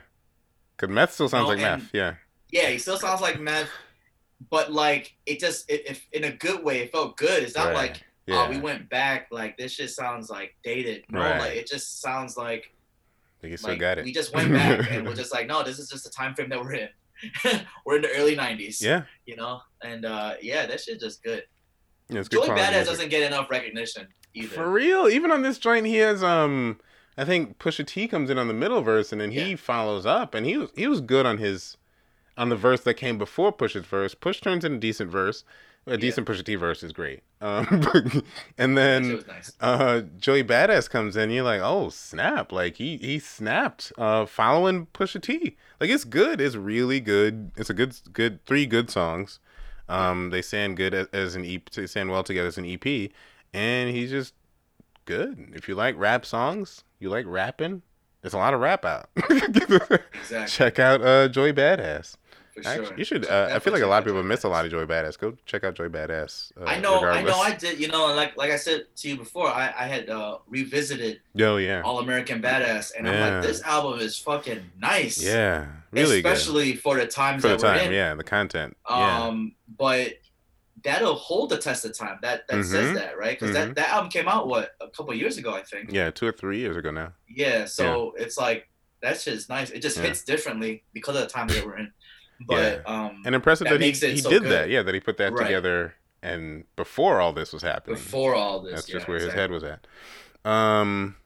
[0.78, 1.91] Cause meth still sounds No, like and- meth.
[1.95, 2.14] Yeah,
[2.51, 3.70] Yeah, he still sounds like meth,
[4.51, 7.43] but like it just it, if in a good way, it felt good.
[7.43, 7.74] It's not Right.
[7.93, 8.47] like yeah.
[8.47, 11.05] oh we went back like this shit sounds like dated.
[11.11, 11.39] No, Right.
[11.39, 12.72] like it just sounds like
[13.43, 14.05] Like you still like got it.
[14.05, 16.49] we just went back and we're just like no, this is just the time frame
[16.51, 16.89] that we're in.
[17.87, 18.80] we're in the early '90s.
[18.82, 21.45] yeah, you know, and uh yeah, that shit's just good.
[22.09, 22.20] yeah.
[22.20, 22.87] It's good Joey Badass music.
[22.87, 24.49] doesn't get enough recognition either.
[24.49, 26.78] For real, even on this joint, he has um,
[27.16, 29.57] I think Pusha T comes in on the middle verse, and then he Yeah.
[29.57, 31.76] follows up, and he was he was good on his,
[32.37, 34.14] on the verse that came before Push's verse.
[34.14, 35.43] Push turns in a decent verse,
[35.89, 37.22] A decent Pusha T verse is great.
[37.41, 38.22] Um,
[38.59, 39.53] and then nice.
[39.61, 42.51] uh Joey Badass comes in, you're like, oh snap!
[42.51, 43.93] Like he he snapped.
[43.97, 45.57] Uh, following Pusha T.
[45.80, 46.41] Like it's good.
[46.41, 47.53] It's really good.
[47.57, 49.39] It's a good good three good songs.
[49.89, 51.70] Um, they sound good as, as an EP.
[51.70, 53.11] They sound well together as an EP,
[53.55, 54.34] and he's just
[55.05, 55.53] good.
[55.55, 57.82] If you like rap songs, you like rapping.
[58.22, 59.09] There's a lot of rap out.
[59.30, 60.47] Exactly.
[60.49, 62.16] Check out uh Joey Badass.
[62.57, 62.72] For sure.
[62.72, 63.26] Actually, you should.
[63.28, 65.18] Uh, I feel like a lot of people miss a lot of Joey Badass.
[65.18, 66.52] Go check out Joey Badass.
[66.59, 67.78] Uh, I know, I know, I did.
[67.78, 71.59] You know, like like I said to you before, I I had uh, revisited Yo,
[71.59, 75.22] yeah, All American Badass, and I'm like, this album is fucking nice.
[75.22, 77.86] yeah, really good especially for the times for the that we're time.
[77.88, 77.92] in.
[77.92, 78.74] Yeah, the content.
[78.88, 80.14] yeah, Um, but
[80.82, 82.18] that'll hold the test of time.
[82.22, 82.64] That that Mhm.
[82.64, 83.38] says that, right?
[83.38, 83.59] Because Mhm.
[83.66, 85.92] that that album came out what a couple years ago, I think.
[85.92, 87.12] yeah, two or three years ago now.
[87.28, 88.68] Yeah, so it's like
[89.02, 89.70] that is nice.
[89.70, 90.04] It just Yeah.
[90.04, 91.92] hits differently because of the time that we're in.
[92.47, 94.53] But um, And impressive That that, he, he so did good.
[94.53, 94.68] that.
[94.70, 95.45] Yeah, that he put that Right.
[95.45, 97.97] together and before all this was happening.
[97.97, 99.87] before all this, That's yeah, just where his head was at.
[100.45, 101.16] Um.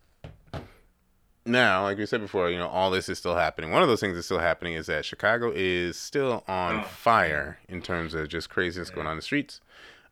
[1.47, 3.71] Now, like we said before, you know, all this is still happening.
[3.73, 6.83] One of those things that's still happening is that Chicago is still on Oh.
[6.83, 9.61] fire in terms of just craziness going on in the streets.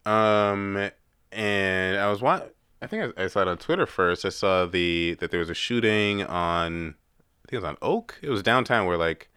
[0.07, 0.90] Um,
[1.30, 2.44] and I was wa-
[2.80, 4.24] I think I, I saw it on Twitter first.
[4.24, 6.94] I saw the that there was a shooting on,
[7.44, 8.18] I think it was on Oak.
[8.22, 9.28] It was downtown where like,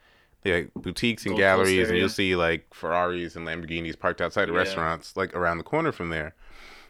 [0.50, 2.00] had boutiques and Gold Coast galleries, and area.
[2.00, 4.62] you'll see like Ferraris and Lamborghinis parked outside of Yeah.
[4.62, 6.34] restaurants like around the corner from there.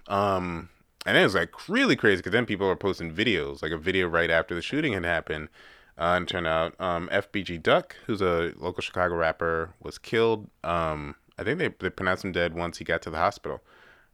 [0.08, 0.70] Um,
[1.06, 4.08] and it was like really crazy because then people were posting videos, like a video
[4.08, 5.50] right after the shooting had happened.
[5.98, 10.50] Uh, and turned out um, FBG Duck, who's a local Chicago rapper, was killed.
[10.64, 13.62] Um, I think they, they pronounced him dead once he got to the hospital.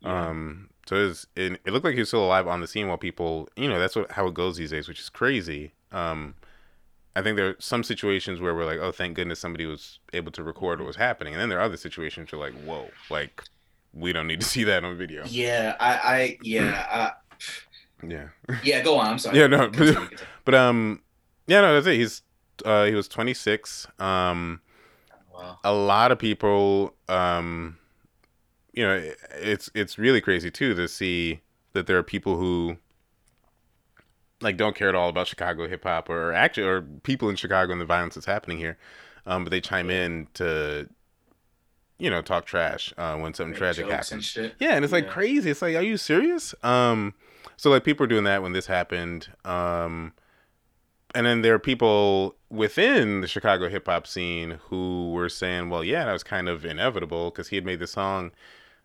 [0.01, 0.27] Yeah.
[0.29, 2.87] Um, so it, was, it, it looked like he was still alive on the scene
[2.87, 5.71] while people, you know, that's what how it goes these days, which is crazy.
[5.91, 6.33] Um,
[7.17, 10.31] I think there are some situations where we're like, oh, thank goodness somebody was able
[10.33, 11.33] to record what was happening.
[11.33, 13.43] And then there are other situations where like, whoa, like,
[13.93, 15.23] we don't need to see that on video.
[15.25, 17.09] Yeah, I, I, yeah,
[18.03, 18.27] Yeah.
[18.47, 18.81] uh, yeah.
[18.83, 19.07] Go on.
[19.07, 19.39] I'm sorry.
[19.39, 20.09] Yeah, no, continue.
[20.45, 21.01] But um,
[21.47, 21.95] yeah, no, that's it.
[21.95, 22.21] He's
[22.65, 23.87] uh, he was 26.
[23.99, 24.61] Um,
[25.33, 25.59] Wow.
[25.63, 27.77] a lot of people, um,
[28.73, 31.41] you know, it- it's it's really crazy too to see
[31.73, 32.77] that there are people who
[34.41, 37.71] like don't care at all about Chicago hip hop or actually or people in Chicago
[37.71, 38.77] and the violence that's happening here,
[39.25, 40.87] um, but they chime in to,
[41.97, 44.37] you know, talk trash uh, when something Make tragic happens.
[44.37, 44.53] and.
[44.59, 45.11] Yeah, and it's like Yeah.
[45.11, 45.49] crazy.
[45.49, 46.53] It's like, are you serious?
[46.63, 47.13] Um,
[47.55, 49.29] so like people were doing that when this happened.
[49.43, 50.13] Um,
[51.15, 55.83] and then there are people within the Chicago hip hop scene who were saying, well,
[55.83, 58.31] yeah, that was kind of inevitable because he had made the song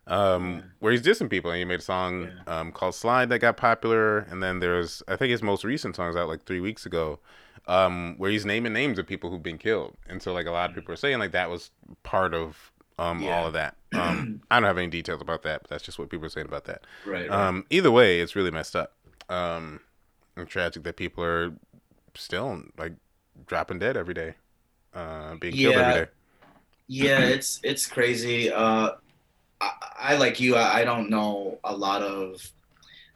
[0.07, 1.51] um, where he's dissing people.
[1.51, 4.19] And he made a song um, called Slide that got popular.
[4.19, 7.19] And then there's, I think his most recent song is out like three weeks ago
[7.67, 9.95] um, where he's naming names of people who've been killed.
[10.07, 11.71] And so like a lot of people are saying like that was
[12.03, 13.37] part of um, Yeah.
[13.37, 13.75] all of that.
[13.93, 16.47] Um, I don't have any details about that, but that's just what people are saying
[16.47, 16.81] about that.
[17.05, 17.29] Right.
[17.29, 17.47] right.
[17.47, 18.93] Um, either way, it's really messed up.
[19.29, 19.81] Um,
[20.35, 21.53] and tragic that people are
[22.15, 22.93] still like
[23.45, 24.33] dropping dead every day,
[24.95, 25.81] uh, being killed Yeah.
[25.81, 26.11] every day.
[26.87, 28.51] yeah, it's it's crazy.
[28.51, 28.93] Uh,
[29.63, 30.55] I, I like you.
[30.55, 32.51] I, I don't know a lot of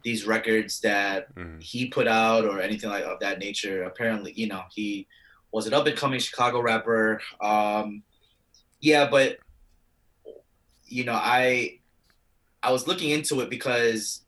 [0.04, 1.62] these records that Mhm.
[1.62, 3.84] he put out or anything like of that nature.
[3.84, 5.08] Apparently, you know, he
[5.52, 7.22] was an up and coming Chicago rapper.
[7.42, 8.04] Um,
[8.80, 9.40] yeah, but
[10.86, 11.80] you know, I
[12.64, 14.22] I was looking into it because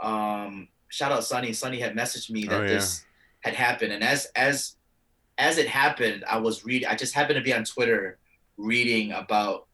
[0.00, 1.52] um, shout out Sonny.
[1.52, 2.68] Sonny had messaged me that Oh, yeah.
[2.68, 3.04] this
[3.40, 4.76] had happened, and as as
[5.38, 6.88] as it happened, I was reading.
[6.88, 8.18] I just happened to be on Twitter
[8.56, 9.67] reading about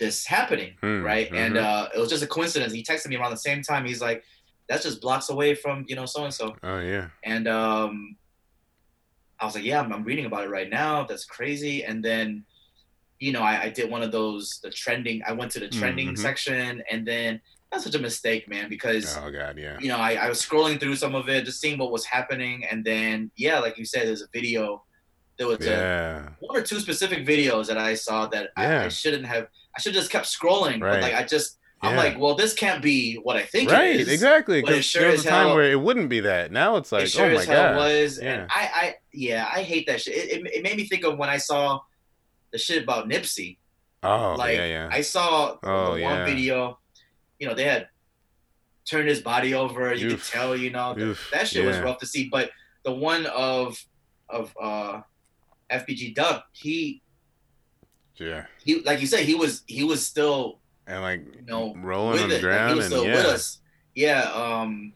[0.00, 1.30] this happening, Hmm, right?
[1.32, 1.62] And mhm.
[1.62, 2.72] uh, it was just a coincidence.
[2.72, 3.84] He texted me around the same time.
[3.86, 4.24] He's like,
[4.68, 8.16] "That's just blocks away from you know so and so." Oh yeah, And um,
[9.40, 11.04] I was like, "Yeah, I'm, I'm reading about it right now.
[11.04, 12.44] That's crazy." And then,
[13.18, 15.22] you know, I, I did one of those the trending.
[15.26, 16.18] I went to the trending Mhm.
[16.18, 17.40] section, and then
[17.70, 20.80] that's such a mistake, man, because oh god, yeah, you know, I, I was scrolling
[20.80, 24.08] through some of it, just seeing what was happening, and then yeah, like you said,
[24.08, 24.84] there's a video.
[25.38, 29.24] There was a, one or two specific videos that I saw that I, I shouldn't
[29.24, 29.46] have.
[29.80, 30.92] I should just kept scrolling, Right.
[30.92, 34.00] but like I just, I'm like, well, this can't be what I think right, it
[34.02, 34.08] is.
[34.08, 34.60] exactly.
[34.60, 36.52] but it 'cause sure there was a time hell- where it wouldn't be that.
[36.52, 38.32] Now it's like, it sure oh my god, was, Yeah.
[38.42, 40.14] and I, I, yeah, I hate that shit.
[40.14, 41.80] It, it, it made me think of when I saw
[42.50, 43.56] the shit about Nipsey.
[44.02, 46.12] oh like yeah, yeah, I saw Oh, the yeah.
[46.18, 46.78] one video,
[47.38, 47.88] you know, they had
[48.84, 49.94] turned his body over.
[49.94, 50.12] You Oof.
[50.24, 52.28] could tell, you know, that, that shit was rough to see.
[52.28, 52.50] But
[52.84, 53.82] the one of
[54.28, 55.00] of uh
[55.70, 57.00] FBG Duck, he
[58.20, 62.14] yeah, he like you said, he was he was still and like you know rolling
[62.14, 62.42] with on the it.
[62.44, 63.36] Like, and yeah.
[63.94, 64.22] Yeah.
[64.32, 64.92] Um,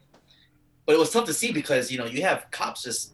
[0.86, 3.12] but it was tough to see because you know you have cops just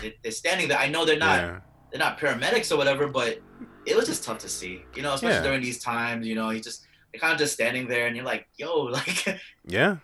[0.00, 0.78] they- they're standing there.
[0.78, 1.60] I know they're not yeah,
[1.90, 3.40] they're not paramedics or whatever, but
[3.86, 4.84] it was just tough to see.
[4.94, 5.42] You know, especially Yeah.
[5.42, 6.26] during these times.
[6.26, 9.40] You know, he just you're kind of just standing there and you're like, yo, like
[9.66, 9.96] Yeah.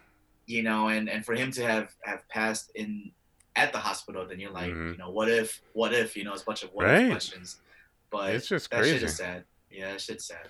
[0.46, 3.12] you know, and and for him to have have passed in
[3.56, 4.92] at the hospital, then you're like, Mhm.
[4.92, 7.02] you know, what if, what if, you know, it's a bunch of what Right.
[7.06, 7.56] if questions.
[8.10, 9.04] But It's just that shit crazy.
[9.06, 9.44] is sad.
[9.70, 10.46] Yeah, that shit's sad.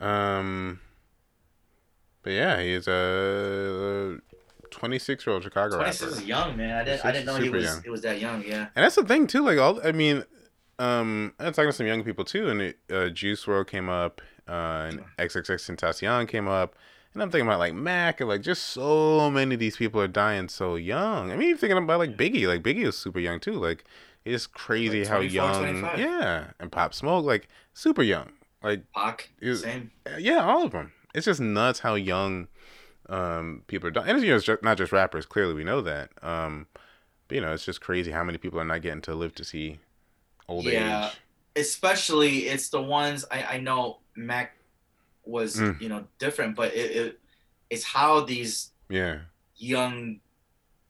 [0.00, 0.80] Um,
[2.22, 4.18] but yeah, he's a
[4.70, 5.92] 26 year old Chicago Twenty rapper.
[5.96, 6.76] six is young, man.
[6.76, 7.82] I didn't I didn't know he was young.
[7.84, 8.42] it was that young.
[8.44, 8.68] Yeah.
[8.76, 9.44] And that's the thing too.
[9.44, 10.24] Like all, I mean,
[10.78, 13.88] um, I was talking to some young people too, and it, uh, Juice WRLD came
[13.88, 16.74] up, uh, and XXX Tentacion came up,
[17.12, 20.08] and I'm thinking about like Mac, and like just so many of these people are
[20.08, 21.30] dying so young.
[21.32, 23.52] I mean, even thinking about like Biggie, like Biggie was super young too.
[23.54, 23.84] Like
[24.24, 25.98] it's crazy Like how young, 25.
[25.98, 28.30] yeah, and Pop Smoke, like super young,
[28.62, 29.90] like Pac, Is- same.
[30.18, 30.92] yeah, all of them.
[31.14, 32.48] It's just nuts how young
[33.08, 34.08] um, people are dying.
[34.08, 35.26] And it's, you know, it's just, not just rappers.
[35.26, 36.10] Clearly, we know that.
[36.22, 36.68] Um,
[37.26, 39.44] but you know, it's just crazy how many people are not getting to live to
[39.44, 39.78] see
[40.48, 41.08] old Yeah.
[41.08, 41.12] age.
[41.56, 44.56] Especially it's the ones I I know Mac
[45.24, 45.80] was Mm.
[45.80, 47.20] you know different, but it, it
[47.70, 49.20] it's how these Yeah,
[49.56, 50.20] young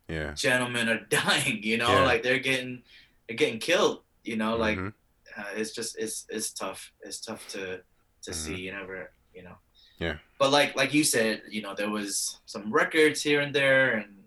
[0.09, 1.63] yeah, gentlemen are dying.
[1.63, 2.05] You know, Yeah.
[2.05, 2.83] like they're getting
[3.31, 4.03] they're getting killed.
[4.25, 4.93] You know, like Mhm.
[5.39, 6.93] uh, it's just it's it's tough.
[7.03, 7.81] It's tough to
[8.23, 8.35] to Mhm.
[8.35, 8.57] see.
[8.57, 9.57] You never you know.
[9.99, 10.17] Yeah.
[10.39, 14.25] But like like you said, you know, there was some records here and there, and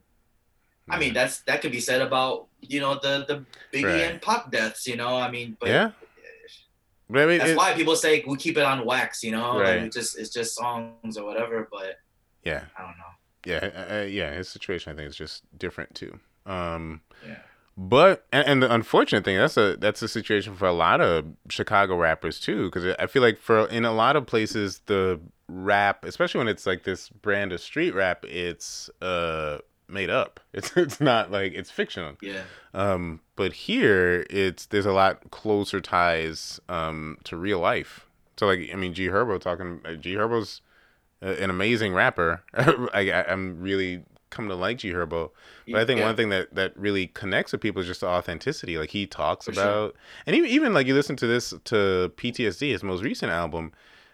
[0.89, 4.01] I mean that's that could be said about you know the the Biggie Right.
[4.11, 4.87] and Pop deaths.
[4.87, 5.91] You know, I mean, but yeah.
[7.09, 9.21] But I mean, that's it- why people say we keep it on wax.
[9.21, 9.91] You know, like Right.
[9.91, 11.67] just it's just songs or whatever.
[11.69, 11.99] But
[12.43, 13.13] yeah, I don't know.
[13.45, 14.33] yeah, yeah.
[14.33, 16.17] His situation, I think, is just different too.
[16.45, 17.41] Um, Yeah.
[17.75, 21.25] But and, and the unfortunate thing that's a that's a situation for a lot of
[21.49, 26.05] Chicago rappers too because I feel like for in a lot of places the rap
[26.05, 29.57] especially when it's like this brand of street rap it's uh
[29.87, 30.39] made up.
[30.53, 32.15] It's it's not like it's fictional.
[32.21, 32.43] Yeah.
[32.75, 38.05] um but here it's there's a lot closer ties um to real life.
[38.37, 40.61] So like I mean G Herbo talking G Herbo's
[41.23, 42.43] an amazing rapper.
[42.53, 44.03] I, I I'm really
[44.33, 45.31] come to like G Herbo
[45.71, 46.07] but I think Yeah.
[46.07, 48.77] one thing that that really connects with people is just the authenticity.
[48.77, 49.63] Like he talks For sure.
[49.63, 53.71] about, and even even like you listen to this to PTSD, his most recent album,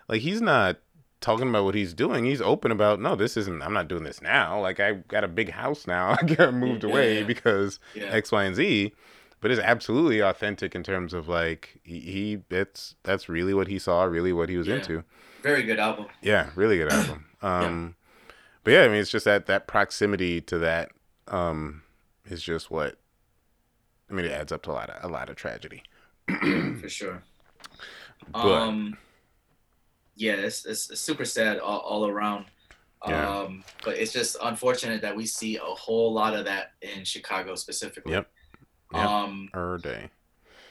[0.08, 0.78] like he's not
[1.22, 2.26] talking about what he's doing.
[2.26, 3.62] He's open about no, this isn't.
[3.64, 4.60] I'm not doing this now.
[4.62, 6.16] Like I got a big house now.
[6.22, 7.24] I got moved Yeah, away yeah.
[7.26, 7.80] because.
[7.96, 8.94] X, Y, and Z.
[9.42, 13.80] But it's absolutely authentic in terms of like he, he that's that's really what he
[13.80, 15.04] saw, really what he was into.
[15.42, 16.08] Very good album.
[16.22, 17.26] Yeah, really good album.
[17.42, 17.96] Um,
[18.64, 20.92] but yeah, I mean, it's just that that proximity to that
[21.28, 21.84] um
[22.26, 22.98] is just what.
[24.10, 25.84] I mean, it adds up to a lot of a lot of tragedy.
[26.82, 27.24] for sure.
[28.32, 28.98] But- um,
[30.16, 32.46] yeah, it's, it's, it's super sad all, all around.
[33.08, 33.30] Yeah.
[33.40, 37.56] Um, but it's just unfortunate that we see a whole lot of that in Chicago
[37.56, 38.12] specifically.
[38.12, 38.30] Yep.
[38.94, 39.06] Yep.
[39.06, 40.10] Um, Er day.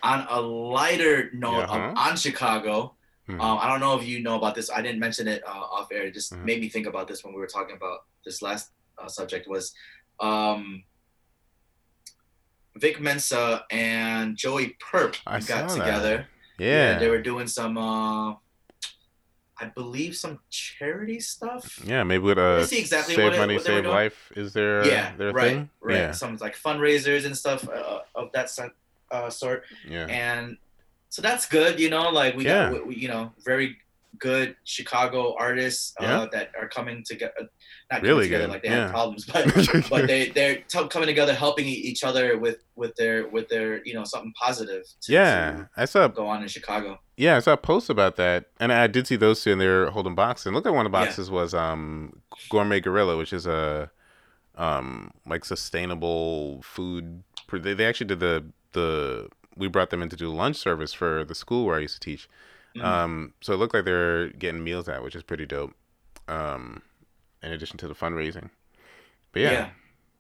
[0.03, 2.11] on a lighter note Yeah, um, huh?
[2.11, 2.95] on Chicago,
[3.28, 3.40] Mhm.
[3.40, 4.70] um, I don't know if you know about this.
[4.70, 6.02] I didn't mention it uh, off air.
[6.04, 6.44] It just Mhm.
[6.44, 9.46] made me think about this when we were talking about this last uh, subject.
[9.48, 9.74] Was
[10.20, 10.82] um,
[12.76, 15.84] Vic Mensa and Joey Purp I got saw that.
[15.84, 16.28] together.
[16.58, 16.98] Yeah.
[16.98, 18.32] they were doing some, uh,
[19.60, 21.80] I believe, some charity stuff.
[21.84, 24.32] Yeah, maybe with Let uh, see exactly save what money, what save life.
[24.36, 25.70] Is there yeah, their right, thing?
[25.80, 25.96] right.
[25.96, 28.50] Yeah, Some like fundraisers and stuff uh, of that
[29.10, 30.56] uh, sort, yeah, and
[31.11, 31.78] so that's good.
[31.80, 32.70] You know, like we Yeah.
[32.72, 33.76] got, we, you know, very
[34.18, 36.26] good Chicago artists uh, Yeah.
[36.32, 37.48] that are coming together.
[37.90, 38.82] Not Really together good, like they yeah.
[38.82, 39.44] have problems, but
[39.88, 43.94] but they they're t- coming together, helping each other with with their with their you
[43.94, 44.82] know something positive.
[45.02, 45.64] To, yeah.
[45.76, 46.98] I saw go on in Chicago.
[47.16, 49.89] Yeah, I saw a post about that, and I did see those two, and they're
[49.90, 50.47] holding boxes.
[50.47, 51.05] And looked like one of the Yeah.
[51.06, 52.20] boxes was um
[52.51, 53.90] Gourmet Gorilla, which is a
[54.56, 57.22] um like sustainable food.
[57.47, 59.28] pr- They, they actually did the the
[59.59, 62.01] we brought them in to do lunch service for the school where I used to
[62.01, 62.28] teach.
[62.76, 62.85] Mhm.
[62.85, 65.74] Um, so it looked like they're getting meals out, which is pretty dope.
[66.28, 66.82] Um,
[67.43, 68.51] in addition to the fundraising,
[69.32, 69.70] but yeah, Yeah.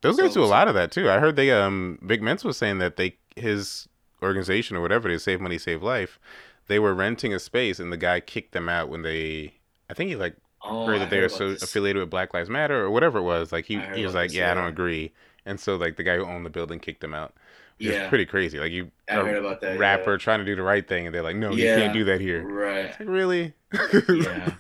[0.00, 1.10] those guys So- do a lot of that too.
[1.10, 3.88] I heard they um Big Mens was saying that they his
[4.22, 6.18] organization or whatever it is, Save Money Save Life,
[6.66, 9.54] they were renting a space and the guy kicked them out when they
[9.90, 11.62] I think he like Oh, heard I that they were so this.
[11.62, 13.52] affiliated with Black Lives Matter or whatever it was.
[13.52, 15.12] Like he, he was like, this, Yeah, I don't agree.
[15.46, 17.34] And so like the guy who owned the building kicked him out.
[17.78, 18.08] Yeah.
[18.08, 18.58] pretty crazy.
[18.58, 19.74] Like you I heard about that.
[19.74, 19.80] yeah.
[19.80, 22.20] rapper trying to do the right thing and they're like, No, you can't do that
[22.20, 22.42] here.
[22.46, 22.90] Right.
[22.98, 23.54] Like really?
[24.08, 24.52] Yeah.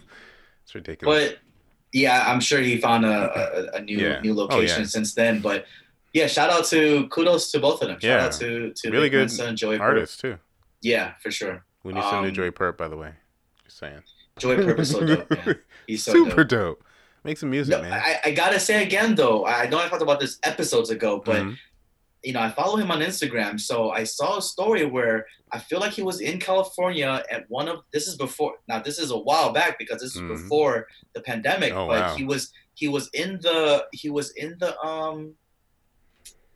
[0.62, 1.30] it's ridiculous.
[1.30, 1.38] But
[1.92, 4.20] yeah, I'm sure he found a, a, a new Yeah.
[4.20, 4.86] new Oh, location yeah.
[4.86, 5.40] since then.
[5.40, 5.66] But
[6.12, 7.98] yeah, shout out to kudos to both of them.
[8.00, 8.24] Shout Yeah.
[8.26, 9.86] out to to Really good Mensa and Joey Purp.
[9.88, 10.38] Artists too.
[10.80, 11.64] Yeah, for sure.
[11.84, 13.12] We need some new Um, Joey Purp, by the way.
[13.64, 14.02] Just saying.
[14.38, 15.58] Joey Purp is so dope, man.
[15.86, 16.78] He's so Super dope.
[16.78, 16.84] dope.
[17.24, 17.92] Make some music, No, man.
[17.92, 21.42] I, I gotta say again though, I know I talked about this episodes ago, but
[21.42, 21.56] Mhm.
[22.24, 25.78] You know, I follow him on Instagram, so I saw a story where I feel
[25.78, 29.16] like he was in California at one of this is before now this is a
[29.18, 30.28] while back because this is Mhm.
[30.28, 32.14] before the pandemic, Oh, but wow.
[32.16, 35.34] he was he was in the he was in the um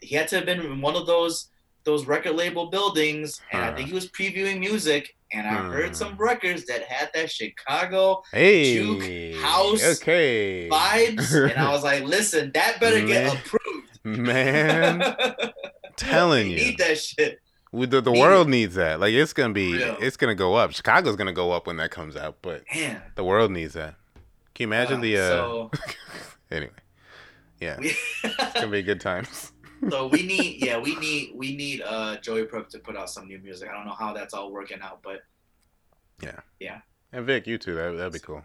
[0.00, 1.48] he had to have been in one of those
[1.84, 6.14] those record label buildings and I think he was previewing music and I heard some
[6.14, 6.22] Hmm.
[6.22, 12.50] records that had that Chicago Hey, Juke House okay, vibes and I was like, listen,
[12.54, 13.91] that better get approved.
[14.04, 15.02] Man,
[15.96, 17.40] telling we you, need that shit.
[17.72, 18.50] We- the, the Need world it.
[18.50, 19.00] needs that.
[19.00, 19.96] Like it's gonna be, Yeah.
[20.00, 20.72] it's gonna go up.
[20.72, 23.00] Chicago's gonna go up when that comes out, but Man.
[23.14, 23.94] the world needs that.
[24.54, 25.16] Can you imagine the?
[25.18, 25.70] uh so,
[26.50, 26.72] Anyway,
[27.60, 29.52] yeah, we, it's gonna be good times.
[29.90, 33.26] so we need yeah, we need we need uh Joey Purp to put out some
[33.26, 33.70] new music.
[33.70, 35.20] I don't know how that's all working out, but
[36.22, 36.80] yeah, yeah.
[37.12, 37.74] And Vic, you too.
[37.74, 38.42] That that'd be cool.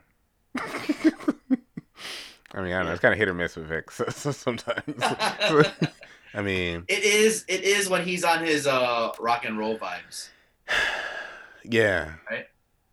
[2.53, 2.91] I mean, I don't know.
[2.94, 4.84] It's kind of hit or miss with Vic so, so sometimes.
[6.34, 10.30] I mean, it is it is when he's on his uh rock and roll vibes.
[11.64, 12.14] yeah.
[12.30, 12.45] Right?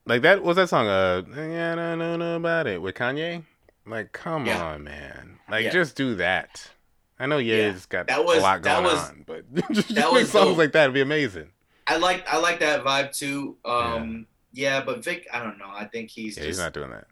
[0.06, 0.86] Like that was that song.
[0.86, 3.44] Uh, yeah, I don't know about it with Kanye.
[3.86, 4.62] Like, come Yeah.
[4.64, 5.38] on, man.
[5.50, 5.70] Like, Yeah.
[5.70, 6.70] just do that.
[7.18, 7.68] I know Yeah.
[7.70, 10.48] Ye's got That was- a lot going was- on, but just that make was songs
[10.50, 10.58] dope.
[10.58, 11.50] like that would be amazing.
[11.86, 13.56] I like I like that vibe too.
[13.64, 15.68] Um yeah, but Vic, I don't know.
[15.70, 17.06] I think he's Yeah, just he's not doing that.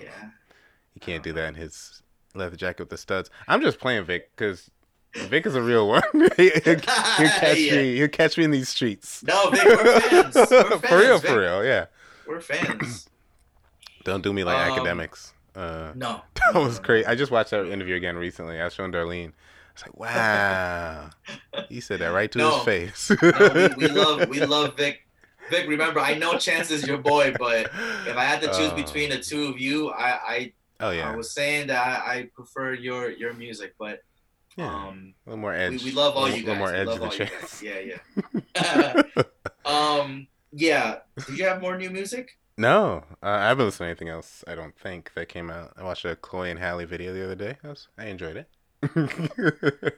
[0.00, 0.30] yeah.
[1.00, 2.02] He can't do that in his
[2.34, 3.30] leather jacket with the studs.
[3.48, 4.70] I'm just playing Vic because
[5.14, 6.02] Vic is a real one.
[6.36, 7.76] he'll, catch Yeah.
[7.76, 7.96] me.
[7.96, 9.22] He'll catch me in these streets.
[9.24, 10.34] No, Vic, we're fans.
[10.36, 10.46] We're
[10.78, 11.30] fans for real, Vic.
[11.30, 11.64] for real.
[11.64, 11.86] Yeah.
[12.26, 13.08] We're fans.
[14.04, 15.32] Don't do me like Um, academics.
[15.54, 16.22] Uh, No.
[16.52, 17.06] that was great.
[17.08, 18.60] I just watched that interview again recently.
[18.60, 19.28] I was showing Darlene.
[19.32, 21.10] I was like, wow.
[21.68, 22.56] He said that right to No.
[22.56, 23.10] his face.
[23.22, 25.06] No, we, we love we love Vic.
[25.50, 27.66] Vic, remember, I know Chance is your boy, but
[28.06, 31.10] if I had to choose Uh, between the two of you, I I, Oh yeah.
[31.10, 34.00] I was saying that I, I prefer your your music, but
[34.56, 34.74] yeah.
[34.74, 35.84] um, a little more edge.
[35.84, 37.62] we love all a you little more edge to the chance.
[37.62, 37.96] Yeah,
[38.54, 39.02] yeah.
[39.64, 40.98] um, yeah.
[41.26, 42.38] Did you have more new music?
[42.56, 44.44] No, uh, I haven't listened to anything else.
[44.46, 45.72] I don't think that came out.
[45.78, 47.56] I watched a Chloe and Halle video the other day.
[47.64, 48.48] I, was, I enjoyed it.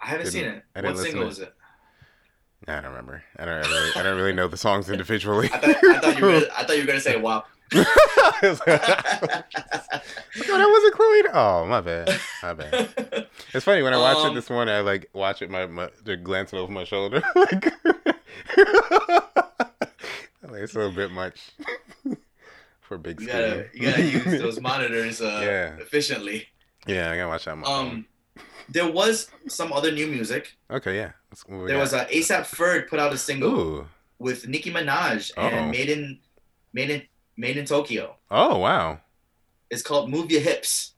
[0.00, 0.64] I haven't seen it.
[0.74, 1.54] I didn't What single was it?
[2.66, 3.22] I don't remember.
[3.36, 3.90] I don't really.
[3.94, 5.48] I don't really know the songs individually.
[5.52, 7.46] I thought, I thought you were I thought you were gonna say WAP.
[7.74, 8.82] Was like,
[10.46, 11.22] no, that wasn't Chloe.
[11.34, 12.20] Oh, my bad.
[12.42, 13.26] My bad.
[13.54, 14.74] It's funny when I watched it Um, this morning.
[14.74, 17.22] I like watch it, my, my they're glancing over my shoulder.
[17.34, 17.72] like,
[20.62, 21.50] it's a little bit much
[22.80, 23.42] for big you screen.
[23.42, 25.76] gotta you gotta use those monitors uh, Yeah.
[25.82, 26.46] efficiently.
[26.86, 27.52] yeah, I gotta watch that.
[27.52, 27.64] On.
[27.64, 28.06] Um,
[28.68, 30.56] there was some other new music.
[30.70, 31.12] Okay, yeah.
[31.30, 31.80] Let's- what we There got?
[31.82, 33.88] was a ASAP Ferg put out a single Ooh.
[34.18, 35.46] with Nicki Minaj Uh-oh.
[35.48, 36.18] and made in
[36.74, 37.02] made in
[37.38, 38.16] made in Tokyo.
[38.30, 39.00] Oh wow.
[39.70, 40.92] It's called Move Your Hips.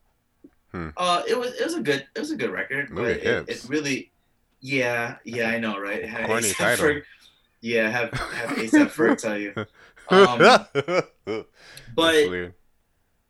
[0.72, 0.88] Hmm.
[0.96, 2.90] Uh, it was it was a good it was a good record.
[2.90, 3.64] Move Your it, Hips.
[3.64, 4.10] it really,
[4.60, 6.08] yeah, yeah, I know, right?
[6.26, 6.86] Corny title.
[6.86, 7.02] Ferg-
[7.60, 9.54] yeah, have have ASAP Ferg tell you.
[10.12, 10.38] Um,
[11.94, 12.14] but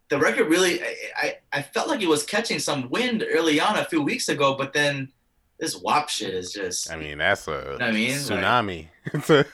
[0.08, 3.76] the record really, I, I I felt like it was catching some wind early on
[3.76, 5.12] a few weeks ago, but then
[5.58, 8.12] this WAP shit is just I mean, that's a know I mean?
[8.12, 8.88] Like- tsunami.
[9.12, 9.44] it's a,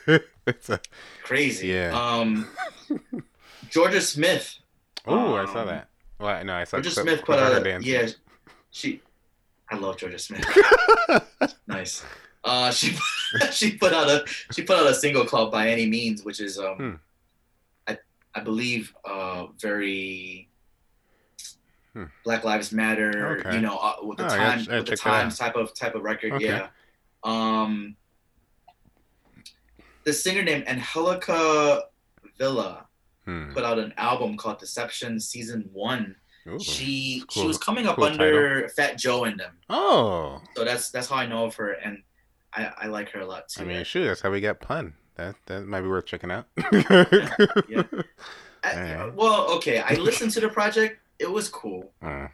[0.47, 0.81] it's a.
[1.25, 1.69] crazy.
[1.69, 1.99] Yeah.
[2.01, 2.49] Um,
[3.71, 4.59] Jorja Smith.
[5.07, 5.89] Oh, I saw Um, that.
[6.19, 6.79] Well, no, I saw.
[6.79, 7.91] Jorja Smith put out a dancing.
[7.93, 8.07] yeah.
[8.71, 9.01] She,
[9.71, 10.45] I love Jorja Smith.
[11.67, 12.05] nice.
[12.45, 12.97] Uh, she
[13.53, 16.59] she put out a she put out a single called "By Any Means," which is
[16.59, 16.95] um, Hmm.
[17.89, 17.99] I
[18.35, 20.49] I believe uh very
[21.93, 22.05] Hmm.
[22.25, 23.39] Black Lives Matter.
[23.41, 23.55] Okay.
[23.57, 25.13] You know, uh, with the Oh, I gotta time ch- with the check that out.
[25.23, 26.33] times type of type of record.
[26.35, 26.45] Okay.
[26.47, 26.69] Yeah.
[27.25, 27.97] Um.
[30.05, 31.85] The singer named Angelica
[32.39, 32.86] Vila
[33.27, 33.53] Hmm.
[33.53, 36.17] put out an album called Deception Season One.
[36.49, 36.59] Ooh.
[36.61, 40.91] She cool- she was coming up cool under Fat Joe and them, Oh, so that's
[40.91, 42.03] that's how I know of her, and
[42.55, 43.63] I, I like her a lot too.
[43.63, 44.95] I mean, shoot, that's how we got pun.
[45.17, 46.47] That that might be worth checking out.
[46.57, 47.83] yeah.
[48.65, 49.15] I- Alright.
[49.15, 50.99] well, okay, I listened to the project.
[51.19, 51.93] It was cool.
[52.03, 52.29] Uh,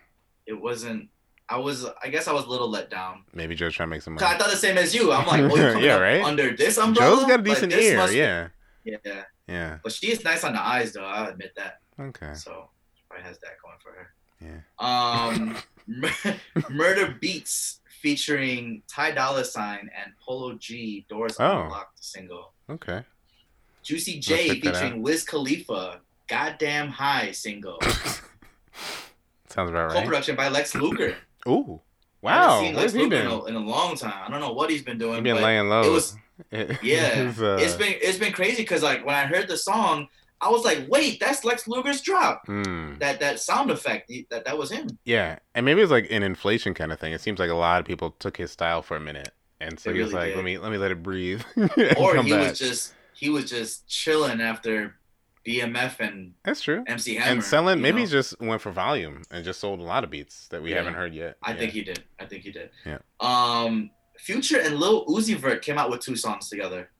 [0.46, 1.08] It wasn't.
[1.48, 1.84] I was.
[2.02, 3.24] I guess I was a little let down.
[3.34, 4.26] maybe Joe's trying to make some money.
[4.26, 5.12] I thought the same as you.
[5.12, 6.22] I'm like, oh, Yeah, up right?
[6.22, 7.16] under this umbrella.
[7.16, 8.10] Joe's got a decent ear.
[8.12, 8.48] Yeah,
[8.84, 9.22] Yeah.
[9.48, 9.78] Yeah.
[9.82, 11.04] But she is nice on the eyes, though.
[11.04, 11.80] I'll admit that.
[12.00, 12.34] Okay.
[12.34, 14.12] So she probably has that going for her.
[14.40, 14.60] Yeah.
[14.78, 15.56] Um,
[16.72, 21.06] Murda Beatz featuring Ty Dolla Sign and Polo G.
[21.08, 21.62] Doors Oh.
[21.64, 22.52] Unlocked single.
[22.70, 23.02] Okay.
[23.82, 26.00] Juicy J featuring Wiz Khalifa.
[26.28, 27.78] Goddamn High single.
[29.48, 29.92] Sounds about right.
[29.92, 31.16] Co-production by Lex Luger.
[31.46, 31.80] Ooh.
[32.24, 32.60] I haven't Wow.
[32.60, 34.14] seen Where's Lex Luger in a, in a long time.
[34.26, 35.16] I don't know what he's been doing.
[35.16, 35.82] He been but laying low.
[35.82, 36.16] it was-
[36.82, 40.08] yeah, He's, uh, it's been it's been crazy because like when I heard the song,
[40.40, 42.46] I was like, wait, that's Lex Luger's drop.
[42.46, 44.98] mm, That that sound effect, that that was him.
[45.04, 47.12] yeah, and maybe it's like an inflation kind of thing.
[47.12, 49.90] It seems like a lot of people took his style for a minute, and so
[49.90, 50.36] They he was really like, did.
[50.36, 51.42] "Let me let me let it breathe."
[51.96, 52.50] or he back.
[52.50, 54.96] was just he was just chilling after
[55.46, 56.84] BMF and That's true.
[56.86, 57.32] MC Hammer.
[57.32, 58.04] and selling, maybe know?
[58.04, 60.76] he just went for volume and just sold a lot of beats that we Yeah.
[60.78, 61.36] haven't heard yet.
[61.42, 61.58] I Yeah.
[61.58, 62.02] think he did.
[62.20, 62.70] I think he did.
[62.86, 62.98] Yeah.
[63.20, 63.90] Um,
[64.26, 66.90] Future and Lil Uzi Vert came out with two songs together.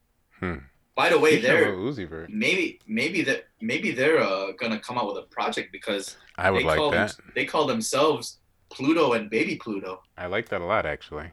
[0.41, 0.57] Hmm.
[0.95, 2.29] By the way, Speaking they're Uzi Vert.
[2.31, 6.63] maybe maybe that maybe they're uh, gonna come out with a project because I would
[6.63, 7.17] they like call that.
[7.17, 8.39] them, they call themselves
[8.71, 10.03] Pluto and Baby Pluto.
[10.19, 11.29] I like that a lot, actually.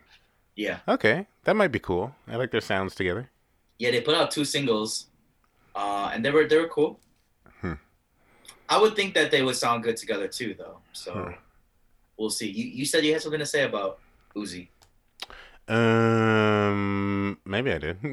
[0.55, 2.13] Yeah, Okay, that might be cool.
[2.27, 3.29] I like their sounds together.
[3.79, 3.91] yeah.
[3.91, 5.07] They put out two singles,
[5.73, 6.99] uh, and they were they were cool.
[7.61, 7.73] Hmm.
[8.67, 10.77] I would think that they would sound good together too, though.
[10.93, 11.31] So Hmm.
[12.17, 12.49] we'll see.
[12.59, 13.99] You you said you had something to say about
[14.35, 14.67] Uzi.
[15.69, 17.97] Um, maybe I did.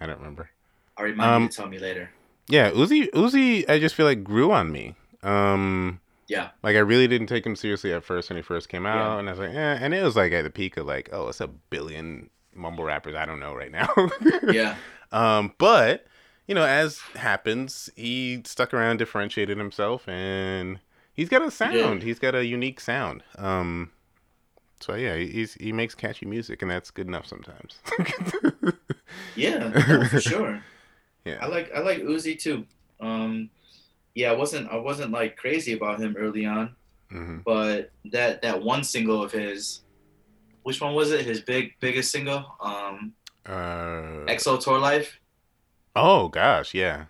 [0.00, 0.50] I don't remember.
[0.96, 2.10] I'll remind Um, you to tell me later.
[2.48, 3.10] Yeah, Uzi.
[3.12, 4.94] Uzi, I just feel like grew on me.
[5.22, 6.50] Um, Yeah.
[6.62, 9.18] like I really didn't take him seriously at first when he first came out, Yeah.
[9.18, 9.78] and I was like, eh.
[9.80, 13.14] And it was like at the peak of like, oh, it's a billion mumble rappers
[13.14, 13.88] I don't know right now.
[14.52, 14.76] Yeah.
[15.12, 16.06] Um, but
[16.46, 20.80] you know, as happens, he stuck around, differentiated himself, and
[21.12, 22.02] he's got a sound.
[22.02, 23.22] He's got a unique sound.
[23.36, 23.90] Um,
[24.80, 27.78] so yeah, he- he's he makes catchy music, and that's good enough sometimes.
[29.36, 30.62] Yeah, no, for sure.
[31.24, 31.38] Yeah.
[31.40, 32.66] I like I like Uzi too.
[33.00, 33.48] Um,
[34.14, 36.74] yeah, I wasn't I wasn't like crazy about him early on,
[37.10, 39.80] hmm but that that one single of his,
[40.62, 41.24] which one was it?
[41.24, 43.12] His big biggest single, um,
[43.46, 45.18] Uh, EXO Tour Life.
[45.96, 47.06] oh gosh, yeah,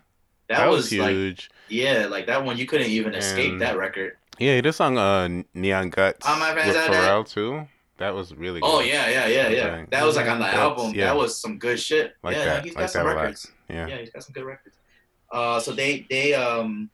[0.47, 1.49] That, that, was, was, like huge.
[1.67, 4.15] yeah, like that one you couldn't even escape And- that record.
[4.39, 6.75] Yeah, he did song uh Neon Guts Oh, my with.
[6.75, 7.67] Pharrell too.
[7.97, 8.67] That was really good.
[8.71, 9.65] Oh yeah, yeah, yeah, yeah.
[9.65, 9.85] Okay.
[9.91, 10.93] That was like on the That's- album.
[10.95, 11.05] yeah.
[11.05, 12.13] That was some good shit.
[12.23, 12.63] Like yeah, that.
[12.63, 13.51] he's like got some that records.
[13.69, 13.87] Yeah.
[13.87, 14.77] yeah, he's got some good records.
[15.31, 16.89] Uh, so they they um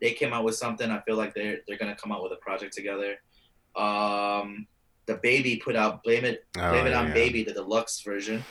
[0.00, 0.90] they came out with something.
[0.90, 3.16] I feel like they're they're gonna come out with a project together.
[3.76, 4.66] Um,
[5.06, 7.14] the baby put out "Blame It Oh, Blame It on yeah.
[7.14, 8.44] Baby," the deluxe version.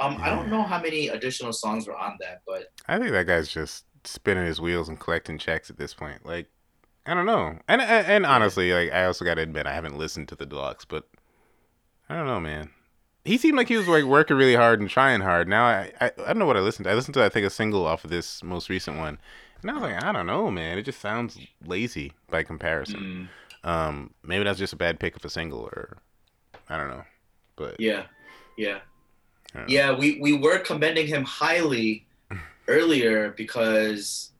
[0.00, 3.26] Um, I don't know how many additional songs were on that, but I think that
[3.26, 6.24] guy's just spinning his wheels and collecting checks at this point.
[6.24, 6.48] Like,
[7.06, 7.58] I don't know.
[7.68, 10.46] And and, and honestly, like, I also got to admit, I haven't listened to the
[10.46, 11.08] deluxe, but
[12.08, 12.70] I don't know, man.
[13.24, 15.48] He seemed like he was like working really hard and trying hard.
[15.48, 16.90] Now I, I I don't know what I listened to.
[16.90, 19.18] I listened to I think a single off of this most recent one,
[19.62, 20.76] and I was like, I don't know, man.
[20.78, 23.28] It just sounds lazy by comparison.
[23.64, 25.98] mm, Um, maybe that's just a bad pick of a single, or
[26.68, 27.04] I don't know.
[27.54, 28.04] But yeah,
[28.56, 28.80] yeah,
[29.54, 29.64] know.
[29.68, 29.92] yeah.
[29.92, 32.06] We we were commending him highly
[32.68, 34.32] earlier because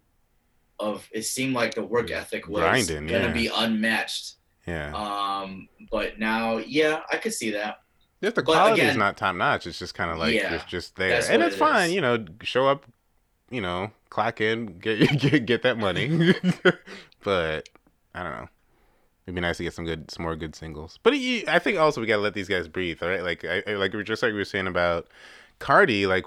[0.82, 3.32] of it seemed like the work ethic was Grinding, gonna yeah.
[3.32, 4.34] be unmatched.
[4.66, 4.92] yeah.
[4.94, 7.78] Um, but now, yeah, I could see that.
[8.22, 9.66] Just the But quality is not top notch.
[9.66, 11.88] It's just kind of like Yeah, it's just there, and it's it fine.
[11.88, 11.94] is.
[11.94, 12.84] You know, show up,
[13.50, 16.34] you know, clock in, get get get that money.
[17.24, 17.68] but
[18.14, 18.48] I don't know.
[19.26, 20.98] It'd be nice to get some good, some more good singles.
[21.04, 23.22] But you, I think also we gotta let these guys breathe, all right?
[23.22, 25.06] Like, I, I- like just like we were saying about
[25.60, 26.26] Cardi, like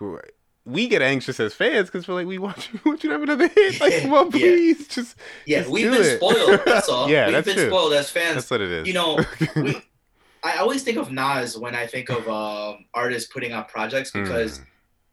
[0.66, 3.24] we- get anxious as fans because we're like, we want you, want you to have
[3.24, 3.80] another hit.
[3.80, 4.32] Like, come on, Yeah.
[4.32, 5.16] please, just
[5.46, 6.18] Yeah, Just we've been it.
[6.18, 6.62] spoiled.
[6.66, 7.10] That's all.
[7.10, 7.68] Yeah, we've that's been true.
[7.68, 8.36] spoiled as fans.
[8.36, 8.88] that's what it is.
[8.88, 9.20] You know,
[9.56, 9.82] we,
[10.44, 14.24] I always think of Nas when I think of um, artists putting out projects Hmm.
[14.24, 14.62] because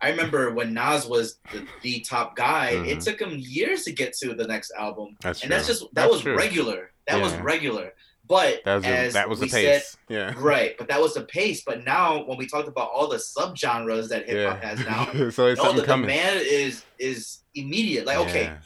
[0.01, 3.05] I remember when Nas was the, the top guy, it Mhm.
[3.05, 5.47] took him years to get to the next album, that's true.
[5.47, 6.37] and that's just that That's was true.
[6.37, 6.91] regular.
[7.07, 7.93] That was regular.
[8.33, 9.53] But That was the, as that was the pace.
[9.53, 10.33] said, yeah.
[10.39, 10.75] right?
[10.79, 11.63] But that was the pace.
[11.65, 14.69] But now, when we talked about all the subgenres that hip hop Yeah.
[14.71, 16.09] has now, so it's no, the coming.
[16.09, 18.07] demand is is immediate.
[18.07, 18.57] Like, okay, Yeah.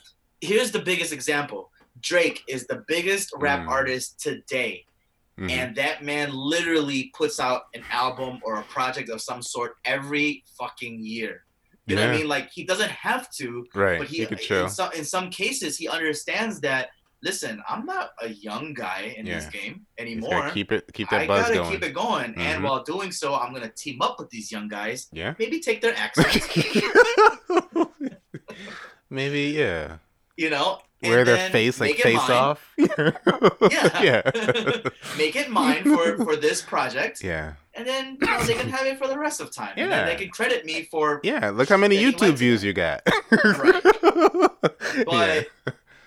[0.41, 1.73] here's the biggest example.
[2.01, 3.69] Drake is the biggest rap Mm.
[3.69, 4.85] artist today.
[5.39, 5.51] Mhm.
[5.51, 10.45] And that man literally puts out an album or a project of some sort every
[10.59, 11.43] fucking year.
[11.89, 12.29] You know what I mean?
[12.29, 13.99] Like he doesn't have to, Right.
[13.99, 16.91] but he could in some in some cases he understands that
[17.23, 20.51] listen, I'm not a young guy in this game anymore.
[20.51, 21.71] keep it keep that I buzz gotta going.
[21.73, 22.35] keep it going.
[22.37, 22.63] And Mhm.
[22.63, 25.35] while doing so, I'm gonna team up with these young guys, Yeah.
[25.39, 26.47] maybe take their accents,
[29.11, 29.99] Maybe yeah.
[30.37, 32.31] you know, and Wear their face like face mine.
[32.33, 32.73] off.
[32.79, 34.03] Yeah.
[34.03, 34.23] yeah.
[35.19, 37.23] make it mine for for this project.
[37.23, 37.55] yeah.
[37.75, 39.75] and then you know, they can have it for the rest of time.
[39.77, 40.07] And Yeah.
[40.07, 41.21] they can credit me for.
[41.23, 41.51] Yeah.
[41.51, 43.03] Look how many YouTube views you got.
[45.05, 45.43] But yeah.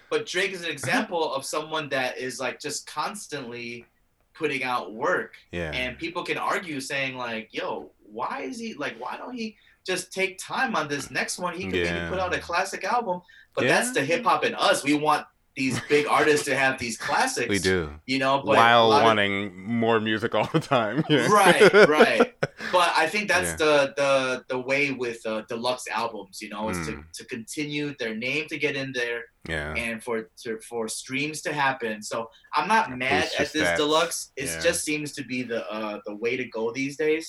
[0.09, 0.73] But Drake is an uh-huh.
[0.73, 3.85] example of someone that is like just constantly
[4.33, 5.71] putting out work, Yeah.
[5.71, 8.99] and people can argue saying like, "Yo, why is he like?
[8.99, 11.55] Why don't he just take time on this next one?
[11.55, 11.93] He could Yeah.
[11.93, 13.21] maybe put out a classic album."
[13.53, 13.75] But Yeah.
[13.75, 14.83] that's the hip hop in us.
[14.83, 15.25] We want
[15.59, 17.49] these big artists to have these classics.
[17.49, 17.79] We do.
[18.07, 19.37] You know, but While lot of- wanting
[19.83, 20.97] more music all the time.
[21.09, 21.27] Yeah.
[21.41, 22.33] right, right.
[22.71, 23.65] But I think that's Yeah.
[23.65, 24.11] the the
[24.53, 26.35] the way with uh, deluxe albums.
[26.43, 27.03] You know, is to, Mm.
[27.17, 29.21] to continue their name to get in there
[29.55, 29.73] Yeah.
[29.85, 31.95] and for to, for streams to happen.
[32.11, 32.17] So
[32.55, 33.77] I'm not mad at this stats.
[33.83, 34.19] deluxe.
[34.35, 34.59] It Yeah.
[34.67, 37.25] just seems to be the uh, the way to go these days.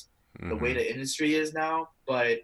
[0.51, 0.79] The way Mhm.
[0.81, 1.77] the industry is now.
[2.13, 2.35] But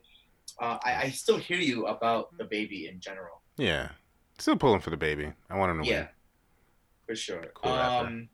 [0.64, 3.36] uh, I, I still hear you about the baby in general.
[3.58, 3.86] Yeah.
[4.38, 5.32] Still pulling for the baby.
[5.50, 6.08] I want him to Yeah, win.
[7.06, 7.42] for sure.
[7.54, 8.28] Cool um,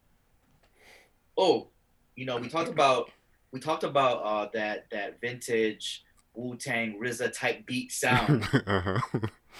[1.38, 1.68] oh,
[2.16, 3.10] you know, we talked about
[3.52, 6.04] we talked about uh, that that vintage
[6.34, 8.44] Wu Tang RZA type beat sound.
[8.66, 8.98] uh-huh.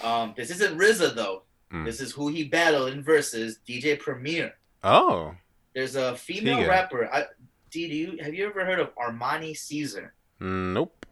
[0.03, 1.43] um, this isn't RZA though.
[1.71, 1.85] Mm.
[1.85, 4.53] This is who he battled in Verzuz DJ Premier.
[4.83, 5.33] Oh.
[5.73, 6.67] There's a female Tiga.
[6.69, 7.09] rapper.
[7.11, 7.25] I,
[7.71, 10.13] D, do you have you ever heard of Armani Caesar?
[10.39, 11.05] Nope.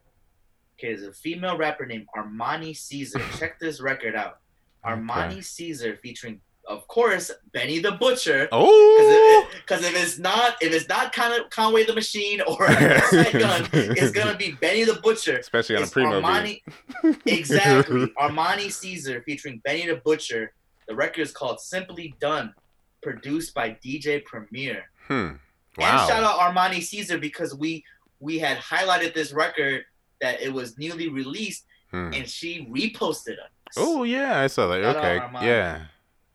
[0.77, 3.21] Okay, there's a female rapper named Armani Caesar.
[3.39, 4.40] Check this record out.
[4.85, 5.41] Armani Okay.
[5.41, 8.47] Caesar featuring, of course, Benny the Butcher.
[8.51, 9.47] Oh.
[9.55, 14.11] Because if it's not if it's not kind of Conway the Machine or Gunn, it's
[14.11, 15.37] gonna be Benny the Butcher.
[15.37, 16.61] Especially on a It's primo beat.
[17.03, 18.07] Armani, exactly.
[18.19, 20.53] Armani Caesar featuring Benny the Butcher.
[20.87, 22.53] The record is called Simply Done,
[23.01, 24.83] produced by DJ Premier.
[25.07, 25.33] Hmm.
[25.77, 25.99] Wow.
[26.01, 27.83] And shout out Armani Caesar because we
[28.19, 29.83] we had highlighted this record
[30.21, 32.11] that it was newly released, Hmm.
[32.13, 33.49] and she reposted us.
[33.77, 34.83] Oh yeah, I saw that.
[34.83, 35.45] Out Okay.
[35.45, 35.85] Yeah.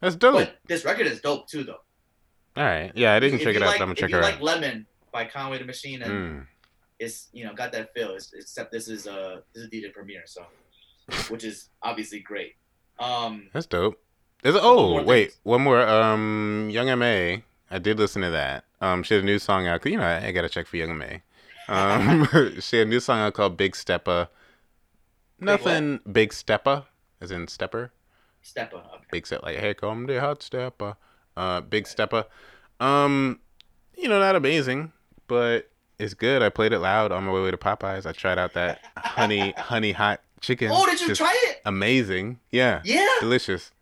[0.01, 0.35] That's dope.
[0.35, 1.81] But this record is dope too, though.
[2.57, 2.93] All right.
[2.95, 3.67] Yeah, I didn't If check it out.
[3.69, 4.43] like- but I'm gonna check you her like out.
[4.43, 6.47] Lemon by Conway the Machine, and Mm.
[6.99, 8.11] it's you know got that feel.
[8.15, 10.45] It's, except this is uh this is DJ Premier, so
[11.29, 12.57] which is obviously great.
[12.99, 14.01] Um, That's dope.
[14.43, 15.41] There's a, oh more wait, things.
[15.43, 15.81] one more.
[15.87, 17.43] Um, Young M.A.
[17.71, 18.65] I did listen to that.
[18.81, 19.85] Um, she had a new song out.
[19.87, 21.23] You know, I, I gotta check for Young M.A.
[21.69, 22.29] Um,
[22.61, 24.29] she had a new song out called Big Stepper.
[25.41, 26.85] Nothing Big Stepper,
[27.21, 27.93] as in stepper.
[28.43, 28.77] Stepper.
[28.77, 29.05] Okay.
[29.11, 30.97] Big step, like here come the hot stepper.
[31.37, 32.25] Uh, Big Stepper.
[32.81, 33.41] Um,
[33.97, 34.93] you know, not amazing,
[35.27, 35.69] but
[35.99, 36.43] it's good.
[36.43, 38.07] I played it loud on my way to Popeyes.
[38.07, 40.71] I tried out that honey honey hot chicken.
[40.73, 41.61] Oh, did you Just try it?
[41.65, 42.39] Amazing.
[42.51, 42.81] Yeah.
[42.85, 43.07] Yeah.
[43.21, 43.73] Delicious.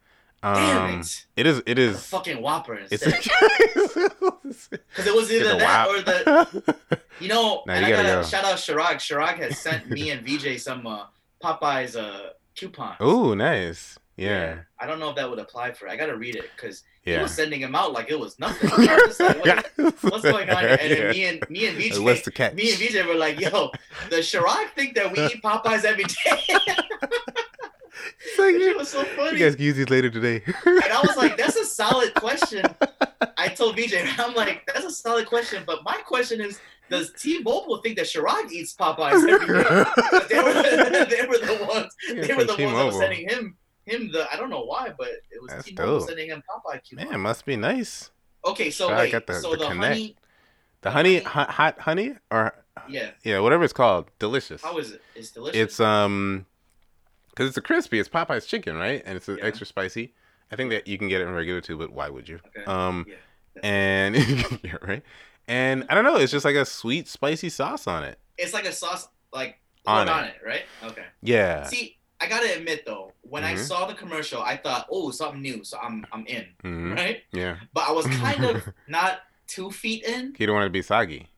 [0.43, 1.27] Um, Damn it.
[1.37, 1.63] It is.
[1.67, 3.03] It A fucking Whopper It's
[4.45, 4.81] instead.
[4.95, 6.75] Because it was either that or the
[7.21, 7.63] you know.
[7.67, 8.29] Nah, and you I gotta gotta go.
[8.29, 8.97] shout out Shirag.
[8.97, 11.05] Shirag has sent me and VJ some uh,
[11.43, 12.97] Popeyes uh, coupons.
[13.03, 13.99] Ooh, nice.
[14.17, 14.59] Yeah.
[14.79, 15.89] I don't know if that would apply for.
[15.89, 18.71] I gotta read it because he was sending them out like it was nothing.
[18.89, 20.63] I was just like, what- what's going on?
[20.63, 20.79] here?
[20.81, 22.55] And then me and me and VJ, What's the catch?
[22.55, 23.71] me and VJ were like, "Yo,
[24.11, 26.43] does Shirag think that we eat Popeyes every day?"
[28.39, 29.39] Like, it was so funny.
[29.39, 30.43] you guys can use these later today.
[30.67, 32.65] And I was like, that's a solid question.
[33.39, 35.63] I told VJ, I'm like, that's a solid question.
[35.67, 36.61] But my question is,
[36.91, 39.85] does T-Mobile think that Shirag eats Popeyes every day?
[40.29, 40.53] They were,
[41.07, 41.93] they were the ones.
[42.09, 43.57] Yeah, They were the ones that were sending him
[43.87, 44.27] him the.
[44.33, 46.09] I don't know why, but it was That's T-Mobile dope.
[46.09, 47.11] sending him Popeye coupons.
[47.11, 48.11] Man, must be nice.
[48.45, 50.17] Okay, so wait, got the- so the the, honey,
[50.83, 52.55] The honey, hot, hot honey, or
[52.89, 54.61] yeah, yeah, whatever it's called, delicious.
[54.63, 55.03] how is it?
[55.15, 55.59] It's delicious.
[55.61, 56.45] It's um,
[57.31, 57.99] because it's a crispy.
[57.99, 59.03] It's Popeye's chicken, right?
[59.07, 59.37] And it's Yeah.
[59.41, 60.13] extra spicy.
[60.53, 62.39] I think that you can get it in regular too, but why would you?
[62.49, 62.65] Okay.
[62.67, 63.15] Um, Yeah.
[63.63, 64.15] and
[64.63, 65.03] yeah, right.
[65.49, 66.17] And I don't know.
[66.17, 68.19] It's just like a sweet, spicy sauce on it.
[68.39, 70.11] It's like a sauce, like On it.
[70.11, 70.65] on it, right?
[70.83, 71.05] Okay.
[71.23, 71.65] Yeah.
[71.65, 73.59] See, I gotta admit though, when I Mhm.
[73.59, 77.23] saw the commercial, I thought, oh, something new, so I'm I'm in, hmm right?
[77.33, 77.57] Yeah.
[77.75, 80.83] But I was kind of not two feet in, You don't want it to be
[80.83, 81.29] soggy.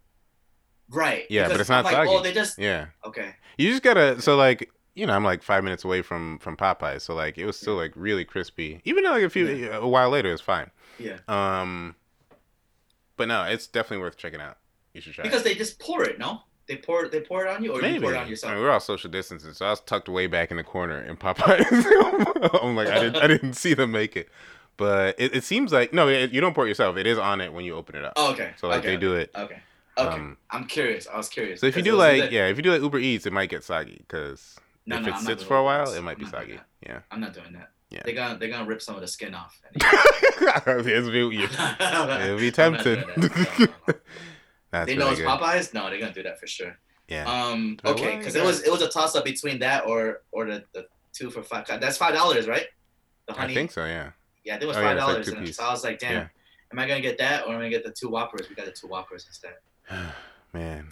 [0.89, 1.25] right?
[1.29, 2.11] Yeah, but it's not I'm like, soggy.
[2.11, 2.87] Oh, they just Yeah.
[3.05, 3.35] okay.
[3.59, 4.21] You just gotta.
[4.23, 7.47] So like, you know, I'm like five minutes away from from Popeyes, so like it
[7.47, 8.81] was still like really crispy.
[8.85, 10.71] Even though like a few a while later, it's fine.
[10.99, 11.19] Yeah.
[11.29, 11.97] Um.
[13.17, 14.59] But no, it's definitely worth checking out.
[14.95, 15.23] You should try.
[15.25, 15.29] it.
[15.29, 16.43] Because they just pour it, no?
[16.67, 18.55] They pour they pour it on you, or you pour it on I yourself.
[18.55, 21.17] mean, we're all social distancing, so I was tucked way back in the corner in
[21.17, 21.63] Popeyes.
[22.63, 24.29] I'm like, I didn't, I didn't see them make it,
[24.77, 26.97] but it, it seems like no, it, you don't pour it yourself.
[26.97, 28.15] It is on it when you open it up.
[28.17, 28.53] oh, okay.
[28.57, 29.31] So like okay, they do it.
[29.37, 29.61] Okay.
[29.99, 30.09] Okay.
[30.09, 31.07] Um, I'm curious.
[31.07, 31.61] I was curious.
[31.61, 33.63] So if you do like yeah, if you do like Uber Eats, it might get
[33.63, 34.57] soggy because
[34.87, 36.61] No, if no, it sits for a while, it might be I'm not soggy.
[36.85, 36.99] Yeah.
[37.13, 37.71] I'm not doing that.
[37.97, 38.03] Yeah.
[38.05, 39.61] They're gonna they're gonna rip some of the skin off.
[40.67, 41.43] It'll be, you-
[41.81, 43.05] it'll be I'm tempted.
[43.05, 43.71] doing that.
[43.89, 43.95] No.
[44.85, 45.29] They know really it's good.
[45.29, 45.75] Popeyes.
[45.75, 46.77] No, they're gonna do that for sure.
[47.09, 47.25] Yeah.
[47.33, 47.79] Um.
[47.85, 50.65] Oh, Okay, because it was it was a toss up between that or or the,
[50.75, 51.67] the two for five.
[51.67, 52.67] That's five dollars, right?
[53.27, 53.85] The I think so.
[53.87, 54.11] Yeah.
[54.45, 55.57] Yeah, I think it was Oh, yeah, five like dollars.
[55.57, 56.29] so I was like, damn, Yeah.
[56.73, 58.49] am I gonna get that or am I gonna get the two whoppers?
[58.51, 59.55] We got the two whoppers instead.
[60.53, 60.89] Man.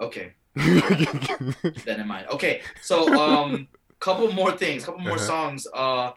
[0.00, 2.26] Okay, keep that in mind.
[2.30, 3.68] Okay, so um,
[4.00, 5.24] couple more things, couple more Uh-huh.
[5.26, 5.66] songs.
[5.72, 6.12] Uh,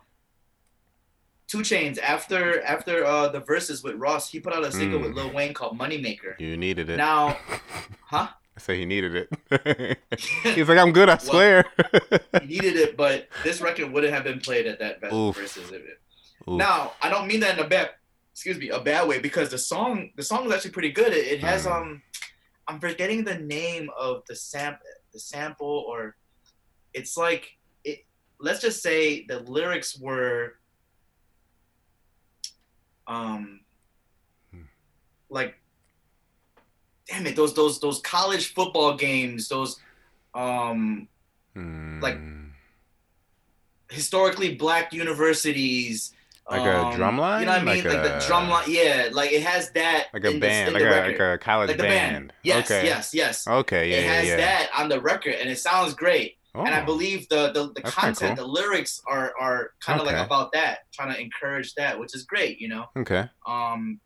[1.53, 5.03] 2 Chainz after after uh the Verzuz with Ross, he put out a single Mm.
[5.03, 6.33] with Lil Wayne called Moneymaker.
[6.39, 6.97] you needed it.
[6.97, 7.37] Now,
[8.13, 8.27] huh?
[8.57, 9.99] I say he needed it.
[10.43, 11.09] He's like, I'm good.
[11.09, 11.65] I swear.
[12.41, 15.37] he needed it, but this record wouldn't have been played at that Oof.
[15.37, 15.71] Verzuz.
[15.71, 15.83] It,
[16.49, 16.57] Ooh.
[16.57, 17.91] Now, I don't mean that in a bad,
[18.31, 21.13] excuse me, a bad way because the song, the song is actually pretty good.
[21.13, 21.71] It, it has Mm.
[21.75, 22.01] um,
[22.67, 26.15] I'm forgetting the name of the sample, the sample, or
[26.95, 27.43] it's like
[27.83, 28.05] it.
[28.39, 30.53] Let's just say the lyrics were,
[33.07, 33.59] um,
[34.51, 34.61] Hmm.
[35.29, 35.55] like,
[37.07, 39.79] damn it, those those those college football games, those
[40.33, 41.07] um
[41.55, 42.47] like- Hmm.
[43.89, 46.13] historically black universities.
[46.49, 47.39] Like a um, drum line?
[47.41, 47.83] You know what I mean?
[47.85, 48.65] Like Like, the a- drum line.
[48.67, 50.07] Yeah, like it has that.
[50.13, 51.89] like a the- band, in like the a like a college Like band.
[52.29, 52.33] band.
[52.43, 52.85] Yes, okay.
[52.85, 53.47] yes, yes.
[53.47, 53.89] Okay.
[53.91, 53.97] Yeah.
[53.97, 54.37] it has yeah, yeah.
[54.37, 56.37] that on the record, and it sounds great.
[56.55, 56.63] Oh.
[56.65, 60.15] And I believe the the, the content, the lyrics are are kind of Okay.
[60.17, 62.85] like about that, trying to encourage that, which is great, you know.
[62.95, 63.27] Okay.
[63.47, 63.99] Um,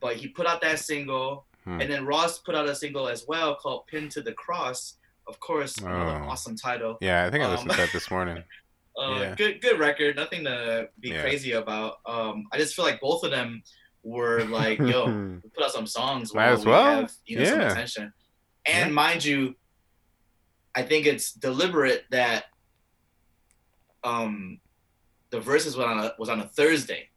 [0.00, 1.80] but he put out that single, Hmm.
[1.80, 4.96] and then Ross put out a single as well called "Pin to the Cross."
[5.26, 6.28] Of course, another Oh.
[6.30, 6.98] awesome title.
[7.00, 8.44] Yeah, I think I Um, listened to that this morning.
[8.98, 9.34] Uh, Yeah.
[9.36, 10.16] Good, good record.
[10.16, 11.22] Nothing to be Yeah.
[11.22, 12.00] crazy about.
[12.04, 13.62] Um, I just feel like both of them
[14.02, 15.04] were like, "Yo,
[15.44, 16.34] we put out some songs.
[16.34, 17.02] Might as we well.
[17.02, 18.12] Have, you know, some attention."
[18.66, 18.94] And Yeah.
[18.94, 19.54] mind you,
[20.74, 22.44] I think it's deliberate that
[24.04, 24.60] um,
[25.30, 27.08] the Verzuz was on a, was on a Thursday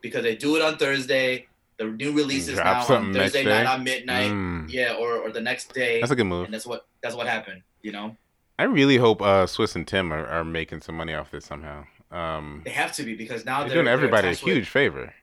[0.00, 1.46] because they do it on Thursday.
[1.78, 4.30] The new release is now on Thursday night on midnight.
[4.30, 4.70] Mm.
[4.70, 6.00] Yeah, or, or the next day.
[6.00, 6.44] That's a good move.
[6.44, 7.62] and that's what that's what happened.
[7.82, 8.16] You know,
[8.58, 11.84] I really hope uh, Swizz and Tim are, are making some money off this somehow.
[12.10, 14.54] Um, they have to be because now they're they're doing they're everybody a attached with-
[14.56, 15.14] huge favor,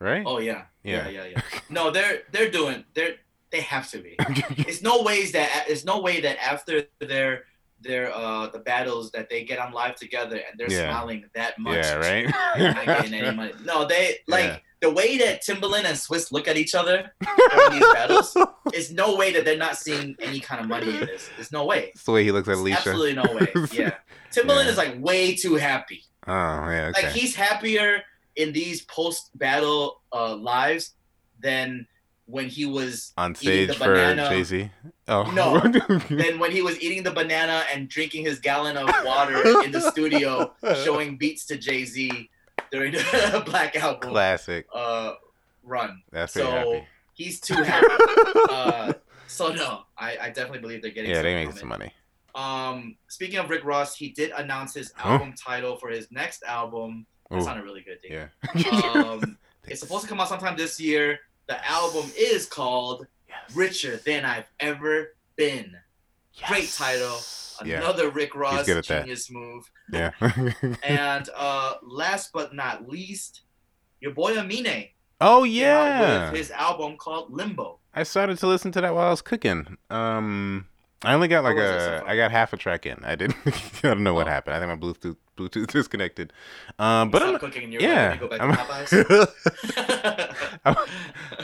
[0.00, 0.24] right?
[0.26, 1.08] Oh yeah, Yeah.
[1.08, 1.42] yeah, yeah, yeah.
[1.70, 3.14] No, they're they're doing they're
[3.52, 4.16] they have to be.
[4.68, 7.44] It's no ways that it's no way that after their
[7.82, 10.90] their uh the battles that they get on live together and they're Yeah.
[10.90, 11.76] smiling that much.
[11.76, 12.26] yeah, right.
[12.76, 13.52] Not getting any money.
[13.64, 14.58] No, they like Yeah.
[14.80, 17.10] the way that Timbaland and Swizz look at each other
[17.52, 18.36] during these battles.
[18.72, 21.28] It's no way that they're not seeing any kind of money in this.
[21.36, 21.90] There's no way.
[21.94, 22.78] That's the way he looks at Alicia.
[22.78, 23.48] Absolutely no way.
[23.72, 23.94] Yeah.
[24.30, 24.70] Timbaland Yeah.
[24.72, 26.04] is like way too happy.
[26.28, 27.02] Oh yeah, okay.
[27.06, 28.02] Like he's happier
[28.36, 30.92] in these post battle uh lives
[31.40, 31.86] than
[32.30, 34.28] when he was On stage for banana.
[34.28, 34.70] Jay Z.
[35.08, 35.58] Oh No.
[36.10, 39.80] than when he was eating the banana and drinking his gallon of water in the
[39.80, 40.52] studio,
[40.84, 42.30] showing beats to Jay Z
[42.70, 44.66] during the Black Album Classic.
[44.74, 45.14] uh,
[45.62, 46.02] run.
[46.12, 46.86] That's So happy.
[47.14, 47.86] he's too happy.
[48.50, 48.92] uh,
[49.26, 51.10] so no, I, I definitely believe they're getting.
[51.10, 51.92] yeah, they making some money.
[52.34, 55.14] Um, speaking of Rick Ross, he did announce his Huh?
[55.14, 57.06] album title for his next album.
[57.30, 58.28] That Ooh, sounded really good, dude.
[58.66, 58.80] yeah.
[58.94, 59.36] Um,
[59.66, 61.18] it's supposed to come out sometime this year.
[61.50, 63.54] The album is called Yes.
[63.56, 65.74] "Richer Than I've Ever Been."
[66.46, 66.78] Great Yes.
[66.78, 67.18] title.
[67.68, 67.78] Yeah.
[67.78, 69.02] Another Rick Ross at that.
[69.02, 69.68] genius move.
[69.92, 70.12] Yeah.
[70.84, 73.42] And uh, last but not least,
[74.00, 74.90] your boy Amine.
[75.20, 76.30] oh yeah.
[76.30, 77.80] His album called Limbo.
[77.92, 79.76] I started to listen to that while I was cooking.
[79.90, 80.66] Um,
[81.02, 83.02] I only got like How was it so a, got half a track in.
[83.04, 83.52] I didn't, I
[83.82, 84.30] don't know what Oh.
[84.30, 84.54] happened.
[84.56, 86.32] I think my Bluetooth Bluetooth disconnected.
[86.78, 88.40] Um, but I'm, cooking and you're yeah, ready to go back
[90.64, 90.76] I'm-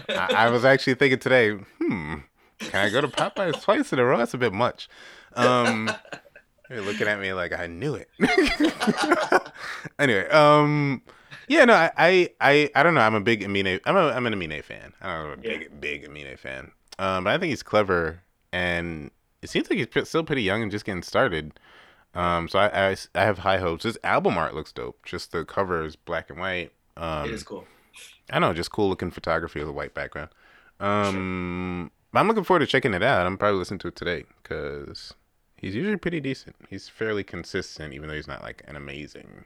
[0.08, 2.16] I, I was actually thinking today, hmm,
[2.58, 4.18] can I go to Popeyes twice in a row?
[4.18, 4.88] That's a bit much.
[5.34, 5.90] Um,
[6.70, 8.08] you're looking at me like I knew it.
[9.98, 11.02] anyway, um,
[11.48, 13.00] yeah, no, I, I, I, I don't know.
[13.00, 13.80] I'm a big Amine.
[13.84, 14.92] I'm a, I'm an Amine fan.
[15.00, 15.58] I don't know, a Yeah.
[15.58, 16.72] big, big Amine fan.
[16.98, 18.20] Um, but I think he's clever,
[18.52, 19.10] and
[19.47, 21.60] it seems like he's still pretty young and just getting started.
[22.16, 23.85] Um, so I have high hopes.
[23.85, 25.05] This album art looks dope.
[25.05, 26.73] Just the cover is black and white.
[26.97, 27.64] Um, it is cool.
[28.28, 30.31] I know, just cool looking photography with a white background.
[30.81, 33.24] Um, but I'm looking forward to checking it out.
[33.24, 35.14] I'm probably listening to it today because
[35.56, 36.56] he's usually pretty decent.
[36.68, 39.44] He's fairly consistent, even though he's not like an amazing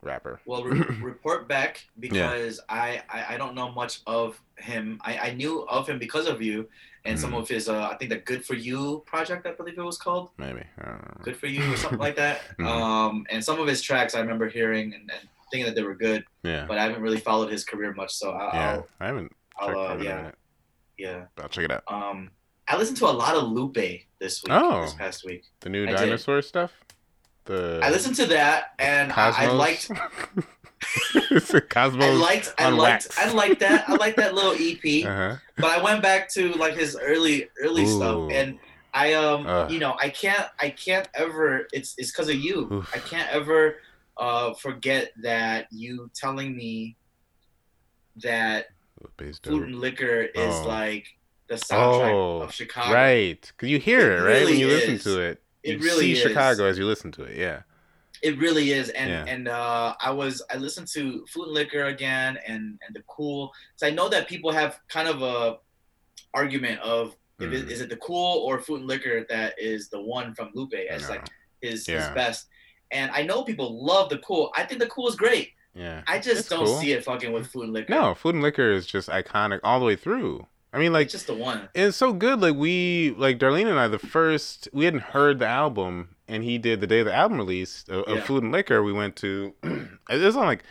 [0.00, 0.40] rapper.
[0.46, 4.98] Well, re- report back because I, I I don't know much of him.
[5.02, 6.68] I, I knew of him because of you
[7.04, 7.38] and some Mhm.
[7.40, 10.30] of his uh I think the Good for You project I believe it was called
[10.38, 10.62] Maybe.
[10.80, 11.24] I don't know.
[11.24, 12.40] Good for You or something like that.
[12.58, 12.66] Mhm.
[12.66, 15.94] Um, and some of his tracks I remember hearing and, and thinking that they were
[15.94, 16.64] good, Yeah.
[16.66, 18.12] but I haven't really followed his career much.
[18.14, 18.70] So I, Yeah.
[18.72, 20.30] I'll I haven't I'll, checked uh, for him in yeah.
[20.98, 21.24] yeah.
[21.42, 21.82] I'll check it out.
[21.88, 22.30] Um,
[22.68, 23.76] I listened to a lot of Lupe
[24.18, 24.52] this week.
[24.52, 24.82] Oh.
[24.82, 25.96] This past week, The new I did.
[25.96, 26.72] dinosaur stuff.
[27.44, 29.36] The I listened to that and Cosmos.
[29.48, 29.90] I liked
[31.68, 32.04] Cosmos.
[32.04, 33.18] I liked I liked wax.
[33.18, 35.04] I liked that I liked that little EP.
[35.06, 35.36] Uh-huh.
[35.56, 37.96] but I went back to like his early early Ooh.
[37.96, 38.58] stuff and
[38.94, 39.70] I um Ugh.
[39.70, 42.90] you know I can't I can't ever it's it's because of you Oof.
[42.94, 43.76] I can't ever
[44.16, 46.96] uh forget that you telling me
[48.16, 48.66] that
[49.42, 50.64] food and liquor is Oh.
[50.68, 51.06] like
[51.48, 54.66] the soundtrack Oh, of Chicago Right, because you hear It it, right when really you
[54.68, 55.42] listen to it.
[55.62, 56.18] It you really see is.
[56.20, 57.36] Chicago as you listen to it.
[57.36, 57.62] Yeah.
[58.22, 59.24] It really is and Yeah.
[59.26, 63.52] and uh I was I listened to food and liquor again and and the cool
[63.76, 65.58] so I know that people have kind of a
[66.34, 67.70] argument of if it, Mhm.
[67.70, 71.02] is it the cool or food and liquor that is the one from Lupe as
[71.02, 71.08] No.
[71.14, 71.26] like
[71.60, 72.46] his his best.
[72.90, 74.52] And I know people love the cool.
[74.54, 75.52] I think the cool is great.
[75.74, 76.02] Yeah.
[76.06, 76.78] I just It's don't cool.
[76.78, 77.90] see it fucking with food and liquor.
[77.92, 80.46] No, Food and Liquor is just iconic all the way through.
[80.74, 81.68] I mean, like it's just the one.
[81.74, 82.40] it's so good.
[82.40, 86.58] Like we, like Darlene and I, the first we hadn't heard the album, and he
[86.58, 88.82] did the day of the album release of, of Food and Liquor.
[88.82, 90.64] We went to it was on like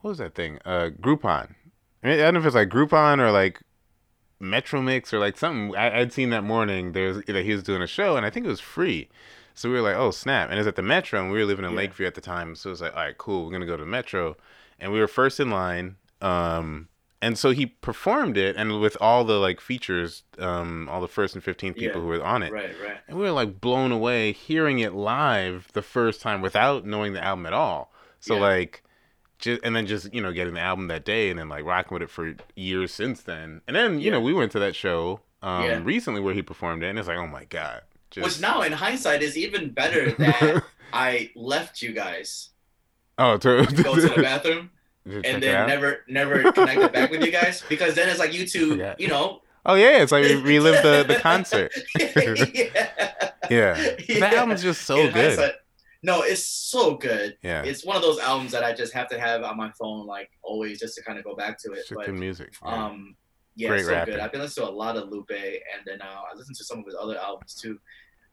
[0.00, 0.58] what was that thing?
[0.64, 1.54] Uh, Groupon.
[2.02, 3.60] I, mean, I don't know if it's like Groupon or like
[4.38, 5.74] Metro Mix or like something.
[5.76, 8.30] I, I'd seen that morning there was that he was doing a show, and I
[8.30, 9.08] think it was free.
[9.54, 10.48] So we were like, oh snap!
[10.50, 11.78] And it was at the Metro, and we were living in Yeah.
[11.78, 12.54] Lakeview at the time.
[12.56, 14.36] So it was like, all right, cool, we're gonna go to Metro,
[14.78, 15.96] and we were first in line.
[16.20, 16.88] Um,
[17.22, 21.34] and so he performed it, and with all the like features, um, all the first
[21.34, 22.02] and fifteen people Yeah.
[22.02, 22.98] who were on it, Right, right.
[23.08, 27.24] and we were like blown away hearing it live the first time without knowing the
[27.24, 27.92] album at all.
[28.20, 28.40] So Yeah.
[28.40, 28.82] like,
[29.38, 31.94] just and then just you know getting the album that day, and then like rocking
[31.94, 33.60] with it for years since then.
[33.66, 34.12] And then you Yeah.
[34.12, 37.18] know we went to that show um, recently where he performed it, and it's like,
[37.18, 41.92] oh my god, just Which now in hindsight is even better that I left you
[41.92, 42.50] guys
[43.18, 44.75] oh to, go to the bathroom to
[45.06, 45.68] and then out?
[45.68, 49.00] never never connected back with you guys because then it's like you two, Forgot.
[49.00, 49.40] you know.
[49.64, 51.72] Oh yeah, it's like relive the the concert.
[51.98, 53.16] yeah.
[53.50, 55.14] Yeah, that album's just so In good.
[55.38, 55.54] hindsight-
[56.02, 57.36] no, it's so good.
[57.42, 60.06] Yeah, It's one of those albums that I just have to have on my phone,
[60.06, 61.78] like always, just to kind of go back to it.
[61.78, 62.52] it's But good music.
[62.64, 62.84] yeah.
[62.86, 63.16] um,
[63.56, 64.10] yeah, Great so rapper.
[64.12, 64.20] good.
[64.20, 66.78] I've been listening to a lot of Lupe, and then uh, I listened to some
[66.80, 67.78] of his other albums too.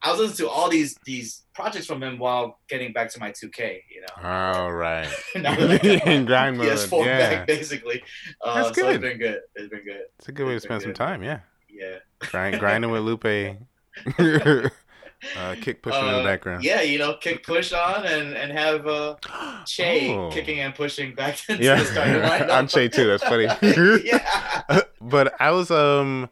[0.03, 3.31] I was listening to all these these projects from him while getting back to my
[3.31, 3.79] 2K.
[3.89, 6.67] You know, all right, Now I in grind mode.
[6.67, 8.03] PS4 Yeah, back basically.
[8.43, 8.95] Uh, That's So good.
[8.95, 9.39] it's been good.
[9.55, 10.01] It's been good.
[10.19, 11.23] it's a good way to spend been some time.
[11.23, 11.39] Yeah,
[11.69, 11.97] Yeah.
[12.19, 13.57] Grind, grinding with Lupe.
[15.37, 16.63] uh, kick pushing in the Uh, background.
[16.63, 19.15] Yeah, you know, kick push on and and have uh,
[19.65, 20.29] Che Oh.
[20.31, 22.49] kicking and pushing back into Yeah, the starting lineup.
[22.49, 23.07] I'm Che too.
[23.07, 23.45] That's funny.
[24.03, 24.81] yeah.
[24.99, 26.29] but I was um,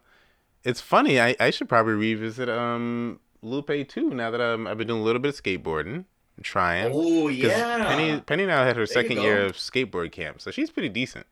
[0.64, 1.20] it's funny.
[1.20, 4.10] I I should probably revisit um Lupe too.
[4.10, 6.04] Now that um I've been doing a little bit of skateboarding,
[6.42, 6.90] trying.
[6.94, 7.84] Oh yeah.
[7.84, 11.26] Penny Penny now had her you second year of skateboard camp, so she's pretty decent.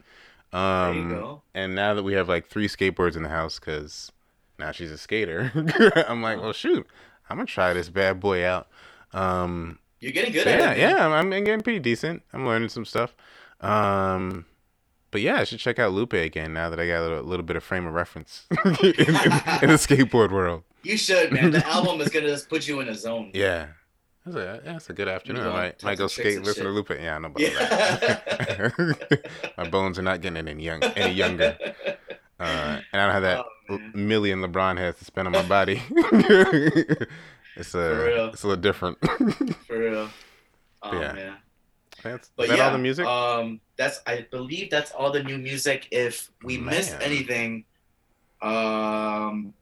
[0.53, 1.43] there Um, you go.
[1.55, 4.11] and now that we have like three skateboards in the house, because
[4.59, 5.53] now she's a skater,
[6.09, 6.87] I'm like, well, shoot,
[7.29, 8.69] I'm gonna try this bad boy out.
[9.13, 10.79] Um, You're getting good so at yeah, it.
[10.79, 10.97] man.
[10.97, 12.23] yeah, I'm, I'm getting pretty decent.
[12.33, 13.15] I'm learning some stuff.
[13.61, 14.47] Um,
[15.11, 17.45] but yeah, I should check out Lupe again now that I got a little, little
[17.45, 20.63] bit of frame of reference in, in, in the skateboard world.
[20.83, 21.51] You should, man.
[21.51, 23.31] The album is gonna just put you in a zone.
[23.35, 23.69] Yeah.
[24.25, 25.47] That's a, that's a good afternoon.
[25.47, 26.71] I might, might go skate, and listen to.
[26.71, 26.91] Lupe.
[26.91, 29.31] Yeah, I know about that.
[29.57, 31.57] My bones are not getting any young, any younger.
[32.39, 35.81] Uh, and I don't have that Oh, million LeBron has to spend on my body.
[37.57, 38.99] it's a, it's a little different.
[39.67, 40.09] For real.
[40.83, 41.13] Oh Yeah.
[41.13, 41.37] man.
[42.03, 43.07] That's, But that yeah, all the music?
[43.07, 45.87] Um, that's I believe that's all the new music.
[45.93, 47.03] If we missed Man.
[47.03, 47.65] anything,
[48.43, 49.55] um,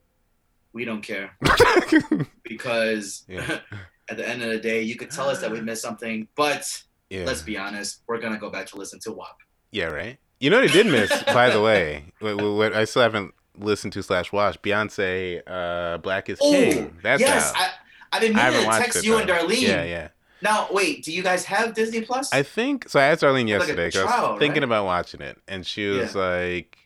[0.73, 1.31] we don't care
[2.45, 3.61] because Yeah.
[4.11, 6.82] at the end of the day, you could tell us that we missed something, but
[7.11, 7.24] yeah.
[7.24, 9.36] let's be honest, we're gonna go back to listen to WAP.
[9.70, 10.19] yeah, right.
[10.40, 12.05] You know what I did miss, by the way.
[12.20, 14.62] What, what, I still haven't listened to slash watched.
[14.62, 16.97] Beyonce, uh, Black is Oh, King.
[17.03, 17.57] That's yes, out.
[17.57, 17.70] I
[18.12, 19.05] I've been I meaning to text it.
[19.05, 19.28] you and.
[19.28, 19.61] Darlene.
[19.61, 20.09] Yeah, yeah.
[20.40, 22.32] Now wait, do you guys have Disney Plus?
[22.32, 23.01] I think so.
[23.01, 24.65] I asked Darlene Like a I was thinking right?
[24.65, 26.78] about watching it, and she was like,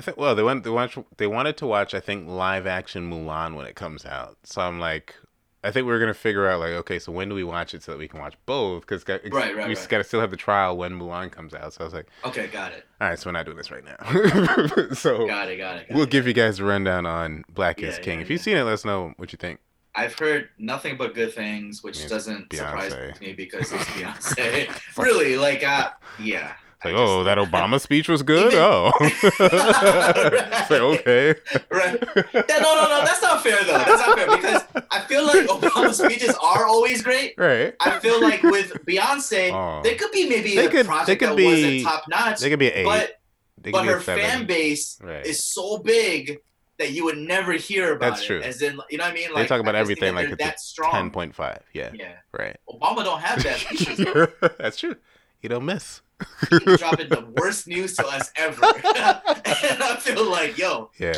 [0.00, 3.10] "I think well, they went they watch they wanted to watch I think live action
[3.10, 5.14] Mulan when it comes out." So I'm like,
[5.62, 7.82] I think we are gonna figure out like, okay, so when do we watch it
[7.82, 8.86] so that we can watch both?
[8.86, 9.88] Because Right, right, we right.
[9.90, 11.74] got to still have the trial when Mulan comes out.
[11.74, 13.84] So I was like, okay, got it, all right, so we're not doing this right
[13.84, 13.96] now.
[14.94, 15.88] so got it, got it.
[15.88, 16.10] Got we'll it.
[16.10, 18.18] give you guys a rundown on Black is King.
[18.18, 18.44] yeah, if you've yeah.
[18.44, 19.60] seen it, let us know what you think.
[19.94, 24.96] I've heard nothing but good things, which doesn't surprise me because it's Beyonce.
[24.96, 26.54] really, like, uh, yeah.
[26.84, 28.52] Like, oh, just- oh, that Obama speech was good.
[28.52, 31.34] Even- oh, it's like okay.
[31.70, 32.02] Right.
[32.34, 33.04] Yeah, no, no, no.
[33.04, 33.78] That's not fair though.
[33.78, 37.34] That's not fair because I feel like Obama's speeches are always great.
[37.36, 37.74] Right.
[37.80, 39.82] I feel like with Beyonce, Oh.
[39.82, 42.40] there could be maybe They a could- project they could that be- wasn't top notch,
[42.40, 42.84] They could be an eight.
[42.84, 43.20] but
[43.58, 45.26] they could but be a her fan base Right.
[45.26, 46.38] is so big
[46.78, 48.26] that you would never hear about That's it.
[48.26, 48.40] true.
[48.40, 49.28] As in, you know what I mean?
[49.28, 50.92] They Like talk about I just think everything like it's that strong.
[50.92, 51.60] Ten point five.
[51.74, 51.90] Yeah.
[51.92, 52.12] Yeah.
[52.32, 52.56] Right.
[52.66, 54.54] Obama don't have that.
[54.58, 54.96] That's true.
[55.42, 56.00] You don't miss.
[56.78, 58.64] Dropping the worst news to us ever.
[58.64, 61.12] and I feel like, yo, Yeah.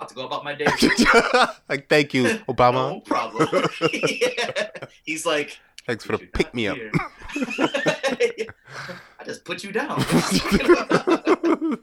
[0.00, 0.66] I'm about to go about my day.
[1.68, 2.92] like thank you, Obama.
[2.92, 3.48] No problem.
[3.92, 4.70] Yeah.
[5.04, 6.76] He's like, Thanks for the pick me up.
[9.18, 9.96] I just put you down.
[9.98, 11.78] oh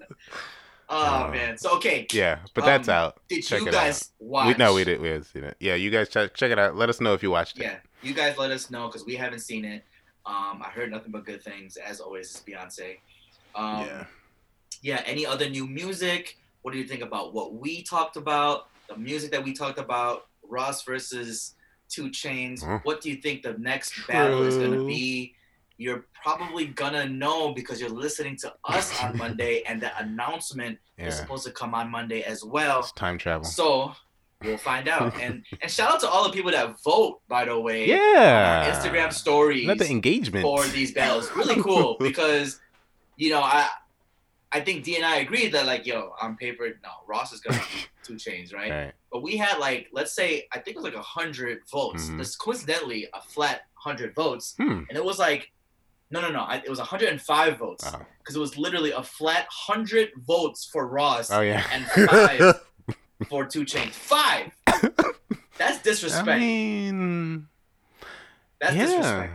[0.88, 1.58] Uh, man.
[1.58, 2.06] So okay.
[2.14, 3.20] yeah, but that's Um, out.
[3.28, 4.48] Did Check you guys watch?
[4.48, 5.02] We, no, we didn't.
[5.02, 5.58] We had seen it.
[5.60, 6.76] Yeah, you guys check check it out.
[6.76, 7.64] Let us know if you watched it.
[7.64, 9.84] Yeah, you guys let us know because we haven't seen it.
[10.26, 11.78] Um, I heard nothing but good things.
[11.78, 12.98] As always, it's Beyonce.
[13.54, 14.06] Um, yeah.
[14.82, 15.04] yeah.
[15.06, 16.38] Any other new music?
[16.64, 18.68] What do you think about what we talked about?
[18.90, 20.26] The music that we talked about.
[20.48, 21.56] Ross versus
[21.90, 22.62] 2 Chainz.
[22.64, 22.84] Mhm.
[22.86, 25.34] What do you think the next battle is going to be?
[25.78, 31.08] you're probably gonna know because you're listening to us on Monday, and the announcement Yeah.
[31.08, 32.80] is supposed to come on Monday as well.
[32.80, 33.44] It's time travel.
[33.44, 33.94] So
[34.46, 35.14] we'll find out.
[35.22, 37.88] And and shout out to all the people that vote, by the way.
[37.88, 38.66] yeah.
[38.68, 40.44] on Instagram stories Not the engagement.
[40.44, 41.32] for these battles.
[41.36, 42.60] Really cool because
[43.18, 43.68] you know I
[44.52, 47.62] I think D and I agreed that like yo on paper no Ross is gonna
[48.04, 48.72] 2 Chainz right?
[48.72, 48.94] Right.
[49.12, 52.04] but we had like let's say I think it was like a hundred votes.
[52.10, 52.18] Mhm.
[52.20, 54.84] This coincidentally a flat hundred votes, Hmm.
[54.90, 55.52] and it was like
[56.12, 58.00] no no no I, it was 105 votes Oh.
[58.20, 61.64] because it was literally a flat hundred votes for Ross oh yeah.
[61.72, 62.62] and five
[63.30, 63.92] for 2 Chainz.
[63.92, 64.52] Five.
[65.58, 66.28] That's disrespect.
[66.28, 67.48] I mean,
[68.60, 68.86] That's yeah.
[68.86, 69.34] disrespect.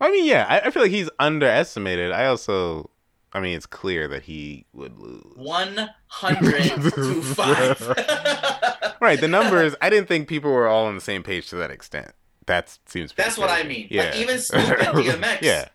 [0.00, 0.46] I mean, yeah.
[0.48, 2.10] I, I feel like he's underestimated.
[2.12, 2.90] I also,
[3.32, 5.22] I mean, it's clear that he would lose.
[5.36, 6.62] One hundred
[6.94, 7.80] to five.
[9.00, 9.20] Right.
[9.20, 9.74] The numbers.
[9.82, 12.12] I didn't think people were all on the same page to that extent.
[12.46, 13.12] That seems.
[13.12, 13.88] pretty That's what I mean.
[13.90, 14.04] Yeah.
[14.04, 15.42] Like, even Snoop and DMX.
[15.42, 15.68] yeah.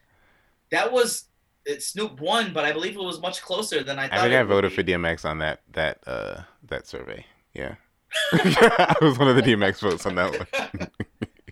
[0.72, 1.26] that was
[1.66, 4.18] it, Snoop won, but I believe it was much closer than I thought.
[4.18, 7.24] I think I voted for DMX on that that uh that survey.
[7.54, 7.76] Yeah.
[8.34, 10.90] I was one of the DMX votes on that one.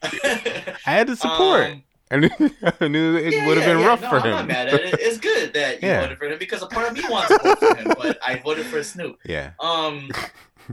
[0.86, 1.65] I had to support.
[1.68, 2.30] Um, I knew,
[2.82, 3.88] I knew it yeah, would have yeah, been yeah.
[3.88, 4.32] rough no, for I'm him.
[4.32, 4.94] not mad at it.
[4.99, 7.60] It's good that you voted for him because a part of me wants to vote
[7.60, 9.18] for him, but I voted for Snoop.
[9.26, 9.52] Yeah.
[9.60, 10.10] Um,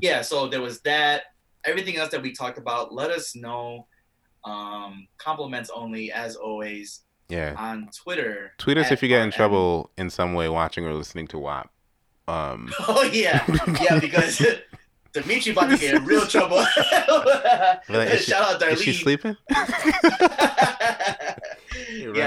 [0.00, 0.22] yeah.
[0.22, 1.22] So there was that.
[1.64, 3.86] Everything else that we talked about, let us know.
[4.44, 7.54] Um, compliments only, as always, Yeah.
[7.56, 8.52] on Twitter.
[8.58, 11.70] Tweet us if you get in trouble in some way watching or listening to WAP.
[12.28, 13.44] Um, Oh yeah,
[13.82, 14.40] yeah, because
[15.14, 16.64] Dimitri about to get in real trouble.
[17.88, 18.72] Like, is she- Shout out Darlene.
[18.72, 19.36] is she sleeping?
[19.50, 19.66] yeah,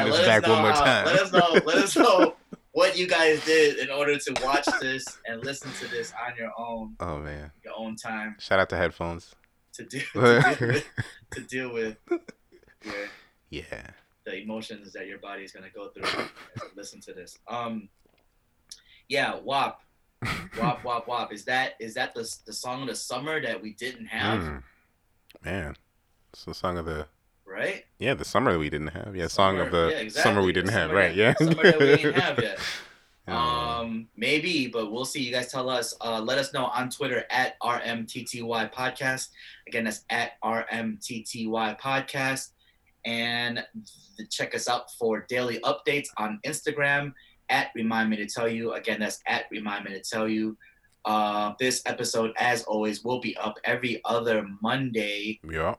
[0.03, 1.05] let us back know one more how- time.
[1.05, 1.51] Let us know.
[1.65, 2.35] Let us know
[2.72, 6.51] what you guys did in order to watch this and listen to this on your
[6.57, 7.51] own, Oh man!
[7.64, 9.34] your own time Shout out to headphones.
[9.73, 10.85] to do to deal with,
[11.31, 11.97] to deal with
[12.84, 12.93] your,
[13.49, 13.89] Yeah.
[14.26, 16.27] the emotions that your body is gonna go through
[16.76, 17.38] listen to this.
[17.47, 17.89] Um,
[19.09, 19.81] yeah, WAP,
[20.60, 21.31] WAP, wop wop.
[21.34, 24.41] Is that is that the the song of the summer that we didn't have?
[24.41, 24.64] Mm.
[25.45, 25.76] Man,
[26.34, 27.07] it's the song of the
[27.45, 27.85] Right?
[27.98, 29.15] yeah the summer that we didn't have.
[29.15, 30.30] Yeah, song of the yeah, exactly.
[30.31, 30.89] summer we didn't have.
[30.89, 31.15] summer Right?
[31.15, 31.34] that- Yeah.
[31.48, 32.60] Summer that we didn't have yet.
[33.27, 35.22] Um, maybe, but we'll see.
[35.22, 35.94] You guys tell us.
[36.02, 39.30] Uh, let us know on Twitter at RMTTY Podcast.
[39.68, 42.52] Again, that's at RMTTY Podcast.
[43.06, 43.64] And
[44.30, 47.14] check us out for daily updates on Instagram
[47.49, 48.74] at Remind Me to Tell You.
[48.74, 50.57] Again, that's at Remind Me to Tell You.
[51.06, 55.76] Uh, this episode, as always, will be up every other Monday yeah.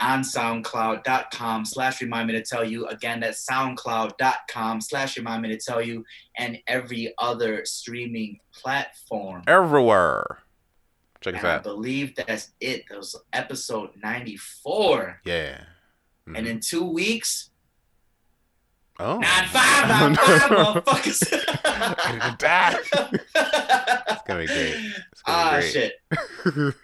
[0.00, 5.58] on soundcloud.com slash remind me to tell you again that's soundcloud.com slash remind me to
[5.58, 6.04] tell you
[6.38, 10.38] and every other streaming platform Everywhere.
[11.20, 11.62] Check us and i out.
[11.64, 15.64] believe that's it that was episode 94 Yeah.
[16.26, 16.46] and Mhm.
[16.48, 17.49] in two weeks
[19.00, 19.18] oh.
[19.18, 20.50] not five not five
[20.84, 22.76] motherfuckers die.
[24.10, 24.74] It's gonna be great.
[25.12, 25.72] It's gonna ah be great.
[25.72, 25.92] shit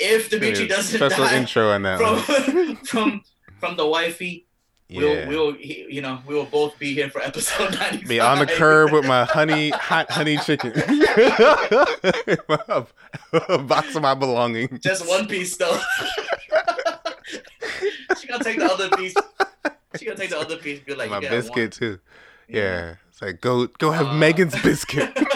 [0.00, 2.18] if Dimitri doesn't special die intro on that one.
[2.20, 3.22] from, from
[3.60, 4.46] from the wifey
[4.88, 5.00] Yeah.
[5.00, 8.46] we'll we'll you know we will both be here for episode 95 Be on the
[8.46, 10.72] curb with my honey, hot honey chicken.
[13.48, 14.78] a box of my belongings.
[14.80, 15.78] Just one piece though.
[18.18, 19.14] she gonna take the other piece.
[19.98, 20.80] She gonna take the other piece.
[20.80, 21.90] Be like, my biscuit too.
[21.90, 22.00] one.
[22.48, 22.94] Yeah.
[23.08, 25.10] It's like go go have Uh, Megan's biscuit.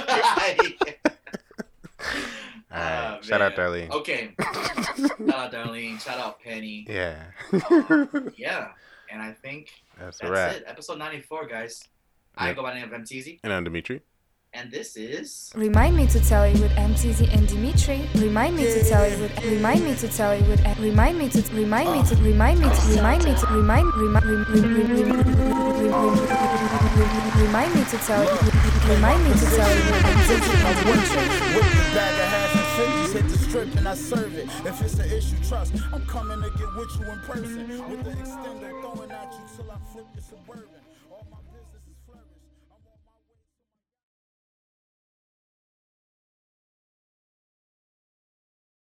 [2.72, 3.24] All right.
[3.24, 3.54] Shout out.
[3.56, 3.90] Darlene.
[3.90, 4.34] Okay.
[4.40, 6.00] Shout out Darlene.
[6.00, 6.86] Shout out Penny.
[6.88, 7.24] Yeah.
[8.36, 8.68] Yeah.
[9.12, 10.54] And I think That's that's wrap.
[10.54, 10.64] it.
[10.66, 11.82] Episode 94, guys.
[12.36, 12.56] I Yep.
[12.56, 13.02] go by the name of M.
[13.04, 14.02] Teezy, And I'm Dimitri.
[14.52, 15.52] And this is.
[15.54, 16.92] Remind me to tell you with M.
[16.94, 18.02] Teezy and Dimitri.
[18.16, 21.40] Remind me to tell you with remind me to tell you with remind me to
[21.54, 24.26] remind me to remind me to remind me to remind remind
[27.38, 28.30] remind me to tell you
[28.90, 30.18] remind me to tell you with M.
[30.26, 31.24] Teezy and Dimitri.
[31.54, 34.48] With the bag of hash and fifties, hit the strip and I serve it.
[34.66, 37.68] If it's an issue, trust, I'm coming to get with you in person.
[37.88, 40.40] With the extender throwing at you till I flip your suburban.
[40.42, 40.79] All my business